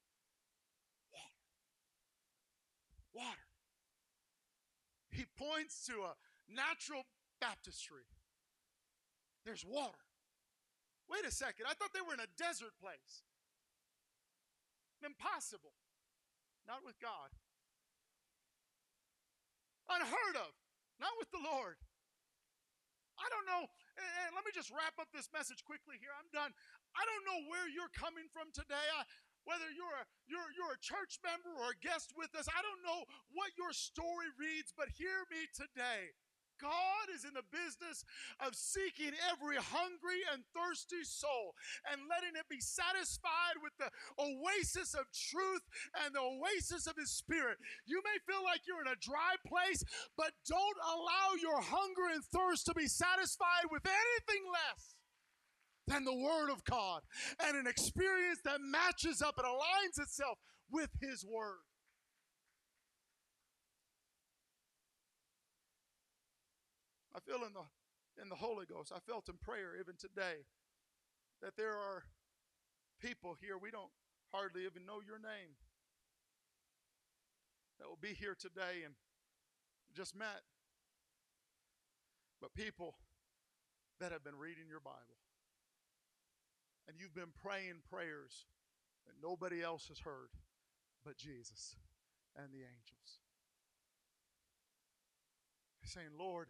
water. 1.16 1.48
Water. 3.16 3.48
He 5.16 5.24
points 5.40 5.88
to 5.88 6.12
a 6.12 6.20
natural 6.52 7.08
baptistry. 7.40 8.04
There's 9.48 9.64
water. 9.64 10.04
Wait 11.08 11.24
a 11.24 11.32
second. 11.32 11.72
I 11.72 11.74
thought 11.74 11.96
they 11.96 12.04
were 12.04 12.14
in 12.14 12.20
a 12.20 12.36
desert 12.36 12.76
place. 12.84 13.24
Impossible 15.00 15.72
not 16.70 16.86
with 16.86 17.02
God. 17.02 17.34
Unheard 19.90 20.38
of, 20.38 20.54
not 21.02 21.18
with 21.18 21.34
the 21.34 21.42
Lord. 21.42 21.82
I 23.18 23.26
don't 23.34 23.50
know. 23.50 23.66
And 23.98 24.32
let 24.38 24.46
me 24.46 24.54
just 24.54 24.70
wrap 24.70 24.96
up 25.02 25.10
this 25.10 25.28
message 25.34 25.66
quickly 25.66 25.98
here. 25.98 26.14
I'm 26.14 26.30
done. 26.30 26.54
I 26.94 27.04
don't 27.10 27.26
know 27.26 27.50
where 27.50 27.66
you're 27.66 27.92
coming 27.92 28.30
from 28.30 28.54
today. 28.54 28.86
I, 28.96 29.04
whether 29.50 29.66
you're 29.74 29.98
a, 29.98 30.06
you're, 30.30 30.54
you're 30.54 30.78
a 30.78 30.80
church 30.80 31.18
member 31.26 31.50
or 31.58 31.74
a 31.74 31.82
guest 31.82 32.14
with 32.14 32.30
us, 32.38 32.46
I 32.46 32.62
don't 32.62 32.86
know 32.86 33.02
what 33.34 33.58
your 33.58 33.74
story 33.74 34.30
reads, 34.38 34.70
but 34.72 34.94
hear 34.94 35.26
me 35.34 35.50
today. 35.52 36.14
God 36.62 37.08
is 37.16 37.24
in 37.24 37.34
the 37.34 37.48
business 37.50 38.04
of 38.40 38.56
seeking 38.56 39.16
every 39.32 39.58
hungry 39.58 40.22
and 40.32 40.44
thirsty 40.52 41.04
soul 41.04 41.56
and 41.88 42.08
letting 42.12 42.36
it 42.36 42.48
be 42.52 42.60
satisfied 42.60 43.58
with 43.64 43.74
the 43.80 43.90
oasis 44.20 44.94
of 44.94 45.08
truth 45.12 45.64
and 46.04 46.14
the 46.14 46.22
oasis 46.22 46.86
of 46.88 47.00
His 47.00 47.12
Spirit. 47.12 47.58
You 47.86 48.04
may 48.04 48.20
feel 48.28 48.44
like 48.44 48.68
you're 48.68 48.84
in 48.84 48.92
a 48.92 49.00
dry 49.00 49.40
place, 49.48 49.84
but 50.18 50.32
don't 50.48 50.80
allow 50.84 51.40
your 51.40 51.62
hunger 51.62 52.12
and 52.14 52.24
thirst 52.24 52.66
to 52.68 52.74
be 52.74 52.88
satisfied 52.88 53.72
with 53.72 53.84
anything 53.88 54.44
less 54.52 54.96
than 55.88 56.06
the 56.06 56.16
Word 56.16 56.52
of 56.52 56.64
God 56.66 57.02
and 57.44 57.58
an 57.58 57.68
experience 57.68 58.40
that 58.46 58.62
matches 58.62 59.22
up 59.22 59.36
and 59.38 59.48
aligns 59.48 60.02
itself 60.02 60.38
with 60.70 60.90
His 61.02 61.26
Word. 61.26 61.64
I 67.16 67.20
feel 67.20 67.46
in 67.46 67.54
the 67.54 67.66
in 68.22 68.30
the 68.30 68.36
Holy 68.36 68.66
Ghost. 68.66 68.92
I 68.94 69.00
felt 69.00 69.30
in 69.30 69.36
prayer 69.36 69.80
even 69.80 69.96
today 69.98 70.46
that 71.42 71.56
there 71.56 71.74
are 71.74 72.04
people 73.00 73.36
here 73.40 73.58
we 73.58 73.72
don't 73.72 73.92
hardly 74.34 74.66
even 74.66 74.86
know 74.86 75.00
your 75.06 75.20
name 75.20 75.56
that 77.80 77.88
will 77.88 78.00
be 78.00 78.14
here 78.14 78.36
today 78.38 78.84
and 78.86 78.94
just 79.96 80.16
met. 80.16 80.44
But 82.42 82.54
people 82.54 82.96
that 84.00 84.12
have 84.12 84.24
been 84.24 84.38
reading 84.38 84.66
your 84.70 84.80
Bible 84.80 85.20
and 86.88 86.98
you've 87.00 87.16
been 87.16 87.34
praying 87.44 87.84
prayers 87.90 88.46
that 89.06 89.14
nobody 89.22 89.62
else 89.62 89.88
has 89.88 90.00
heard 90.00 90.30
but 91.06 91.18
Jesus 91.18 91.76
and 92.36 92.48
the 92.52 92.60
angels. 92.60 93.20
Saying, 95.84 96.10
Lord, 96.20 96.50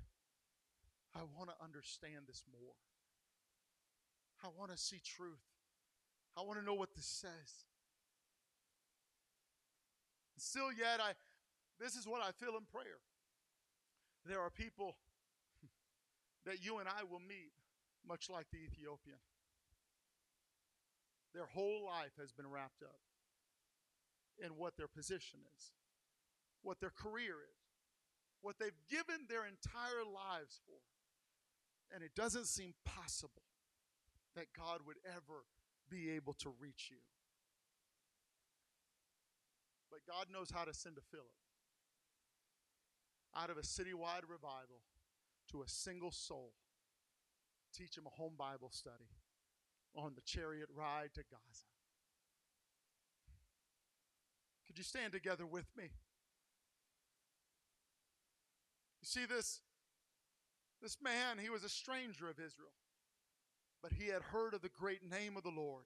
I 1.16 1.22
want 1.38 1.50
to 1.50 1.56
understand 1.64 2.28
this 2.28 2.44
more. 2.52 2.78
I 4.44 4.48
want 4.58 4.72
to 4.72 4.78
see 4.78 5.02
truth. 5.04 5.44
I 6.38 6.42
want 6.42 6.60
to 6.60 6.66
know 6.66 6.74
what 6.74 6.96
this 6.96 7.06
says. 7.06 7.66
Still 10.38 10.72
yet 10.72 11.02
I 11.02 11.12
this 11.80 11.96
is 11.96 12.08
what 12.08 12.22
I 12.22 12.32
feel 12.32 12.56
in 12.58 12.64
prayer. 12.72 13.00
There 14.26 14.40
are 14.40 14.50
people 14.50 14.96
that 16.46 16.64
you 16.64 16.80
and 16.80 16.88
I 16.88 17.04
will 17.04 17.20
meet 17.20 17.52
much 18.08 18.30
like 18.30 18.48
the 18.52 18.60
Ethiopian. 18.60 19.20
Their 21.34 21.46
whole 21.46 21.86
life 21.86 22.16
has 22.20 22.32
been 22.32 22.50
wrapped 22.50 22.84
up 22.84 23.00
in 24.44 24.56
what 24.58 24.78
their 24.78 24.88
position 24.88 25.40
is, 25.58 25.72
what 26.64 26.80
their 26.80 26.92
career 26.92 27.36
is, 27.44 27.60
what 28.42 28.56
they've 28.60 28.72
given 28.90 29.28
their 29.28 29.46
entire 29.46 30.04
lives 30.04 30.60
for. 30.66 30.80
And 31.94 32.04
it 32.04 32.14
doesn't 32.16 32.46
seem 32.46 32.74
possible 32.86 33.42
that 34.36 34.46
God 34.56 34.82
would 34.86 34.98
ever 35.06 35.44
be 35.90 36.12
able 36.12 36.34
to 36.34 36.50
reach 36.60 36.90
you. 36.92 36.98
But 39.90 40.00
God 40.08 40.28
knows 40.32 40.52
how 40.52 40.66
to 40.66 40.74
send 40.74 40.98
a 40.98 41.02
Philip. 41.02 41.26
out 43.36 43.50
of 43.50 43.58
a 43.58 43.62
citywide 43.62 44.28
revival 44.28 44.82
to 45.52 45.62
a 45.62 45.68
single 45.68 46.12
soul. 46.12 46.54
Teach 47.76 47.98
him 47.98 48.06
a 48.06 48.10
home 48.10 48.34
Bible 48.38 48.70
study 48.72 49.10
on 49.96 50.14
the 50.16 50.22
chariot 50.22 50.68
ride 50.76 51.14
to 51.14 51.22
Gaza. 51.30 51.66
Could 54.66 54.78
you 54.78 54.84
stand 54.84 55.14
together 55.14 55.46
with 55.46 55.66
me? 55.78 55.86
You 59.02 59.06
see 59.06 59.26
this 59.26 59.62
this 60.82 60.98
man, 61.02 61.38
he 61.38 61.50
was 61.50 61.64
a 61.64 61.70
stranger 61.70 62.30
of 62.30 62.40
Israel, 62.40 62.74
but 63.82 63.94
he 63.94 64.08
had 64.08 64.22
heard 64.22 64.54
of 64.54 64.62
the 64.62 64.70
great 64.70 65.02
name 65.10 65.38
of 65.38 65.44
the 65.44 65.50
Lord. 65.50 65.86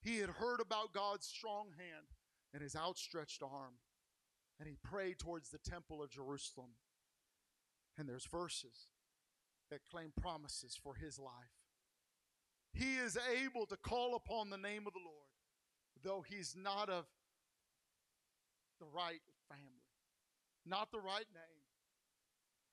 He 0.00 0.18
had 0.18 0.30
heard 0.30 0.60
about 0.60 0.92
God's 0.92 1.26
strong 1.26 1.68
hand 1.76 2.06
and 2.52 2.62
his 2.62 2.76
outstretched 2.76 3.42
arm. 3.42 3.74
And 4.60 4.68
he 4.68 4.76
prayed 4.82 5.18
towards 5.18 5.50
the 5.50 5.58
temple 5.58 6.02
of 6.02 6.10
Jerusalem. 6.10 6.70
And 7.96 8.08
there's 8.08 8.26
verses 8.26 8.88
that 9.70 9.88
claim 9.90 10.12
promises 10.20 10.78
for 10.82 10.94
his 10.94 11.18
life. 11.18 11.32
He 12.72 12.96
is 12.96 13.18
able 13.42 13.66
to 13.66 13.76
call 13.76 14.14
upon 14.14 14.50
the 14.50 14.56
name 14.56 14.86
of 14.86 14.92
the 14.92 15.00
Lord, 15.04 15.28
though 16.02 16.24
he's 16.28 16.54
not 16.56 16.88
of 16.88 17.06
the 18.80 18.86
right 18.86 19.20
family, 19.48 19.64
not 20.64 20.90
the 20.92 21.00
right 21.00 21.26
name, 21.32 21.64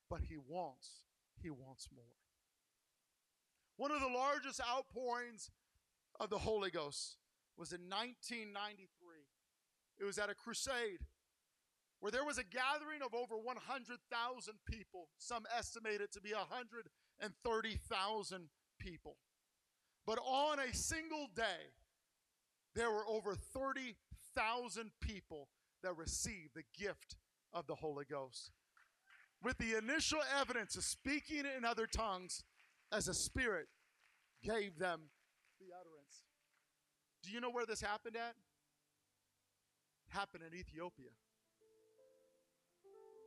but 0.08 0.20
he 0.28 0.36
wants, 0.36 0.88
he 1.42 1.50
wants 1.50 1.88
more. 1.94 2.04
One 3.76 3.90
of 3.90 4.00
the 4.00 4.08
largest 4.08 4.60
outpourings 4.60 5.50
of 6.18 6.30
the 6.30 6.38
Holy 6.38 6.70
Ghost 6.70 7.18
was 7.56 7.72
in 7.72 7.88
1993. 7.88 8.88
It 9.98 10.04
was 10.04 10.18
at 10.18 10.30
a 10.30 10.34
crusade 10.34 11.00
where 12.00 12.12
there 12.12 12.24
was 12.24 12.38
a 12.38 12.44
gathering 12.44 13.02
of 13.02 13.14
over 13.14 13.36
100,000 13.36 14.54
people. 14.66 15.08
Some 15.18 15.44
estimate 15.56 16.00
it 16.00 16.12
to 16.12 16.20
be 16.20 16.32
130,000 16.32 18.48
people. 18.78 19.16
But 20.06 20.18
on 20.18 20.60
a 20.60 20.74
single 20.74 21.28
day, 21.34 21.72
there 22.74 22.90
were 22.90 23.06
over 23.08 23.34
30,000 23.34 24.90
people 25.00 25.48
that 25.82 25.96
received 25.96 26.54
the 26.54 26.64
gift 26.78 27.16
of 27.52 27.66
the 27.66 27.76
Holy 27.76 28.04
Ghost. 28.04 28.52
With 29.42 29.58
the 29.58 29.76
initial 29.76 30.20
evidence 30.40 30.76
of 30.76 30.84
speaking 30.84 31.44
in 31.56 31.64
other 31.64 31.86
tongues 31.86 32.42
as 32.92 33.08
a 33.08 33.14
spirit 33.14 33.68
gave 34.42 34.78
them 34.78 35.02
the 35.60 35.66
utterance. 35.78 36.24
Do 37.22 37.30
you 37.30 37.40
know 37.40 37.50
where 37.50 37.66
this 37.66 37.80
happened 37.80 38.16
at? 38.16 38.34
It 40.08 40.14
happened 40.16 40.42
in 40.46 40.58
Ethiopia. 40.58 41.10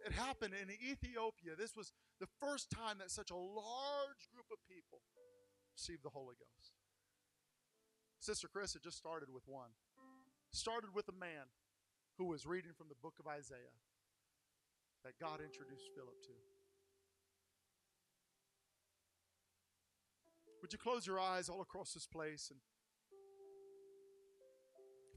It 0.05 0.13
happened 0.13 0.53
in 0.55 0.71
Ethiopia. 0.71 1.55
This 1.57 1.75
was 1.75 1.91
the 2.19 2.27
first 2.39 2.71
time 2.71 2.97
that 2.99 3.11
such 3.11 3.31
a 3.31 3.35
large 3.35 4.29
group 4.33 4.47
of 4.51 4.57
people 4.67 5.01
received 5.75 6.03
the 6.03 6.09
Holy 6.09 6.35
Ghost. 6.39 6.71
Sister 8.19 8.47
Chris 8.47 8.73
had 8.73 8.83
just 8.83 8.97
started 8.97 9.29
with 9.31 9.43
one. 9.45 9.71
Started 10.51 10.95
with 10.95 11.07
a 11.09 11.13
man 11.13 11.51
who 12.17 12.25
was 12.25 12.45
reading 12.45 12.71
from 12.75 12.87
the 12.87 12.95
book 12.95 13.15
of 13.19 13.27
Isaiah 13.27 13.75
that 15.03 15.19
God 15.19 15.39
introduced 15.41 15.89
Philip 15.95 16.21
to. 16.23 16.33
Would 20.61 20.73
you 20.73 20.79
close 20.79 21.07
your 21.07 21.19
eyes 21.19 21.49
all 21.49 21.61
across 21.61 21.93
this 21.93 22.05
place 22.05 22.49
and 22.51 22.59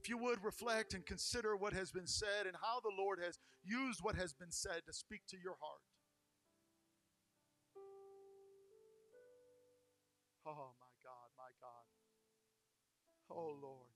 if 0.03 0.09
you 0.09 0.19
would 0.19 0.43
reflect 0.43 0.95
and 0.95 1.07
consider 1.07 1.57
what 1.57 1.73
has 1.73 1.93
been 1.93 2.09
said 2.09 2.47
and 2.47 2.57
how 2.61 2.81
the 2.81 2.91
Lord 2.99 3.21
has 3.25 3.39
used 3.63 4.01
what 4.03 4.17
has 4.17 4.33
been 4.33 4.51
said 4.51 4.83
to 4.87 4.93
speak 4.93 5.23
to 5.29 5.37
your 5.37 5.55
heart. 5.61 5.81
Oh, 10.45 10.75
my 10.81 10.91
God, 11.05 11.31
my 11.39 11.51
God. 11.61 11.87
Oh, 13.31 13.55
Lord. 13.63 13.95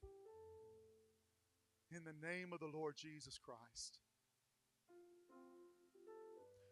In 1.90 2.04
the 2.04 2.14
name 2.24 2.52
of 2.52 2.60
the 2.60 2.70
Lord 2.72 2.94
Jesus 2.96 3.36
Christ. 3.36 3.98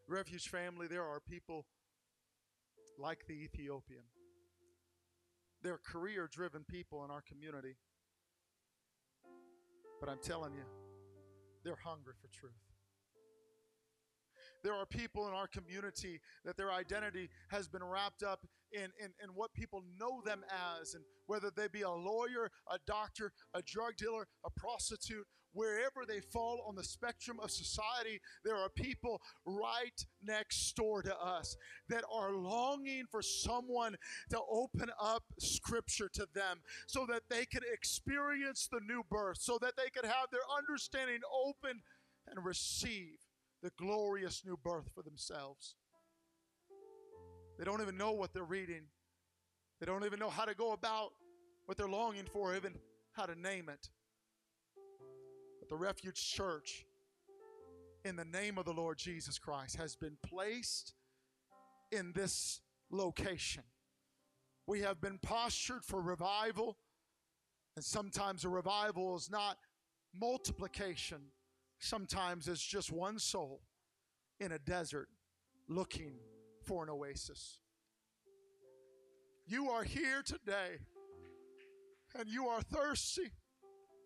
Refuge 0.06 0.48
family, 0.48 0.86
there 0.86 1.02
are 1.02 1.20
people 1.20 1.66
like 2.98 3.26
the 3.26 3.34
Ethiopian. 3.34 4.04
They're 5.62 5.78
career 5.78 6.28
driven 6.30 6.64
people 6.64 7.04
in 7.04 7.10
our 7.10 7.22
community. 7.22 7.76
But 10.00 10.10
I'm 10.10 10.20
telling 10.22 10.52
you, 10.52 10.64
they're 11.64 11.78
hungry 11.82 12.12
for 12.20 12.28
truth. 12.28 12.52
There 14.62 14.74
are 14.74 14.86
people 14.86 15.28
in 15.28 15.34
our 15.34 15.46
community 15.46 16.20
that 16.44 16.56
their 16.56 16.72
identity 16.72 17.28
has 17.50 17.68
been 17.68 17.84
wrapped 17.84 18.22
up 18.22 18.46
in, 18.72 18.88
in, 18.98 19.12
in 19.22 19.30
what 19.34 19.52
people 19.52 19.82
know 19.98 20.22
them 20.24 20.42
as, 20.80 20.94
and 20.94 21.04
whether 21.26 21.50
they 21.54 21.68
be 21.68 21.82
a 21.82 21.90
lawyer, 21.90 22.50
a 22.70 22.78
doctor, 22.86 23.32
a 23.54 23.62
drug 23.62 23.96
dealer, 23.96 24.26
a 24.44 24.50
prostitute, 24.50 25.26
wherever 25.54 26.04
they 26.06 26.20
fall 26.20 26.62
on 26.68 26.74
the 26.74 26.84
spectrum 26.84 27.38
of 27.42 27.50
society, 27.50 28.20
there 28.44 28.56
are 28.56 28.68
people 28.68 29.22
right 29.46 30.04
next 30.22 30.74
door 30.76 31.02
to 31.02 31.16
us 31.16 31.56
that 31.88 32.04
are 32.12 32.32
longing 32.32 33.04
for 33.10 33.22
someone 33.22 33.96
to 34.30 34.38
open 34.50 34.90
up 35.00 35.22
scripture 35.38 36.10
to 36.12 36.26
them 36.34 36.58
so 36.86 37.06
that 37.06 37.22
they 37.30 37.46
can 37.46 37.62
experience 37.72 38.68
the 38.70 38.80
new 38.86 39.02
birth, 39.10 39.38
so 39.40 39.58
that 39.62 39.74
they 39.76 39.88
could 39.90 40.04
have 40.04 40.26
their 40.30 40.40
understanding 40.58 41.20
open 41.46 41.80
and 42.28 42.44
receive 42.44 43.18
the 43.62 43.70
glorious 43.78 44.42
new 44.44 44.58
birth 44.62 44.90
for 44.94 45.02
themselves. 45.02 45.76
They 47.58 47.64
don't 47.64 47.80
even 47.80 47.96
know 47.96 48.12
what 48.12 48.34
they're 48.34 48.44
reading. 48.44 48.82
They 49.80 49.86
don't 49.86 50.04
even 50.04 50.18
know 50.18 50.30
how 50.30 50.44
to 50.44 50.54
go 50.54 50.72
about 50.72 51.10
what 51.66 51.78
they're 51.78 51.88
longing 51.88 52.26
for, 52.32 52.54
even 52.54 52.74
how 53.12 53.26
to 53.26 53.40
name 53.40 53.68
it. 53.68 53.88
The 55.70 55.76
Refuge 55.76 56.32
Church, 56.32 56.84
in 58.04 58.16
the 58.16 58.24
name 58.24 58.58
of 58.58 58.66
the 58.66 58.72
Lord 58.72 58.98
Jesus 58.98 59.38
Christ, 59.38 59.76
has 59.76 59.96
been 59.96 60.16
placed 60.22 60.94
in 61.90 62.12
this 62.12 62.60
location. 62.90 63.62
We 64.66 64.80
have 64.80 65.00
been 65.00 65.18
postured 65.18 65.84
for 65.84 66.00
revival, 66.00 66.76
and 67.76 67.84
sometimes 67.84 68.44
a 68.44 68.48
revival 68.48 69.16
is 69.16 69.30
not 69.30 69.56
multiplication, 70.14 71.18
sometimes 71.78 72.46
it's 72.46 72.62
just 72.62 72.92
one 72.92 73.18
soul 73.18 73.62
in 74.40 74.52
a 74.52 74.58
desert 74.58 75.08
looking 75.68 76.12
for 76.62 76.82
an 76.82 76.90
oasis. 76.90 77.58
You 79.46 79.70
are 79.70 79.82
here 79.82 80.22
today 80.24 80.78
and 82.18 82.28
you 82.28 82.46
are 82.48 82.62
thirsty, 82.62 83.30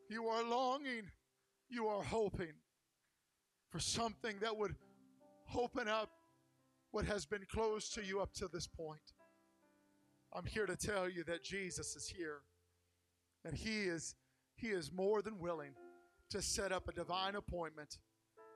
you 0.09 0.27
are 0.27 0.43
longing, 0.43 1.11
you 1.69 1.87
are 1.87 2.03
hoping 2.03 2.53
for 3.71 3.81
something 3.81 4.37
that 4.41 4.57
would 4.57 4.75
open 5.55 5.89
up 5.89 6.11
what 6.91 7.05
has 7.05 7.27
been 7.27 7.45
closed 7.51 7.95
to 7.95 8.05
you 8.05 8.21
up 8.21 8.33
to 8.35 8.49
this 8.49 8.67
point. 8.67 9.13
I'm 10.33 10.47
here 10.47 10.67
to 10.67 10.77
tell 10.77 11.09
you 11.09 11.25
that 11.25 11.43
Jesus 11.43 11.97
is 11.97 12.09
here 12.09 12.41
and 13.45 13.55
he 13.55 13.83
is 13.85 14.15
he 14.57 14.69
is 14.69 14.91
more 14.93 15.23
than 15.23 15.39
willing 15.39 15.73
to 16.31 16.43
set 16.43 16.73
up 16.73 16.89
a 16.89 16.93
divine 16.93 17.37
appointment 17.37 17.99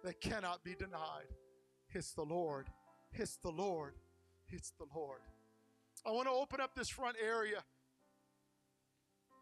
that 0.02 0.20
cannot 0.20 0.64
be 0.64 0.74
denied. 0.74 1.28
It's 1.90 2.12
the 2.12 2.24
Lord. 2.24 2.66
It's 3.12 3.36
the 3.36 3.50
Lord. 3.50 3.94
It's 4.48 4.72
the 4.78 4.86
Lord. 4.94 5.20
I 6.04 6.10
want 6.10 6.26
to 6.26 6.32
open 6.32 6.60
up 6.60 6.74
this 6.74 6.88
front 6.88 7.16
area 7.24 7.62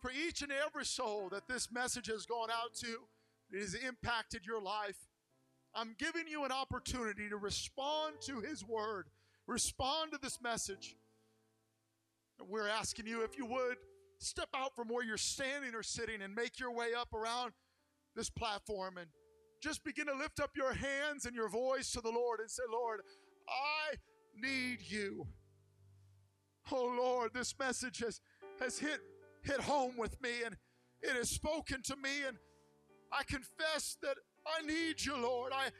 for 0.02 0.10
each 0.10 0.42
and 0.42 0.52
every 0.52 0.84
soul 0.84 1.28
that 1.30 1.48
this 1.48 1.72
message 1.72 2.08
has 2.08 2.26
gone 2.26 2.50
out 2.50 2.74
to, 2.74 2.98
it 3.52 3.60
has 3.60 3.74
impacted 3.74 4.46
your 4.46 4.60
life. 4.60 4.96
I'm 5.74 5.94
giving 5.98 6.26
you 6.28 6.44
an 6.44 6.52
opportunity 6.52 7.28
to 7.28 7.36
respond 7.36 8.16
to 8.22 8.40
His 8.40 8.64
word, 8.64 9.06
respond 9.46 10.12
to 10.12 10.18
this 10.20 10.40
message. 10.42 10.96
And 12.38 12.48
we're 12.48 12.68
asking 12.68 13.06
you, 13.06 13.22
if 13.22 13.36
you 13.38 13.46
would, 13.46 13.76
step 14.18 14.48
out 14.54 14.74
from 14.74 14.88
where 14.88 15.04
you're 15.04 15.16
standing 15.16 15.74
or 15.74 15.82
sitting 15.82 16.22
and 16.22 16.34
make 16.34 16.58
your 16.58 16.72
way 16.72 16.88
up 16.96 17.12
around 17.14 17.52
this 18.16 18.30
platform 18.30 18.96
and 18.98 19.06
just 19.62 19.84
begin 19.84 20.06
to 20.06 20.14
lift 20.14 20.40
up 20.40 20.50
your 20.56 20.72
hands 20.72 21.26
and 21.26 21.34
your 21.34 21.48
voice 21.48 21.92
to 21.92 22.00
the 22.00 22.10
Lord 22.10 22.40
and 22.40 22.50
say, 22.50 22.62
Lord, 22.70 23.00
I 23.48 23.96
need 24.34 24.78
you. 24.80 25.26
Oh 26.72 26.94
Lord, 26.96 27.32
this 27.34 27.54
message 27.58 27.98
has, 27.98 28.20
has 28.60 28.78
hit, 28.78 29.00
hit 29.42 29.60
home 29.60 29.94
with 29.96 30.20
me 30.20 30.30
and 30.44 30.56
it 31.02 31.16
has 31.16 31.30
spoken 31.30 31.82
to 31.84 31.96
me, 31.96 32.10
and 32.26 32.36
I 33.12 33.24
confess 33.24 33.96
that 34.02 34.16
I 34.46 34.64
need 34.66 35.04
you, 35.04 35.16
Lord. 35.16 35.52
I, 35.54 35.70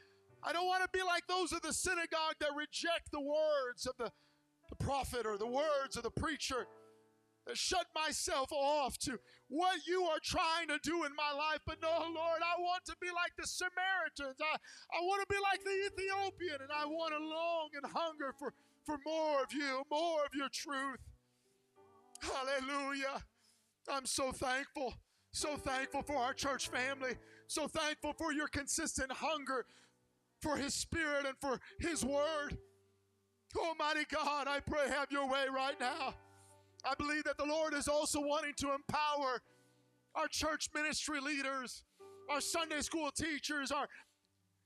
I 0.43 0.53
don't 0.53 0.67
want 0.67 0.83
to 0.83 0.89
be 0.91 1.03
like 1.03 1.25
those 1.27 1.51
of 1.51 1.61
the 1.61 1.73
synagogue 1.73 2.35
that 2.39 2.49
reject 2.55 3.11
the 3.11 3.21
words 3.21 3.85
of 3.85 3.95
the, 3.97 4.11
the 4.69 4.75
prophet 4.75 5.25
or 5.25 5.37
the 5.37 5.47
words 5.47 5.95
of 5.97 6.03
the 6.03 6.11
preacher. 6.11 6.67
That 7.47 7.57
shut 7.57 7.87
myself 7.95 8.51
off 8.51 8.99
to 8.99 9.17
what 9.47 9.87
you 9.87 10.03
are 10.03 10.19
trying 10.23 10.67
to 10.67 10.77
do 10.83 11.05
in 11.05 11.11
my 11.15 11.35
life. 11.35 11.59
But 11.65 11.81
no, 11.81 11.89
Lord, 11.89 12.41
I 12.45 12.61
want 12.61 12.85
to 12.85 12.95
be 13.01 13.07
like 13.07 13.33
the 13.35 13.47
Samaritans. 13.47 14.39
I, 14.39 14.57
I 14.95 15.01
want 15.01 15.27
to 15.27 15.33
be 15.33 15.41
like 15.41 15.63
the 15.63 15.89
Ethiopian, 15.89 16.61
and 16.61 16.69
I 16.71 16.85
want 16.85 17.13
to 17.13 17.19
long 17.19 17.69
and 17.81 17.91
hunger 17.91 18.35
for, 18.37 18.53
for 18.85 18.97
more 19.03 19.41
of 19.41 19.51
you, 19.53 19.81
more 19.89 20.23
of 20.23 20.35
your 20.35 20.49
truth. 20.53 20.99
Hallelujah. 22.21 23.23
I'm 23.89 24.05
so 24.05 24.31
thankful. 24.31 24.93
So 25.31 25.55
thankful 25.55 26.01
for 26.01 26.15
our 26.15 26.33
church 26.33 26.67
family. 26.67 27.15
So 27.47 27.67
thankful 27.67 28.13
for 28.13 28.33
your 28.33 28.47
consistent 28.47 29.11
hunger 29.11 29.65
for 30.41 30.57
His 30.57 30.73
Spirit 30.73 31.25
and 31.25 31.35
for 31.39 31.59
His 31.79 32.03
Word. 32.03 32.57
Almighty 33.57 34.05
God, 34.09 34.47
I 34.47 34.59
pray, 34.59 34.87
have 34.89 35.11
your 35.11 35.27
way 35.27 35.45
right 35.53 35.79
now. 35.79 36.13
I 36.85 36.95
believe 36.95 37.23
that 37.25 37.37
the 37.37 37.45
Lord 37.45 37.73
is 37.73 37.87
also 37.87 38.19
wanting 38.21 38.53
to 38.57 38.73
empower 38.73 39.41
our 40.15 40.27
church 40.27 40.69
ministry 40.73 41.19
leaders, 41.19 41.83
our 42.29 42.41
Sunday 42.41 42.81
school 42.81 43.11
teachers, 43.11 43.71
our 43.71 43.87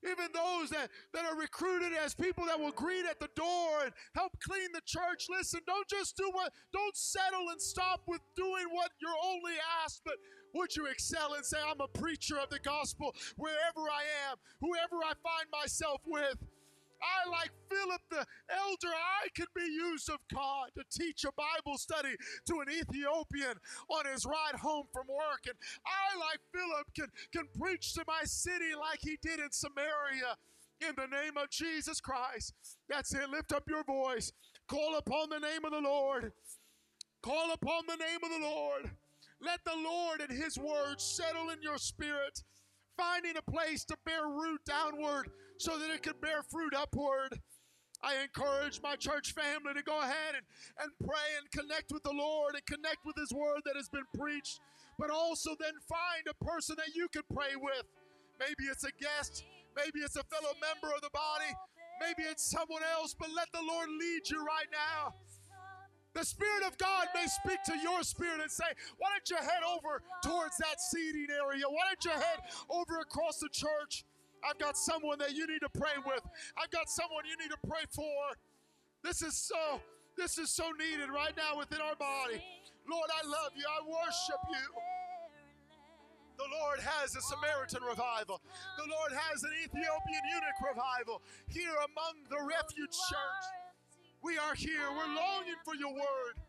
even 0.07 0.27
those 0.33 0.69
that, 0.69 0.89
that 1.13 1.25
are 1.25 1.35
recruited 1.35 1.91
as 1.93 2.13
people 2.13 2.45
that 2.45 2.59
will 2.59 2.71
greet 2.71 3.05
at 3.05 3.19
the 3.19 3.29
door 3.35 3.83
and 3.83 3.91
help 4.13 4.31
clean 4.39 4.69
the 4.73 4.81
church. 4.85 5.25
Listen, 5.29 5.61
don't 5.65 5.87
just 5.87 6.15
do 6.15 6.29
what, 6.31 6.51
don't 6.71 6.95
settle 6.95 7.49
and 7.49 7.59
stop 7.59 8.01
with 8.07 8.21
doing 8.35 8.65
what 8.71 8.91
you're 9.01 9.17
only 9.25 9.53
asked, 9.83 10.01
but 10.05 10.15
would 10.55 10.75
you 10.75 10.87
excel 10.87 11.33
and 11.33 11.45
say, 11.45 11.57
I'm 11.69 11.81
a 11.81 11.87
preacher 11.87 12.37
of 12.39 12.49
the 12.49 12.59
gospel 12.59 13.13
wherever 13.37 13.81
I 13.81 14.31
am, 14.31 14.37
whoever 14.61 15.03
I 15.03 15.13
find 15.21 15.47
myself 15.51 16.01
with. 16.05 16.37
I, 17.03 17.29
like 17.29 17.51
Philip 17.69 18.01
the 18.09 18.25
elder, 18.49 18.93
I 18.93 19.27
can 19.35 19.47
be 19.55 19.61
used 19.61 20.09
of 20.09 20.17
God 20.33 20.69
to 20.75 20.83
teach 20.89 21.23
a 21.25 21.31
Bible 21.33 21.77
study 21.77 22.15
to 22.47 22.59
an 22.61 22.67
Ethiopian 22.71 23.55
on 23.89 24.05
his 24.11 24.25
ride 24.25 24.59
home 24.59 24.85
from 24.93 25.07
work. 25.07 25.41
And 25.45 25.55
I, 25.85 26.17
like 26.17 26.39
Philip, 26.53 26.87
can, 26.95 27.07
can 27.31 27.47
preach 27.59 27.93
to 27.93 28.03
my 28.07 28.21
city 28.23 28.73
like 28.79 28.99
he 29.01 29.17
did 29.21 29.39
in 29.39 29.51
Samaria 29.51 30.37
in 30.81 30.95
the 30.95 31.07
name 31.07 31.37
of 31.37 31.49
Jesus 31.49 32.01
Christ. 32.01 32.53
That's 32.89 33.13
it. 33.13 33.29
Lift 33.29 33.53
up 33.53 33.63
your 33.67 33.83
voice. 33.83 34.31
Call 34.67 34.97
upon 34.97 35.29
the 35.29 35.39
name 35.39 35.65
of 35.65 35.71
the 35.71 35.81
Lord. 35.81 36.31
Call 37.21 37.51
upon 37.53 37.83
the 37.87 37.97
name 37.97 38.19
of 38.23 38.29
the 38.29 38.45
Lord. 38.47 38.91
Let 39.45 39.63
the 39.63 39.77
Lord 39.77 40.21
and 40.21 40.31
His 40.31 40.57
word 40.57 40.99
settle 40.99 41.49
in 41.51 41.61
your 41.61 41.77
spirit, 41.77 42.41
finding 42.97 43.37
a 43.37 43.51
place 43.51 43.85
to 43.85 43.97
bear 44.03 44.27
root 44.27 44.61
downward 44.65 45.29
so 45.59 45.77
that 45.77 45.91
it 45.91 46.01
can 46.01 46.13
bear 46.19 46.41
fruit 46.41 46.73
upward. 46.75 47.39
I 48.03 48.15
encourage 48.23 48.81
my 48.81 48.95
church 48.95 49.33
family 49.33 49.73
to 49.75 49.83
go 49.83 49.99
ahead 49.99 50.33
and, 50.35 50.45
and 50.81 50.91
pray 50.99 51.29
and 51.37 51.51
connect 51.51 51.91
with 51.91 52.01
the 52.03 52.11
Lord 52.11 52.55
and 52.55 52.65
connect 52.65 53.05
with 53.05 53.15
His 53.17 53.31
word 53.31 53.61
that 53.65 53.75
has 53.75 53.87
been 53.89 54.07
preached, 54.17 54.59
but 54.97 55.11
also 55.11 55.51
then 55.59 55.73
find 55.87 56.25
a 56.25 56.43
person 56.43 56.75
that 56.77 56.95
you 56.95 57.07
can 57.13 57.23
pray 57.31 57.55
with. 57.55 57.85
Maybe 58.39 58.65
it's 58.69 58.83
a 58.83 58.91
guest, 58.99 59.45
maybe 59.77 59.99
it's 60.03 60.17
a 60.17 60.25
fellow 60.25 60.53
member 60.57 60.93
of 60.93 61.01
the 61.01 61.13
body, 61.13 61.53
maybe 62.01 62.27
it's 62.27 62.49
someone 62.49 62.83
else, 62.97 63.15
but 63.17 63.29
let 63.35 63.47
the 63.53 63.61
Lord 63.61 63.89
lead 63.89 64.27
you 64.27 64.43
right 64.43 64.69
now. 64.73 65.13
The 66.15 66.23
Spirit 66.23 66.63
of 66.65 66.77
God 66.77 67.07
may 67.13 67.27
speak 67.27 67.59
to 67.67 67.77
your 67.83 68.01
spirit 68.01 68.39
and 68.39 68.49
say, 68.49 68.71
Why 68.97 69.09
don't 69.11 69.29
you 69.29 69.35
head 69.35 69.63
over 69.67 70.01
towards 70.23 70.55
that 70.63 70.79
seating 70.79 71.27
area? 71.29 71.67
Why 71.67 71.91
don't 71.91 72.05
you 72.05 72.15
head 72.15 72.39
over 72.69 72.99
across 73.03 73.39
the 73.39 73.49
church? 73.51 74.05
I've 74.39 74.57
got 74.57 74.77
someone 74.77 75.19
that 75.19 75.35
you 75.35 75.45
need 75.45 75.59
to 75.59 75.69
pray 75.75 75.99
with. 76.07 76.23
I've 76.55 76.71
got 76.71 76.87
someone 76.87 77.27
you 77.27 77.35
need 77.35 77.51
to 77.51 77.59
pray 77.67 77.83
for. 77.91 78.15
This 79.03 79.21
is 79.21 79.35
so 79.35 79.81
this 80.15 80.37
is 80.39 80.49
so 80.49 80.71
needed 80.79 81.11
right 81.11 81.35
now 81.35 81.59
within 81.59 81.83
our 81.83 81.99
body. 81.99 82.39
Lord, 82.87 83.09
I 83.11 83.27
love 83.27 83.51
you. 83.51 83.67
I 83.67 83.83
worship 83.83 84.39
you. 84.47 84.65
The 86.39 86.47
Lord 86.47 86.79
has 86.79 87.15
a 87.15 87.21
Samaritan 87.27 87.83
revival. 87.83 88.39
The 88.79 88.87
Lord 88.87 89.11
has 89.11 89.43
an 89.43 89.51
Ethiopian 89.67 90.23
eunuch 90.31 90.59
revival 90.63 91.21
here 91.51 91.75
among 91.91 92.23
the 92.31 92.39
refuge 92.39 92.95
church. 93.11 93.43
We 94.25 94.39
are 94.39 94.55
here. 94.55 94.89
We're 94.89 95.13
longing 95.13 95.61
for 95.63 95.75
your 95.75 95.93
word. 95.93 96.41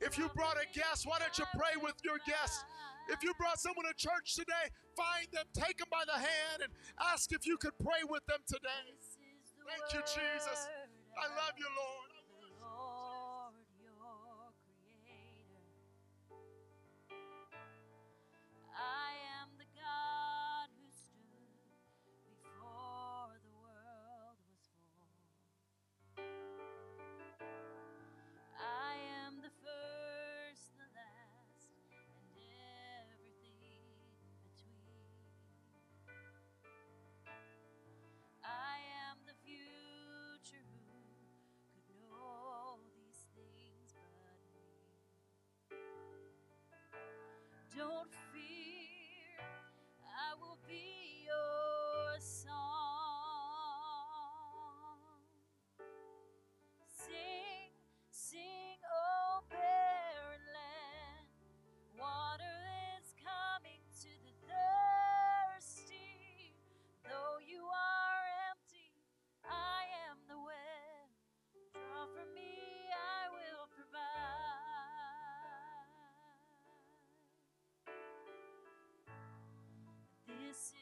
If 0.00 0.16
you 0.16 0.30
brought 0.34 0.56
a 0.56 0.64
guest, 0.72 1.04
why 1.04 1.18
don't 1.18 1.36
you 1.36 1.44
pray 1.52 1.76
with 1.76 1.92
your 2.02 2.16
guest? 2.26 2.64
If 3.10 3.22
you 3.22 3.34
brought 3.36 3.60
someone 3.60 3.84
to 3.84 3.92
church 4.00 4.34
today, 4.34 4.72
find 4.96 5.28
them, 5.30 5.44
take 5.52 5.76
them 5.76 5.88
by 5.92 6.08
the 6.08 6.16
hand, 6.16 6.64
and 6.64 6.72
ask 7.12 7.30
if 7.32 7.44
you 7.46 7.58
could 7.58 7.76
pray 7.84 8.00
with 8.08 8.24
them 8.24 8.40
today. 8.48 8.96
Thank 9.68 9.92
you, 9.92 10.00
Jesus. 10.00 10.68
I 11.12 11.28
love 11.36 11.52
you, 11.58 11.68
Lord. 11.68 12.11
This 80.52 80.74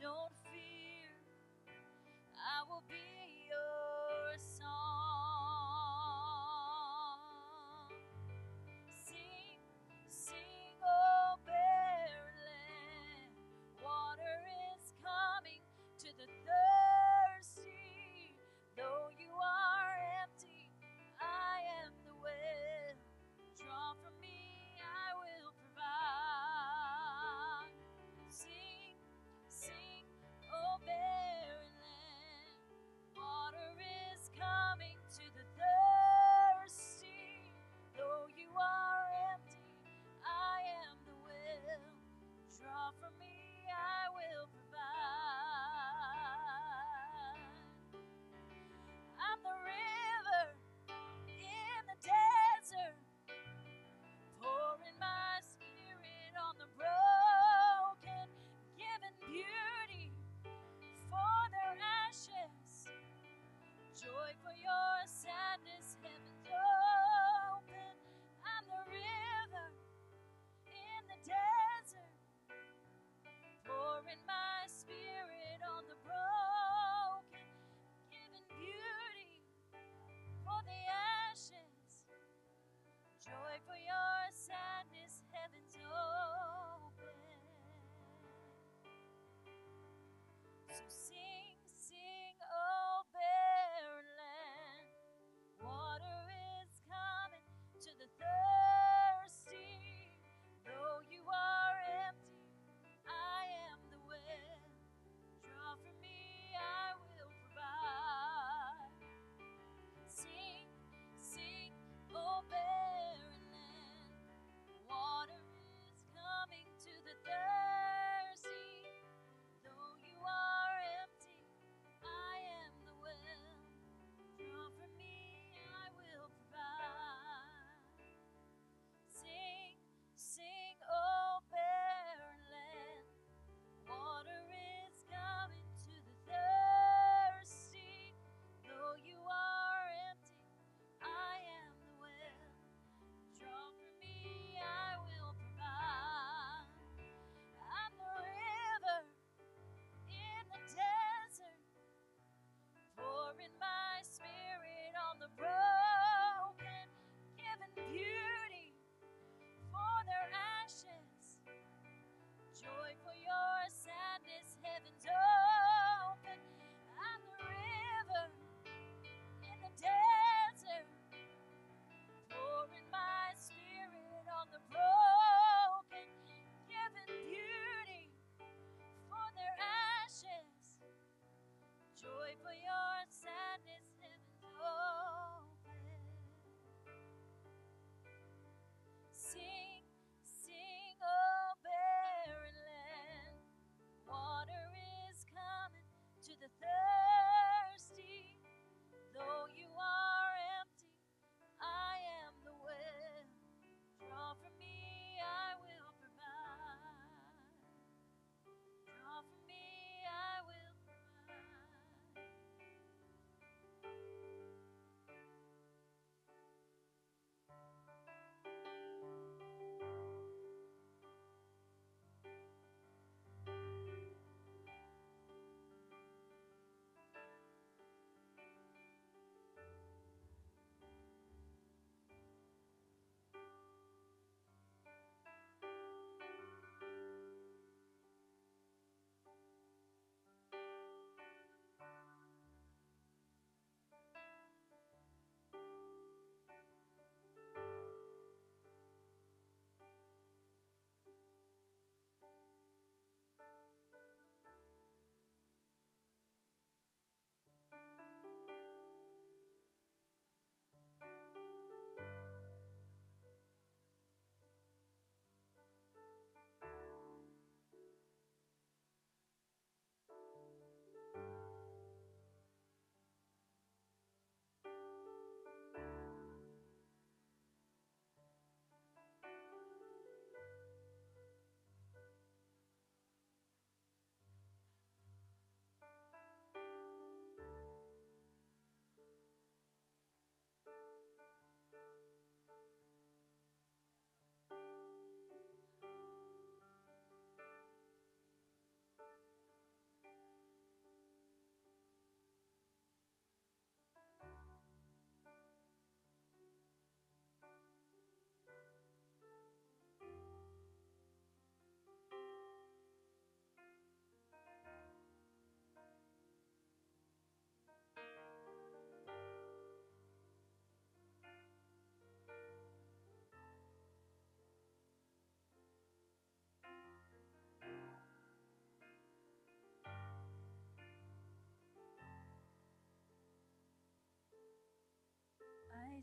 don't 0.00 0.33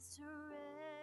surrender 0.02 1.01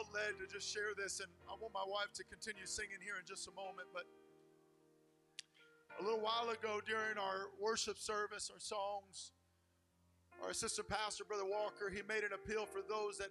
felt 0.00 0.14
led 0.16 0.40
to 0.40 0.48
just 0.48 0.64
share 0.64 0.96
this, 0.96 1.20
and 1.20 1.28
I 1.44 1.52
want 1.60 1.76
my 1.76 1.84
wife 1.84 2.08
to 2.16 2.24
continue 2.24 2.64
singing 2.64 3.04
here 3.04 3.20
in 3.20 3.26
just 3.28 3.44
a 3.48 3.52
moment. 3.52 3.84
But 3.92 4.08
a 5.98 6.02
little 6.02 6.24
while 6.24 6.48
ago 6.48 6.80
during 6.88 7.20
our 7.20 7.52
worship 7.60 8.00
service, 8.00 8.48
our 8.48 8.60
songs, 8.60 9.36
our 10.40 10.48
assistant 10.48 10.88
pastor, 10.88 11.28
Brother 11.28 11.44
Walker, 11.44 11.92
he 11.92 12.00
made 12.08 12.24
an 12.24 12.32
appeal 12.32 12.64
for 12.64 12.80
those 12.80 13.20
that 13.20 13.28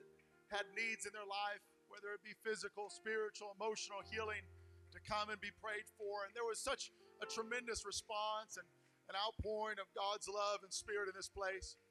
had 0.54 0.70
needs 0.78 1.10
in 1.10 1.14
their 1.18 1.26
life, 1.26 1.64
whether 1.90 2.14
it 2.14 2.22
be 2.22 2.38
physical, 2.46 2.94
spiritual, 2.94 3.50
emotional 3.58 4.06
healing, 4.06 4.46
to 4.94 5.00
come 5.02 5.34
and 5.34 5.42
be 5.42 5.50
prayed 5.58 5.90
for. 5.98 6.30
And 6.30 6.38
there 6.38 6.46
was 6.46 6.62
such 6.62 6.94
a 7.18 7.26
tremendous 7.26 7.82
response 7.82 8.62
and 8.62 8.68
an 9.10 9.18
outpouring 9.18 9.82
of 9.82 9.90
God's 9.98 10.30
love 10.30 10.62
and 10.62 10.70
spirit 10.70 11.10
in 11.10 11.18
this 11.18 11.34
place. 11.34 11.82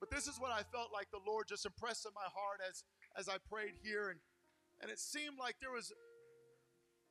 But 0.00 0.08
this 0.08 0.24
is 0.24 0.40
what 0.40 0.52
I 0.52 0.64
felt 0.72 0.88
like 0.92 1.08
the 1.12 1.24
Lord 1.24 1.48
just 1.48 1.64
impressed 1.64 2.08
in 2.08 2.12
my 2.16 2.28
heart 2.32 2.64
as 2.64 2.84
as 3.18 3.28
I 3.28 3.36
prayed 3.48 3.74
here, 3.82 4.10
and 4.10 4.20
and 4.80 4.90
it 4.90 4.98
seemed 5.00 5.40
like 5.40 5.56
there 5.60 5.72
was, 5.72 5.92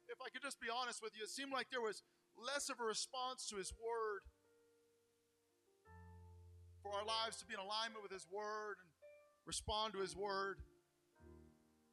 if 0.07 0.21
I 0.21 0.29
could 0.29 0.43
just 0.43 0.61
be 0.61 0.67
honest 0.69 1.01
with 1.01 1.17
you, 1.17 1.23
it 1.23 1.33
seemed 1.33 1.51
like 1.51 1.67
there 1.71 1.81
was 1.81 2.03
less 2.37 2.69
of 2.69 2.79
a 2.79 2.85
response 2.85 3.47
to 3.49 3.57
His 3.57 3.73
Word 3.73 4.21
for 6.83 6.93
our 6.93 7.05
lives 7.05 7.37
to 7.41 7.45
be 7.45 7.57
in 7.57 7.59
alignment 7.59 8.03
with 8.03 8.13
His 8.13 8.27
Word 8.29 8.77
and 8.77 8.89
respond 9.49 9.93
to 9.93 9.99
His 9.99 10.15
Word 10.15 10.61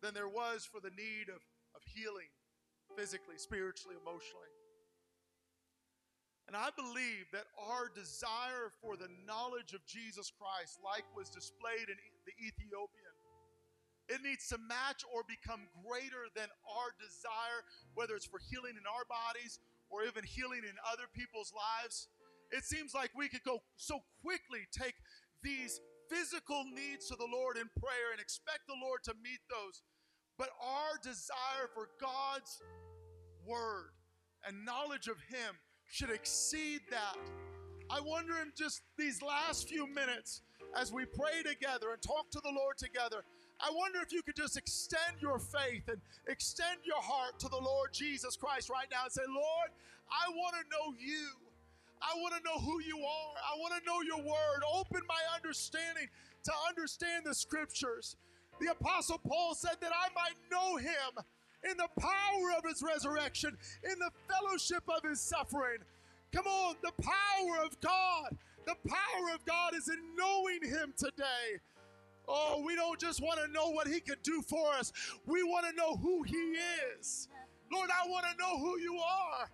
than 0.03 0.13
there 0.13 0.29
was 0.29 0.69
for 0.69 0.81
the 0.81 0.93
need 0.93 1.33
of, 1.33 1.41
of 1.73 1.81
healing 1.89 2.29
physically, 2.99 3.39
spiritually, 3.39 3.97
emotionally. 3.97 4.53
And 6.49 6.59
I 6.59 6.69
believe 6.77 7.33
that 7.33 7.49
our 7.57 7.89
desire 7.89 8.69
for 8.83 8.99
the 8.99 9.09
knowledge 9.25 9.73
of 9.73 9.87
Jesus 9.87 10.29
Christ, 10.37 10.77
like 10.85 11.07
was 11.17 11.31
displayed 11.31 11.89
in 11.89 11.97
the 12.29 12.37
Ethiopian, 12.45 13.12
it 14.13 14.21
needs 14.21 14.47
to 14.53 14.61
match 14.61 15.01
or 15.09 15.25
become 15.25 15.65
greater 15.81 16.29
than 16.37 16.53
our 16.69 16.93
desire, 17.01 17.65
whether 17.97 18.13
it's 18.13 18.29
for 18.29 18.39
healing 18.39 18.77
in 18.77 18.85
our 18.85 19.09
bodies 19.09 19.57
or 19.89 20.05
even 20.05 20.21
healing 20.25 20.69
in 20.69 20.77
other 20.85 21.09
people's 21.17 21.53
lives. 21.57 22.13
It 22.53 22.69
seems 22.69 22.93
like 22.93 23.11
we 23.17 23.33
could 23.33 23.43
go 23.43 23.65
so 23.81 24.05
quickly 24.21 24.69
take 24.69 24.95
these 25.41 25.81
physical 26.13 26.65
needs 26.69 27.09
to 27.09 27.17
the 27.17 27.29
Lord 27.31 27.57
in 27.57 27.73
prayer 27.81 28.13
and 28.13 28.21
expect 28.21 28.69
the 28.69 28.77
Lord 28.77 29.01
to 29.05 29.15
meet 29.25 29.41
those. 29.49 29.81
But 30.37 30.51
our 30.61 31.01
desire 31.03 31.73
for 31.73 31.89
God's 32.01 32.61
word 33.49 33.97
and 34.47 34.65
knowledge 34.65 35.09
of 35.09 35.17
Him 35.33 35.57
should 35.89 36.11
exceed 36.11 36.81
that. 36.91 37.17
I 37.91 38.01
wonder 38.01 38.35
in 38.41 38.53
just 38.57 38.83
these 38.97 39.23
last 39.23 39.69
few 39.69 39.87
minutes, 39.87 40.43
as 40.77 40.93
we 40.93 41.05
pray 41.05 41.43
together 41.45 41.93
and 41.93 42.01
talk 42.01 42.31
to 42.31 42.41
the 42.43 42.53
Lord 42.53 42.79
together, 42.79 43.25
I 43.63 43.71
wonder 43.71 44.01
if 44.03 44.13
you 44.13 44.23
could 44.23 44.35
just 44.35 44.57
extend 44.57 45.21
your 45.21 45.39
faith 45.39 45.87
and 45.89 46.01
extend 46.27 46.81
your 46.85 47.01
heart 47.01 47.39
to 47.41 47.49
the 47.49 47.59
Lord 47.63 47.93
Jesus 47.93 48.37
Christ 48.37 48.69
right 48.69 48.89
now 48.91 49.05
and 49.05 49.13
say, 49.13 49.23
Lord, 49.29 49.71
I 50.11 50.31
want 50.35 50.57
to 50.59 50.65
know 50.69 50.95
you. 50.99 51.29
I 52.03 52.19
want 52.19 52.35
to 52.35 52.43
know 52.43 52.59
who 52.59 52.83
you 52.83 52.99
are. 52.99 53.35
I 53.39 53.57
want 53.61 53.73
to 53.79 53.87
know 53.87 54.03
your 54.03 54.19
word. 54.19 54.63
Open 54.75 55.01
my 55.09 55.23
understanding 55.37 56.09
to 56.43 56.53
understand 56.69 57.25
the 57.25 57.35
scriptures. 57.35 58.17
The 58.61 58.73
Apostle 58.73 59.19
Paul 59.19 59.55
said 59.55 59.77
that 59.81 59.93
I 59.95 60.09
might 60.13 60.35
know 60.51 60.77
him 60.77 61.23
in 61.71 61.77
the 61.77 61.89
power 62.01 62.59
of 62.59 62.65
his 62.69 62.83
resurrection, 62.83 63.57
in 63.85 63.99
the 64.01 64.11
fellowship 64.29 64.83
of 64.89 65.09
his 65.09 65.21
suffering. 65.21 65.79
Come 66.33 66.47
on, 66.47 66.75
the 66.83 66.93
power 67.01 67.65
of 67.65 67.81
God. 67.81 68.37
The 68.67 68.77
power 68.89 69.35
of 69.35 69.45
God 69.45 69.75
is 69.75 69.89
in 69.89 69.99
knowing 70.17 70.63
him 70.63 70.95
today. 70.97 71.61
Oh, 72.29 72.63
we 72.65 72.75
don't 72.77 72.99
just 72.99 73.21
want 73.21 73.41
to 73.41 73.49
know 73.53 73.71
what 73.71 73.89
he 73.89 74.01
can 74.01 74.17
do 74.23 74.43
for 74.43 74.73
us, 74.75 74.93
we 75.27 75.43
want 75.43 75.67
to 75.69 75.77
know 75.77 75.97
who 75.97 76.23
he 76.23 76.57
is. 76.99 77.29
Lord, 77.73 77.91
I 77.91 78.09
want 78.09 78.27
to 78.27 78.37
know 78.39 78.59
who 78.59 78.79
you 78.79 78.99
are. 78.99 79.49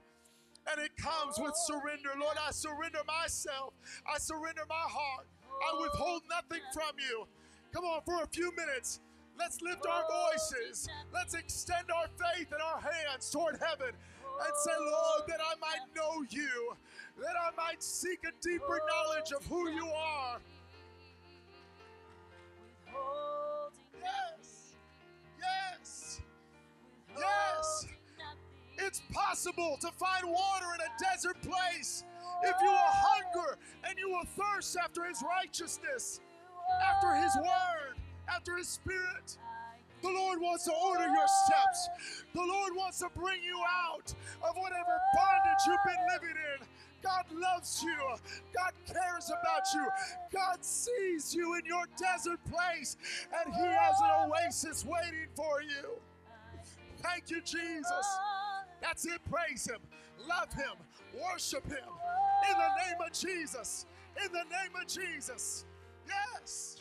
And 0.70 0.80
it 0.80 0.90
comes 0.96 1.38
with 1.38 1.54
surrender. 1.56 2.10
Lord, 2.20 2.36
I 2.46 2.50
surrender 2.50 2.98
myself. 3.06 3.72
I 4.12 4.18
surrender 4.18 4.62
my 4.68 4.74
heart. 4.74 5.26
I 5.48 5.80
withhold 5.80 6.22
nothing 6.28 6.62
from 6.74 6.92
you. 6.98 7.26
Come 7.72 7.84
on, 7.84 8.02
for 8.04 8.22
a 8.22 8.26
few 8.26 8.54
minutes, 8.54 9.00
let's 9.38 9.62
lift 9.62 9.86
our 9.86 10.04
voices. 10.30 10.88
Let's 11.12 11.34
extend 11.34 11.90
our 11.90 12.06
faith 12.18 12.52
and 12.52 12.60
our 12.60 12.80
hands 12.80 13.30
toward 13.30 13.58
heaven 13.60 13.94
and 14.40 14.56
say, 14.64 14.72
Lord, 14.78 15.28
that 15.28 15.40
I 15.40 15.54
might 15.60 15.94
know 15.96 16.24
you, 16.30 16.74
that 17.18 17.34
I 17.40 17.50
might 17.56 17.82
seek 17.82 18.20
a 18.24 18.32
deeper 18.40 18.80
knowledge 18.88 19.32
of 19.32 19.44
who 19.46 19.70
you 19.70 19.86
are. 19.86 20.38
Yes, 24.02 24.74
yes, 25.40 26.20
yes. 27.16 27.86
It's 28.78 29.02
possible 29.12 29.76
to 29.80 29.88
find 29.92 30.28
water 30.28 30.66
in 30.74 30.80
a 30.80 31.12
desert 31.12 31.40
place 31.42 32.04
if 32.44 32.56
you 32.62 32.68
will 32.68 32.78
hunger 32.78 33.58
and 33.88 33.98
you 33.98 34.10
will 34.10 34.24
thirst 34.24 34.76
after 34.82 35.04
His 35.04 35.22
righteousness, 35.22 36.20
after 36.82 37.14
His 37.14 37.34
word, 37.36 37.96
after 38.28 38.56
His 38.56 38.68
Spirit. 38.68 39.38
The 40.02 40.08
Lord 40.08 40.40
wants 40.40 40.64
to 40.64 40.72
order 40.72 41.08
your 41.08 41.26
steps. 41.46 41.88
The 42.32 42.40
Lord 42.40 42.76
wants 42.76 43.00
to 43.00 43.08
bring 43.16 43.42
you 43.42 43.58
out 43.88 44.14
of 44.42 44.56
whatever 44.56 44.96
bondage 45.14 45.58
you've 45.66 45.84
been 45.84 46.06
living 46.14 46.36
in. 46.60 46.66
God 47.02 47.24
loves 47.32 47.82
you. 47.82 47.96
God 48.54 48.72
cares 48.86 49.30
about 49.30 49.66
you. 49.74 49.86
God 50.32 50.64
sees 50.64 51.34
you 51.34 51.54
in 51.54 51.64
your 51.64 51.84
desert 51.96 52.40
place, 52.50 52.96
and 53.32 53.54
He 53.54 53.62
has 53.62 53.94
an 54.02 54.30
oasis 54.30 54.84
waiting 54.84 55.28
for 55.36 55.62
you. 55.62 55.90
Thank 57.02 57.30
you, 57.30 57.40
Jesus. 57.40 58.18
That's 58.82 59.04
it. 59.06 59.20
Praise 59.30 59.68
Him. 59.68 59.80
Love 60.28 60.52
Him. 60.52 60.76
Worship 61.30 61.64
Him. 61.66 61.78
In 62.50 62.56
the 62.56 62.84
name 62.84 63.00
of 63.06 63.12
Jesus. 63.12 63.86
In 64.24 64.32
the 64.32 64.44
name 64.44 64.74
of 64.80 64.86
Jesus. 64.88 65.64
Yes. 66.06 66.77